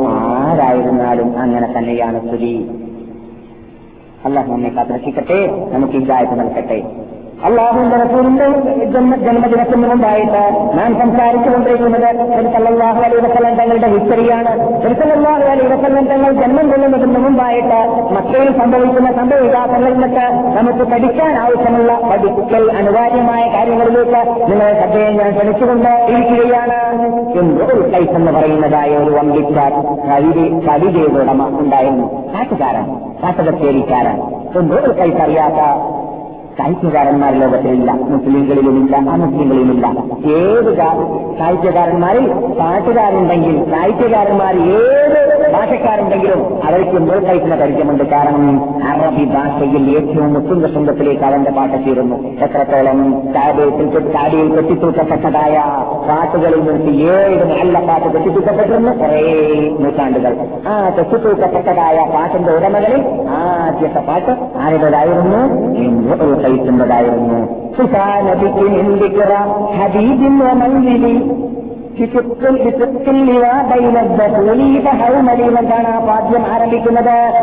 [1.11, 2.53] അങ്ങനെ തന്നെയാണ് സ്ഥിതി
[4.25, 5.39] അള്ളാഹു നമ്മെ കാത്തുരക്ഷിക്കട്ടെ.
[5.71, 7.02] നമുക്ക് ഇതായിട്ട് നൽകട്ടെ.
[7.41, 8.45] അള്ളാഹുന്റെ റസൂലിന്റെ
[8.85, 14.59] ജന്മ ജന്മദിനത്തിന് മുമ്പായിട്ട് നാം സംസാരിച്ചുകൊണ്ടിരിക്കുന്നത് നബി അലി വസല്ലം തങ്ങളുടെ ഹിസ്റ്ററിയാണ്.
[14.85, 17.79] നബി അലി വസല്ലം തങ്ങൾ ജന്മം കൊള്ളുന്നതിന് മുമ്പായിട്ട്
[18.13, 20.25] മക്കയിൽ സംഭവിക്കുന്ന സംഭവവികാസങ്ങളിൽ നിന്നൊക്കെ
[20.61, 26.79] നമുക്ക് പഠിക്കാൻ ആവശ്യമുള്ള പഠിക്കൽ അനിവാര്യമായ കാര്യങ്ങളിലേക്ക് നിങ്ങളെ ശ്രദ്ധയെ ഞാൻ ക്ഷണിച്ചുകൊണ്ട് ഇരിക്കുകയാണ്
[27.93, 29.57] കൈസ് എന്ന് പറയുന്നതായ ഒരു വമ്പിച്ച
[30.09, 32.33] കവിത കവിതയുടെ ഉടമ ഉണ്ടായിരുന്നു.
[32.33, 32.85] കാട്ടുകാരൻ
[33.23, 34.21] കാട്ടുകച്ചേരിക്കാരൻ.
[34.59, 35.61] എന്തോ കൈസ് അറിയാത്ത
[36.57, 39.85] സാഹിത്യകാരന്മാർ ലോകത്തിലില്ല മുസ്ലിങ്ങളിലുമില്ല അമുസ്ലിങ്ങളിലുമില്ല
[40.35, 40.69] ഏത്
[41.39, 42.25] സാഹിത്യകാരന്മാരിൽ
[42.59, 45.12] പാട്ടുകാരുണ്ടെങ്കിൽ സാഹിത്യകാരന്മാർ ഏത്
[45.53, 48.45] ഭാഷക്കാരുണ്ടെങ്കിലും അവർക്ക് മുഴുക്കൈറ്റിന് പരിചയമുണ്ട് കാരണം
[48.91, 52.99] അറബി ഭാഷയിൽ ഏറ്റവും ഉത്തുംഗ സ്വന്തത്തിലേക്ക് അവന്റെ പാട്ടെത്തിയിരുന്നു എത്രത്തോളം
[54.15, 55.55] താടിയിൽ കെട്ടിത്തൂക്കപ്പെട്ടതായ
[56.09, 59.21] പാട്ടുകളിൽ നിർത്തി ഏഴ് നല്ല പാട്ട് കെട്ടിത്തൂക്കപ്പെട്ടിരുന്നു കുറേ
[59.79, 60.33] നൂറ്റാണ്ടുകൾ.
[60.67, 63.01] ആ കെട്ടിത്തൂക്കപ്പെട്ടതായ പാട്ടിന്റെ ഉടമകളിൽ
[63.37, 65.41] ആദ്യത്തെ പാട്ട് ആരുടേതായിരുന്നു?
[66.43, 67.39] കഴിക്കുന്നതായിരുന്നു
[75.59, 77.33] എന്താണ് ആ പാദ്യം ആരംഭിക്കുന്നത്.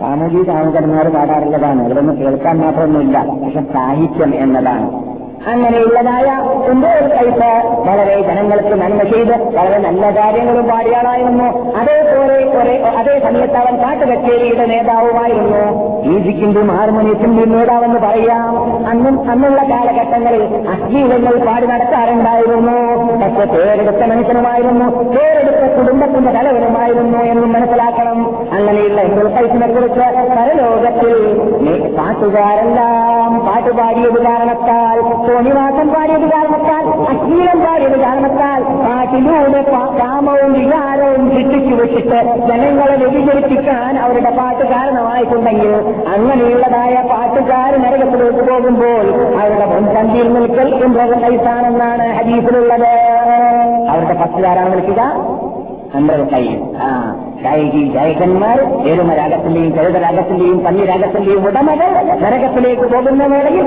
[0.00, 1.86] സാമൂഹിക ആങ്കന്മാർ പാടാറുള്ളതാണ്.
[1.86, 3.24] ഇവിടെ നിന്ന് കേൾക്കാൻ മാത്രമൊന്നുമില്ല.
[3.44, 5.13] പക്ഷെ സാഹിത്യം എന്നതാണ്.
[5.52, 6.28] അങ്ങനെയുള്ളതായ
[6.66, 6.74] ഒരു
[7.14, 7.40] പൈസ
[7.88, 11.48] വളരെ ജനങ്ങൾക്ക് നന്മ ചെയ്ത് വളരെ നല്ല കാര്യങ്ങളും പാടിയാളായിരുന്നു.
[11.78, 15.62] അതേപോലെ കുറെ അതേ സമയത്ത് അവൻ കാട്ടുകച്ചേരിയുടെ നേതാവുമായിരുന്നു.
[16.06, 18.52] മ്യൂസിക്കിന്റെയും ഹാർമോണിയത്തിന്റെയും നേതാവെന്ന് പറയാം.
[18.88, 22.76] അന്നും അന്നുള്ള കാലഘട്ടങ്ങളിൽ അശ്ലീലങ്ങൾ പാടി നടത്താറുണ്ടായിരുന്നു.
[23.22, 28.18] പക്ഷെ പേരെടുത്ത മനുഷ്യനുമായിരുന്നു പേരെടുത്ത കുടുംബത്തിന്റെ തലവനുമായിരുന്നു എന്നും മനസ്സിലാക്കണം.
[28.52, 30.00] അങ്ങനെയുള്ള എങ്കിൽ പൈസനെ കുറിച്ച്
[30.36, 31.14] പരലോകത്തിൽ
[31.98, 34.98] പാട്ടുകാരെല്ലാം പാട്ടുപാടിയത് കാരണത്താൽ
[35.34, 39.60] തോണിവാസം പാടിയത് കാരണത്താൽ അശ്ലീലം പാടിയത് കാരണത്താൽ പാട്ടിലൂടെ
[40.00, 42.18] രാമവും വികാരവും സൃഷ്ടിച്ചു വെച്ചിട്ട്
[42.48, 45.72] ജനങ്ങളെ വ്യതിചരിപ്പിക്കാൻ അവരുടെ പാട്ട് കാരണമായിട്ടുണ്ടെങ്കിൽ
[46.14, 49.04] അങ്ങനെയുള്ളതായ പാട്ടുകാർ നരകത്തിലേക്ക് പോകുമ്പോൾ
[49.40, 52.90] അവരുടെ മുൻപന്തിയിൽ നിൽക്കൽ ഇന്ദ്രൻ കൈസാണെന്നാണ് ഹരീഫിലുള്ളത്
[53.92, 55.02] അവരുടെ പത്തുകാരാണ് വിളിക്കുക.
[55.94, 56.88] അമ്രത് കയ്യിൽ ആ
[57.44, 59.70] ഗായകി ഗായകന്മാർ ഏഴുമരാഗത്തിന്റെയും
[60.64, 61.88] പന്നി രാഗത്തിന്റെയും ഉടമകൾ
[62.22, 63.66] നരകത്തിലേക്ക് പോകുന്ന വേളയിൽ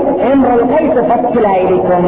[0.70, 2.04] കൈസ് ഫസ്റ്റിലായിരിക്കും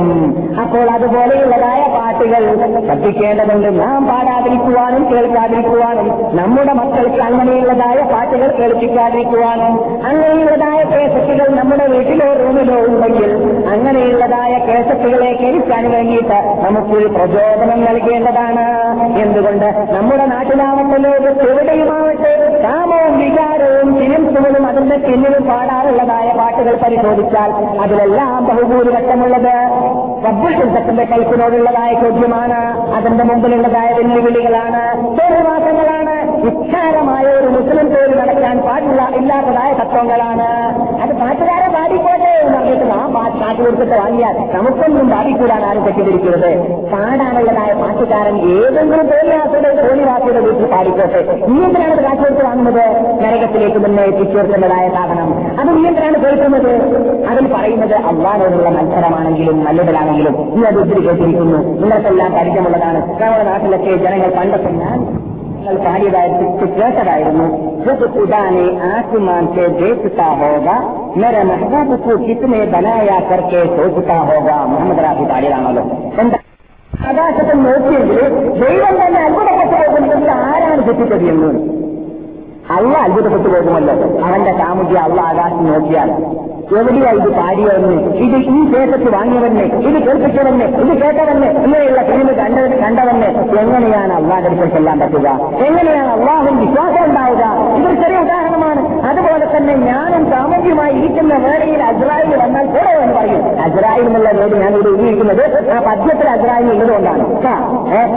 [0.63, 2.43] അപ്പോൾ അതുപോലെയുള്ളതായ പാട്ടുകൾ
[2.87, 3.69] ശ്രദ്ധിക്കേണ്ടതുണ്ട്.
[3.81, 9.73] നാം പാടാതിരിക്കുവാനും കേൾക്കാതിരിക്കുവാനും നമ്മുടെ മക്കൾക്ക് അങ്ങനെയുള്ളതായ പാട്ടുകൾ കേൾപ്പിക്കാതിരിക്കുവാനും
[10.05, 13.31] അങ്ങനെയുള്ളതായ കേസറ്റുകൾ നമ്മുടെ വീട്ടിലോ റൂമിലോ ഉണ്ടെങ്കിൽ
[13.75, 18.67] അങ്ങനെയുള്ളതായ കേസറ്റുകളെ കേൾക്കാൻ വേണ്ടിയിട്ട് നമുക്ക് പ്രചോദനം നൽകേണ്ടതാണ്.
[19.19, 19.93] എന്തുകൊണ്ട്?
[19.93, 27.51] നമ്മുടെ നാട്ടിലാവട്ടെ ലോകത്ത് എവിടെയുമാവട്ടെ കാമവും വികാരവും ഫിലിംസുകളും അതിന്റെ പിന്നിലും പാടാറുള്ളതായ പാട്ടുകൾ പരിശോധിച്ചാൽ
[27.81, 29.55] അതിലെല്ലാം ബഹുഭൂരിപക്ഷമുള്ളത്
[30.27, 32.61] റബ്ബുൽ ഇസ്സത്തിന്റെ കൽപ്പിനോടുള്ളതായ ചോദ്യമാണ്.
[32.95, 34.97] അതിന്റെ മുമ്പിലുള്ളതായ വെല്ലുവിളികളാണ്.
[35.07, 40.49] തോന്നിവാസങ്ങളാണ് വിഖ്യാതമായ ഒരു മുസ്ലിം പേര് നടക്കാൻ പാടില്ല ഇല്ലാത്തതായ തത്വങ്ങളാണ്.
[41.03, 42.10] അത് പാട്ടുകാരെ എന്ന്
[42.55, 46.51] പറഞ്ഞിട്ട് ആ കാട്ടി കൊടുത്തിട്ട് വാങ്ങിയാൽ നമുക്കൊന്നും ബാധിക്കൂടാൻ ആരും തെറ്റിദ്ധരിക്കരുത്
[46.93, 51.21] പാടാനുള്ളതായ പാട്ടുകാരൻ ഏതെങ്കിലും തോന്നിയാസയുടെ തോന്നിവാസിയുടെ വീട്ടിൽ പാടിക്കോട്ടെ.
[51.53, 52.85] നീ എന്തിനാണ് അത് കാട്ടി കൊടുത്ത് വാങ്ങുന്നത്
[53.23, 55.31] നരകത്തിലേക്ക് മുന്നേ എത്തിച്ചേർക്കുന്നതായ സാധനം.
[55.61, 56.71] അത് നീ എന്തിനാണ് കേൾക്കുന്നത്
[57.33, 61.59] അതിൽ പറയുന്നത് അള്ളാനോടുള്ള മത്സരമാണെങ്കിലും നല്ലതിലാണെങ്കിലും നീ അത് ഒത്തിരി കേട്ടിരിക്കുന്നു.
[61.83, 63.03] നിങ്ങൾക്കെല്ലാം പരിചയമുള്ളതാണ്.
[63.23, 64.99] നമ്മുടെ നാട്ടിലൊക്കെ ജനങ്ങൾ പണ്ടൊക്കെ ഞാൻ
[65.57, 66.45] നിങ്ങൾ പാടിയതായിട്ട്
[66.79, 67.47] കേട്ടതായിരുന്നു.
[67.87, 68.67] ജബ് ഉദാനെ
[70.41, 70.69] ഹോക
[71.16, 75.84] मेरे महबूब को कितने बनाया करके सोचता होगा മുഹമ്മദ് റാഫി പാടിയതാണല്ലോ
[76.22, 76.40] എന്താ
[77.08, 78.20] ആകാശത്തിൽ നോക്കിയെങ്കിൽ
[78.62, 81.52] ദൈവം തന്നെ അത്ഭുതപ്പെട്ടു പോകുന്നത് ആരാണ് തെറ്റിച്ചതിയെന്ന്
[82.76, 86.10] അള്ള അത്ഭുതപ്പെട്ടു പോകുമല്ലോ അവന്റെ കാമുകി അള്ള ആകാശം നോക്കിയാൽ
[86.76, 87.90] എവിടെയാ ഇത് പാടിയവന്
[88.26, 93.28] ഇത് ഈ ദേശത്ത് വാങ്ങിയവന് ഇത് കേൾപ്പിച്ചവന് ഇത് കേട്ടവന് ഇങ്ങനെയുള്ള ഫിലിം കണ്ടവന് കണ്ടവന്
[93.62, 95.28] എങ്ങനെയാണ് അള്ളാഹ് അടുക്കൽ ചെല്ലാൻ പറ്റുക
[95.68, 97.44] എങ്ങനെയാണ് അള്ളാഹും വിശ്വാസം ഉണ്ടാവുക
[97.78, 98.19] ഇതൊരു ചെറിയ ഉദാഹരണമാണ്
[99.11, 103.43] അതുപോലെ തന്നെ ഞാനും സാമൂഹ്യമായി ഇരിക്കുന്ന വേളയിൽ അസ്രായിൽ വന്നാൽ കൂടെ എന്ന് പറയും.
[103.61, 107.25] അസ്രായിൽ എന്നുള്ള വേദി ഞാൻ ഇവിടെ ഉപയോഗിക്കുന്നത് ആ പദ്യത്തിൽ അസ്രായിൽ ഉള്ളതുകൊണ്ടാണ്.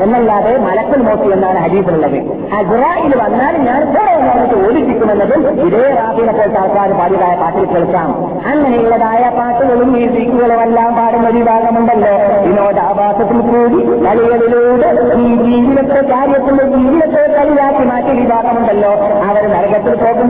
[0.03, 2.17] എന്നല്ലാതെ മലക്കൽ മോത്തി എന്നാണ് ഹരീഫിലുള്ളത്.
[2.59, 8.09] അസ്രായിൽ വന്നാൽ ഞാൻ കൂടെ എന്ന് പറഞ്ഞിട്ട് ഓടിപ്പിക്കുമെന്നതും ഇതേ റാബിനെ പോലത്തെ ആൾക്കാർ പാടിയതായ പാട്ടിൽ കേൾക്കാം.
[8.51, 12.13] അങ്ങനെയുള്ളതായ പാട്ടുകളും മ്യൂസിക്കുകളും എല്ലാം പാടുന്ന വിഭാഗമുണ്ടല്ലോ.
[12.47, 18.91] വിനോദാഭാസത്തിൽ കൂടി കളികളിലൂടെ ഈ ജീവിതത്തെ കാര്യത്തിന്റെ ജീവിതത്തെ കളിയാക്കി മാറ്റിയ വിഭാഗമുണ്ടല്ലോ.
[19.29, 20.22] അവർ നരകത്തിൽ ആരാണ്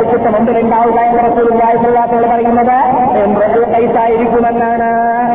[0.00, 1.92] പതാക എന്തിനുണ്ടാവുക എന്ന് റസൂലുള്ളാഹികൾ
[2.32, 2.76] പറയുന്നത്
[3.72, 4.88] പൈസായിരിക്കുമെന്നാണ്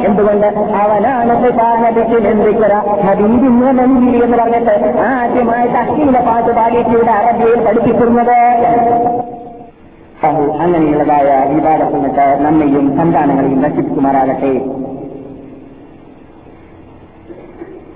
[0.07, 0.47] എന്തുകൊണ്ട്?
[0.81, 1.33] അവനാണ്
[3.07, 4.75] ഹബീബിന്ന് നന്ദി എന്ന് പറഞ്ഞിട്ട്
[5.09, 8.37] ആദ്യമായിട്ട് അശ്ലീല പാട്ട് പാടിയിട്ട് ഇവിടെ അറബിയിൽ പഠിപ്പിക്കുന്നത്
[10.63, 12.03] അങ്ങനെയുള്ളതായ വിവാദത്തിൽ
[12.45, 14.53] നമ്മയും സന്താനങ്ങളെയും നശിപ്പിക്കുമാറാകട്ടെ.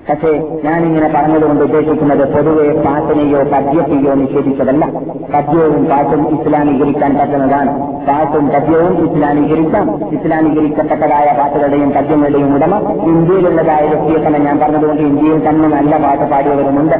[0.09, 4.85] പക്ഷേ ഞാനിങ്ങനെ പറഞ്ഞതുകൊണ്ട് ഉദ്ദേശിക്കുന്നത് പൊതുവെ പാട്ടിനെയോ പദ്യത്തെയോ നിഷേധിച്ചതല്ല.
[5.33, 7.79] പദ്യവും പാട്ടും ഇസ്ലാമീകരിക്കാൻ പറ്റുന്നതാണ്.
[8.05, 10.13] പാട്ടും പദ്യവും ഇസ്ലാമീകരിക്കാം.
[10.13, 16.95] ഇസ്ലാമീകരിക്കപ്പെട്ടതായ പാട്ടുകളുടെയും പദ്യങ്ങളുടെയും ഉടമ ഇന്ത്യയിലുള്ളതായ വ്യക്തിയെ തന്നെ ഞാൻ പറഞ്ഞതുകൊണ്ട് ഇന്ത്യയിൽ തന്നെ നല്ല പാട്ട് പാടിയവരുമുണ്ട്.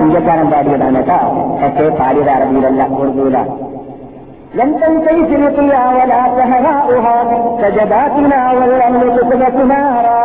[0.00, 1.18] ഇന്ത്യക്കാരൻ പാടിയതാണ് കേട്ടോ.
[1.62, 3.67] പക്ഷേ പാടിയത് അറബിയിലല്ല ഉറുദുവിലാണ്.
[4.59, 7.15] لم تنتهي تلقيا ولا سهراؤها
[7.61, 10.21] سجداتنا والأرض تسبك نارا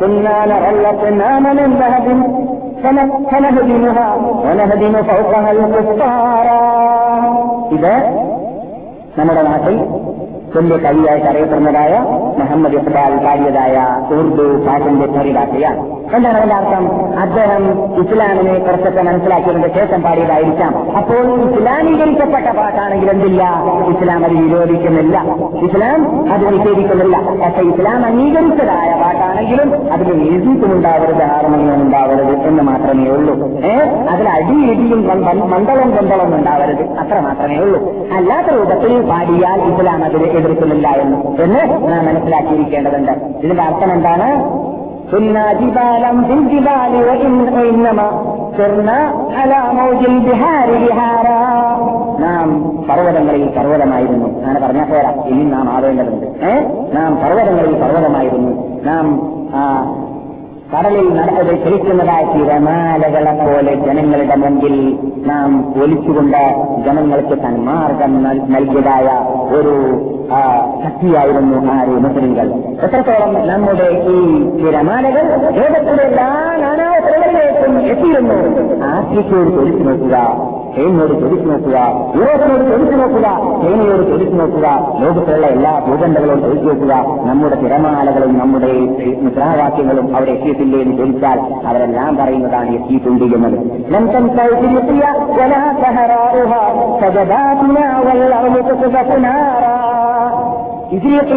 [0.00, 2.06] كنا نرى الأصنام من ذهب
[3.30, 4.08] فنهدمها
[4.44, 6.60] ونهدم فوقها الكفارا
[7.76, 7.94] إذا
[9.18, 9.74] നമ്മുടെ നാട്ടിൽ
[10.57, 11.99] തുല്യ കവിയായിട്ട് അറിയപ്പെടുന്നതായ
[12.37, 13.75] മുഹമ്മദ് ഇഖ്ബാൽ പാടിയതായ
[14.13, 16.83] ഉറുദു പാട്ടിന്റെ പരിഭാഷയാണ് എന്താണ് അതിന്റെ അർത്ഥം?
[17.19, 17.63] അദ്ദേഹം
[18.01, 20.97] ഇസ്ലാമിനെ കുറച്ചൊക്കെ മനസ്സിലാക്കിയതിന്റെ ശേഷം പാടിയതായിരിക്കാം.
[20.97, 23.43] അപ്പോൾ ഇസ്ലാമീകരിക്കപ്പെട്ട പാട്ടാണെങ്കിൽ എന്തില്ല?
[23.87, 25.21] ഇസ്ലാം അത് വിരോധിക്കുന്നില്ല
[25.63, 27.17] ഇസ്ലാം അത് നിഷേധിക്കുന്നില്ല.
[27.17, 33.33] പക്ഷെ ഇസ്ലാം അംഗീകരിച്ചതായ പാട്ടാണെങ്കിലും അതിന് എഴുതിയിട്ടുണ്ടാവരുത് ഹാർമോണിയം ഉണ്ടാവരുത് എന്ന് മാത്രമേ ഉള്ളൂ.
[33.47, 35.07] ഏഹ് അതിൽ അടിയിടിയും
[35.49, 36.89] മണ്ഡലം കൊണ്ടളം ഉണ്ടാവരുത്.
[36.99, 37.79] അത്ര മാത്രമേ ഉള്ളൂ.
[38.13, 43.11] അല്ലാത്ത രൂപത്തിൽ പാടിയാൽ ഇസ്ലാം അതിനെ സ്വീകരിക്കുന്നില്ല എന്ന് എന്ന് നാം മനസ്സിലാക്കിയിരിക്കേണ്ടതുണ്ട്.
[43.11, 44.43] ഇതിന്റെ അർത്ഥം എന്താണ്?
[52.19, 54.43] നാം പർവതങ്ങളിൽ പർവതമായിരുന്നു.
[54.43, 55.23] അങ്ങനെ പറഞ്ഞാൽ പോരാ.
[55.27, 56.25] ഇനി നാം ആവേണ്ടതുണ്ട്.
[56.45, 58.81] ഏഹ് നാം പർവതങ്ങളിൽ പർവതമായിരുന്നു.
[58.85, 59.19] നാം
[60.77, 69.25] കടലിൽ നടത്തത് ചലിക്കുന്നതായ തിരമാലകളെ പോലെ ജനങ്ങളുടെ മുമ്പിൽ നാം ഒലിച്ചുകൊണ്ട് ജനങ്ങൾക്ക് തന്മാർഗം നൽകിയതായ
[69.55, 69.73] ഒരു
[70.83, 72.47] ശക്തിയായിരുന്നു ആര് മുസ്ലിങ്ങൾ
[72.85, 74.17] എത്രത്തോളം നമ്മുടെ ഈ
[74.57, 76.27] തിരമാലകൾ ലോകത്തിലെ എല്ലാ
[76.59, 78.37] നാനാ സ്ഥലങ്ങളിലേക്കും എത്തിയിരുന്നു.
[78.85, 80.15] ആഫ്രിക്കയോട് ചോദിച്ചു നോക്കുക.
[80.77, 81.77] ചൈനയോട് ചോദിച്ചു നോക്കുക.
[82.15, 83.23] യൂറോപ്പിനോട് ചോദിച്ചു നോക്കുക.
[83.63, 84.65] ചൈനയോട് ചോദിച്ചു നോക്കുക.
[84.99, 86.93] ലോകത്തിലുള്ള എല്ലാ ഭൂഖണ്ഡങ്ങളോട് ചോദിച്ചു നോക്കുക.
[87.29, 88.73] നമ്മുടെ തിരമാലകളും നമ്മുടെ
[89.21, 93.59] മുദ്രാവാക്യങ്ങളും അവിടെ എത്തിയിട്ടില്ലേ എന്ന് ചോദിച്ചാൽ അവരെല്ലാം പറയുന്നതാണ് എത്തിയിട്ടുണ്ട് എന്നത്.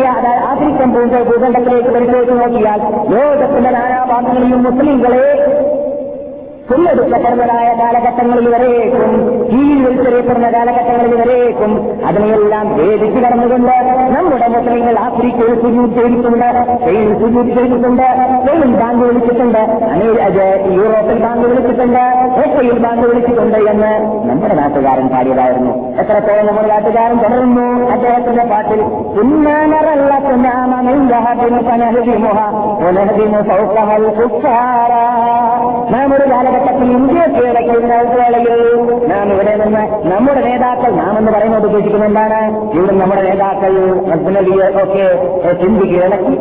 [0.09, 5.27] അതായത് ആഫ്രിക്കൻ ഭൂഖ ഭൂഖണ്ഡത്തിലേക്ക് പരിശോധിച്ച് നോക്കിയാൽ ലോകത്തിന്റെ നാനാഭാഗങ്ങളിലും മുസ്ലിങ്ങളെ
[6.71, 9.13] കൊല്ലെടുക്കപ്പെടുന്നതായ കാലഘട്ടങ്ങളിൽ വരേക്കും
[9.51, 11.73] കീഴിൽ വലിച്ചെറിയപ്പെടുന്ന കാലഘട്ടങ്ങളിൽ വരേക്കും
[12.09, 13.75] അതിനെയെല്ലാം വേദിച്ച് കടന്നുകൊണ്ട്
[14.15, 18.07] നമ്മുടെ മുസ്ലിങ്ങൾ ആഫ്രിക്കയിൽ സുജൂർ ചെയ്തിട്ടുണ്ട് സ്പെയിനിൽ സ്പെയിൻ ചെയ്തിട്ടുണ്ട്
[18.37, 19.63] സ്പെയിനിൽ ബാങ്ക് വിളിച്ചിട്ടുണ്ട്
[20.77, 22.03] യൂറോപ്പിൽ ബാങ്ക് വിളിച്ചിട്ടുണ്ട്
[22.43, 23.93] ഏഷ്യയിൽ ബാങ്ക് വിളിച്ചിട്ടുണ്ട് എന്ന്
[24.29, 25.73] നമ്മുടെ നാട്ടുകാരൻ പാടിയതായിരുന്നു.
[26.01, 28.81] എത്രത്തോളം നമ്മുടെ നാട്ടുകാരൻ തുടരുന്നു അദ്ദേഹത്തിന്റെ പാട്ടിൽ
[29.23, 30.13] ഉന്നാനറല്ല
[35.93, 36.60] നാം ഒരു കാലഘട്ടത്തിൽ
[36.91, 38.55] ഇന്ത്യ കീഴടക്കുന്ന വേളയിൽ
[39.21, 42.39] നാം ഇവിടെ നിന്ന് നമ്മുടെ നേതാക്കൾ നാം എന്ന് പറയുന്നത് ഉദ്ദേശിക്കുന്ന എന്താണ്?
[42.77, 43.73] ഇവിടെ നമ്മുടെ നേതാക്കൾ
[44.37, 45.07] നബിയെ ഒക്കെ
[45.63, 46.35] ഹിന്ദി കീഴടക്കി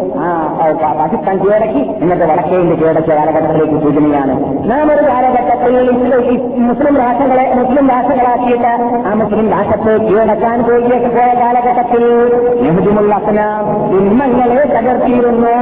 [0.99, 4.33] പാകിസ്ഥാൻ കീഴടക്കി എന്നിട്ട് വടക്കേ ഇന്ത്യ കീഴടക്കിയ കാലഘട്ടത്തിലേക്ക് സൂചനയാണ്
[4.71, 5.73] നാം ഒരു കാലഘട്ടത്തിൽ
[6.69, 8.71] മുസ്ലിം രാഷ്ട്രങ്ങളെ മുസ്ലിം രാഷ്ട്രങ്ങളാക്കിയിട്ട്
[9.09, 12.03] ആ മുസ്ലിം രാഷ്ട്രത്തെ കീഴടക്കാൻ പോയിട്ട് പോയ കാലഘട്ടത്തിൽ
[12.67, 15.53] യഹുദിമുള്ള അസ്ലാം ബിംബങ്ങളെ തകർത്തിയിരുന്നു.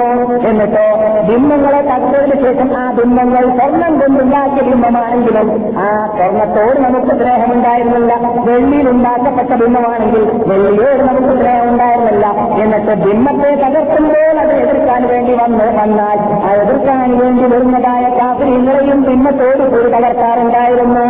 [0.50, 0.86] എന്നിട്ടോ
[1.30, 5.48] ബിംബങ്ങളെ തകർത്തതിന് ശേഷം ആ ബിംബങ്ങൾ സ്വർണം കൊണ്ടുണ്ടാക്കിയ ബിംബമാണെങ്കിലും
[5.84, 5.88] ആ
[6.18, 8.14] സ്വർണത്തോട് നമുക്ക് സ്നേഹമുണ്ടായിരുന്നില്ല
[8.48, 12.26] വെള്ളിയിൽ ഉണ്ടാക്കപ്പെട്ട ബിംബമാണെങ്കിൽ വെള്ളിയോട് നമുക്ക് സ്നേഹം ഉണ്ടായിരുന്നില്ല
[12.64, 19.90] എന്നിട്ട് ബിംബത്തെ തകർക്കുമ്പോൾ അത് എതിർക്കാൻ വേണ്ടി വന്ന് വന്നാൽ ആ എതിർക്കാൻ വേണ്ടി വരുന്നതായ കാഫിങ്ങളെയും ബിംബത്തോട് കൂടി
[19.96, 21.06] തകർക്കാറുണ്ടായിരുന്നു.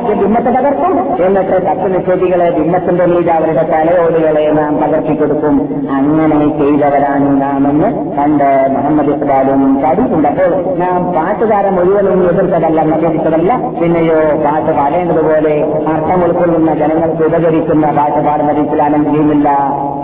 [0.00, 0.92] ആദ്യം ബിംബത്തെ തകർക്കും.
[1.24, 5.56] എന്നിട്ട് തത്വനിഷേധികളെ ബിംബത്തിന്റെ മീത് അവരുടെ തലയോടുകളെ നാം തകർത്തിക്കൊടുക്കും
[5.96, 7.88] അങ്ങനെ ചെയ്തവരാണ് നാം എന്ന്
[8.18, 15.54] കണ്ട് മുഹമ്മദ് ഇസ്ബാലും പഠിക്കുന്നുണ്ട് അപ്പോൾ നാം പാട്ടുകാരൻ മുഴുവനും എതിർത്തതല്ല നിഷേധിച്ചതല്ല പിന്നെയോ പാട്ട് പാടേണ്ടതുപോലെ
[15.94, 19.48] അർത്ഥം ഉൾക്കൊള്ളുന്ന ജനങ്ങൾക്ക് ഉപകരിക്കുന്ന പാട്ട് പാടുന്നത് ഇസ്ലാം ചെയ്യുന്നില്ല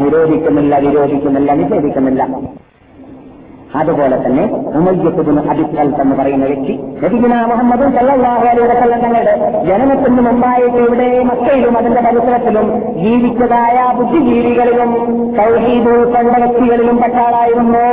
[0.03, 2.23] നിരോധിക്കുന്നില്ല വിരോധിക്കുന്നില്ല നിഷേധിക്കുന്നില്ല.
[3.75, 4.45] അതുപോലെ തന്നെ
[4.77, 8.21] ഉമയ്യത്തുബിന് അബിസ്വൽ എന്ന് പറയുന്ന വ്യക്തി നബിഗുന മുഹമ്മദും വസല്ലം
[9.05, 9.35] തങ്ങളുടെ
[9.67, 12.67] ജനനത്തിന് മുമ്പായിട്ട് ഇവിടെ മക്കയിലും അതിന്റെ പരിസരത്തിലും
[13.03, 14.93] ജീവിച്ചതായ ബുദ്ധിജീവികളിലും
[15.37, 17.85] സൗഹീദ് ഉൾക്കൊണ്ട വ്യക്തികളിലും പെട്ട ആളായിരുന്നു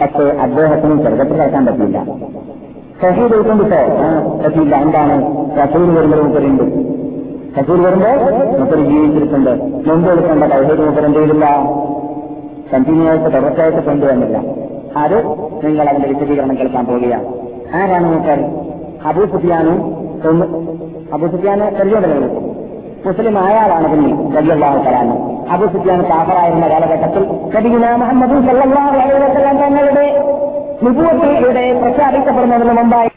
[0.00, 1.98] പക്ഷേ അദ്ദേഹത്തിന് ചെറുപ്പത്തിൽ കേൾക്കാൻ പറ്റില്ല
[3.00, 3.80] സഹീദ് ഉൾക്കൊണ്ടിട്ടോ
[4.42, 4.74] പറ്റിയില്ല.
[4.76, 5.14] എന്താണ്?
[5.58, 6.64] റസൂൽ വരുന്നത് മൂപ്പരുണ്ട്
[7.58, 8.18] റസൂൽ വരുമ്പോൾ
[8.60, 9.52] മുപ്പര് ജീവിച്ചിട്ടുണ്ട്
[9.88, 11.06] മുമ്പ് എടുക്കേണ്ട തൗഹീദ് മൂപ്പർ
[12.74, 14.38] എന്ത് ആയിട്ട് തുടർച്ചയായിട്ട് കൊണ്ടുവന്നില്ല.
[15.02, 15.16] അത്
[15.64, 17.26] നിങ്ങൾ അതിന്റെ വിശദീകരണം കേൾക്കാൻ പോവുകയാണ്.
[17.78, 18.40] ആരാണ് നോക്കാൻ
[19.10, 19.78] അബൂ സുഫിയാനും?
[21.14, 22.28] അബൂ സുഫിയാന് പരിചയമുണ്ടല്ലോ
[23.06, 25.14] മുസ്ലിം ആയാളാണ് പിന്നെ വലിയല്ലാഹു തരാന്
[25.54, 27.22] അബൂ സുഫിയാൻ കാഫറായിരുന്ന കാലഘട്ടത്തിൽ
[27.54, 29.28] നബിഗുന മുഹമ്മദ് തങ്ങളുടെ
[31.82, 33.10] പ്രഖ്യാപിക്കപ്പെടുന്നതിന് മുമ്പായി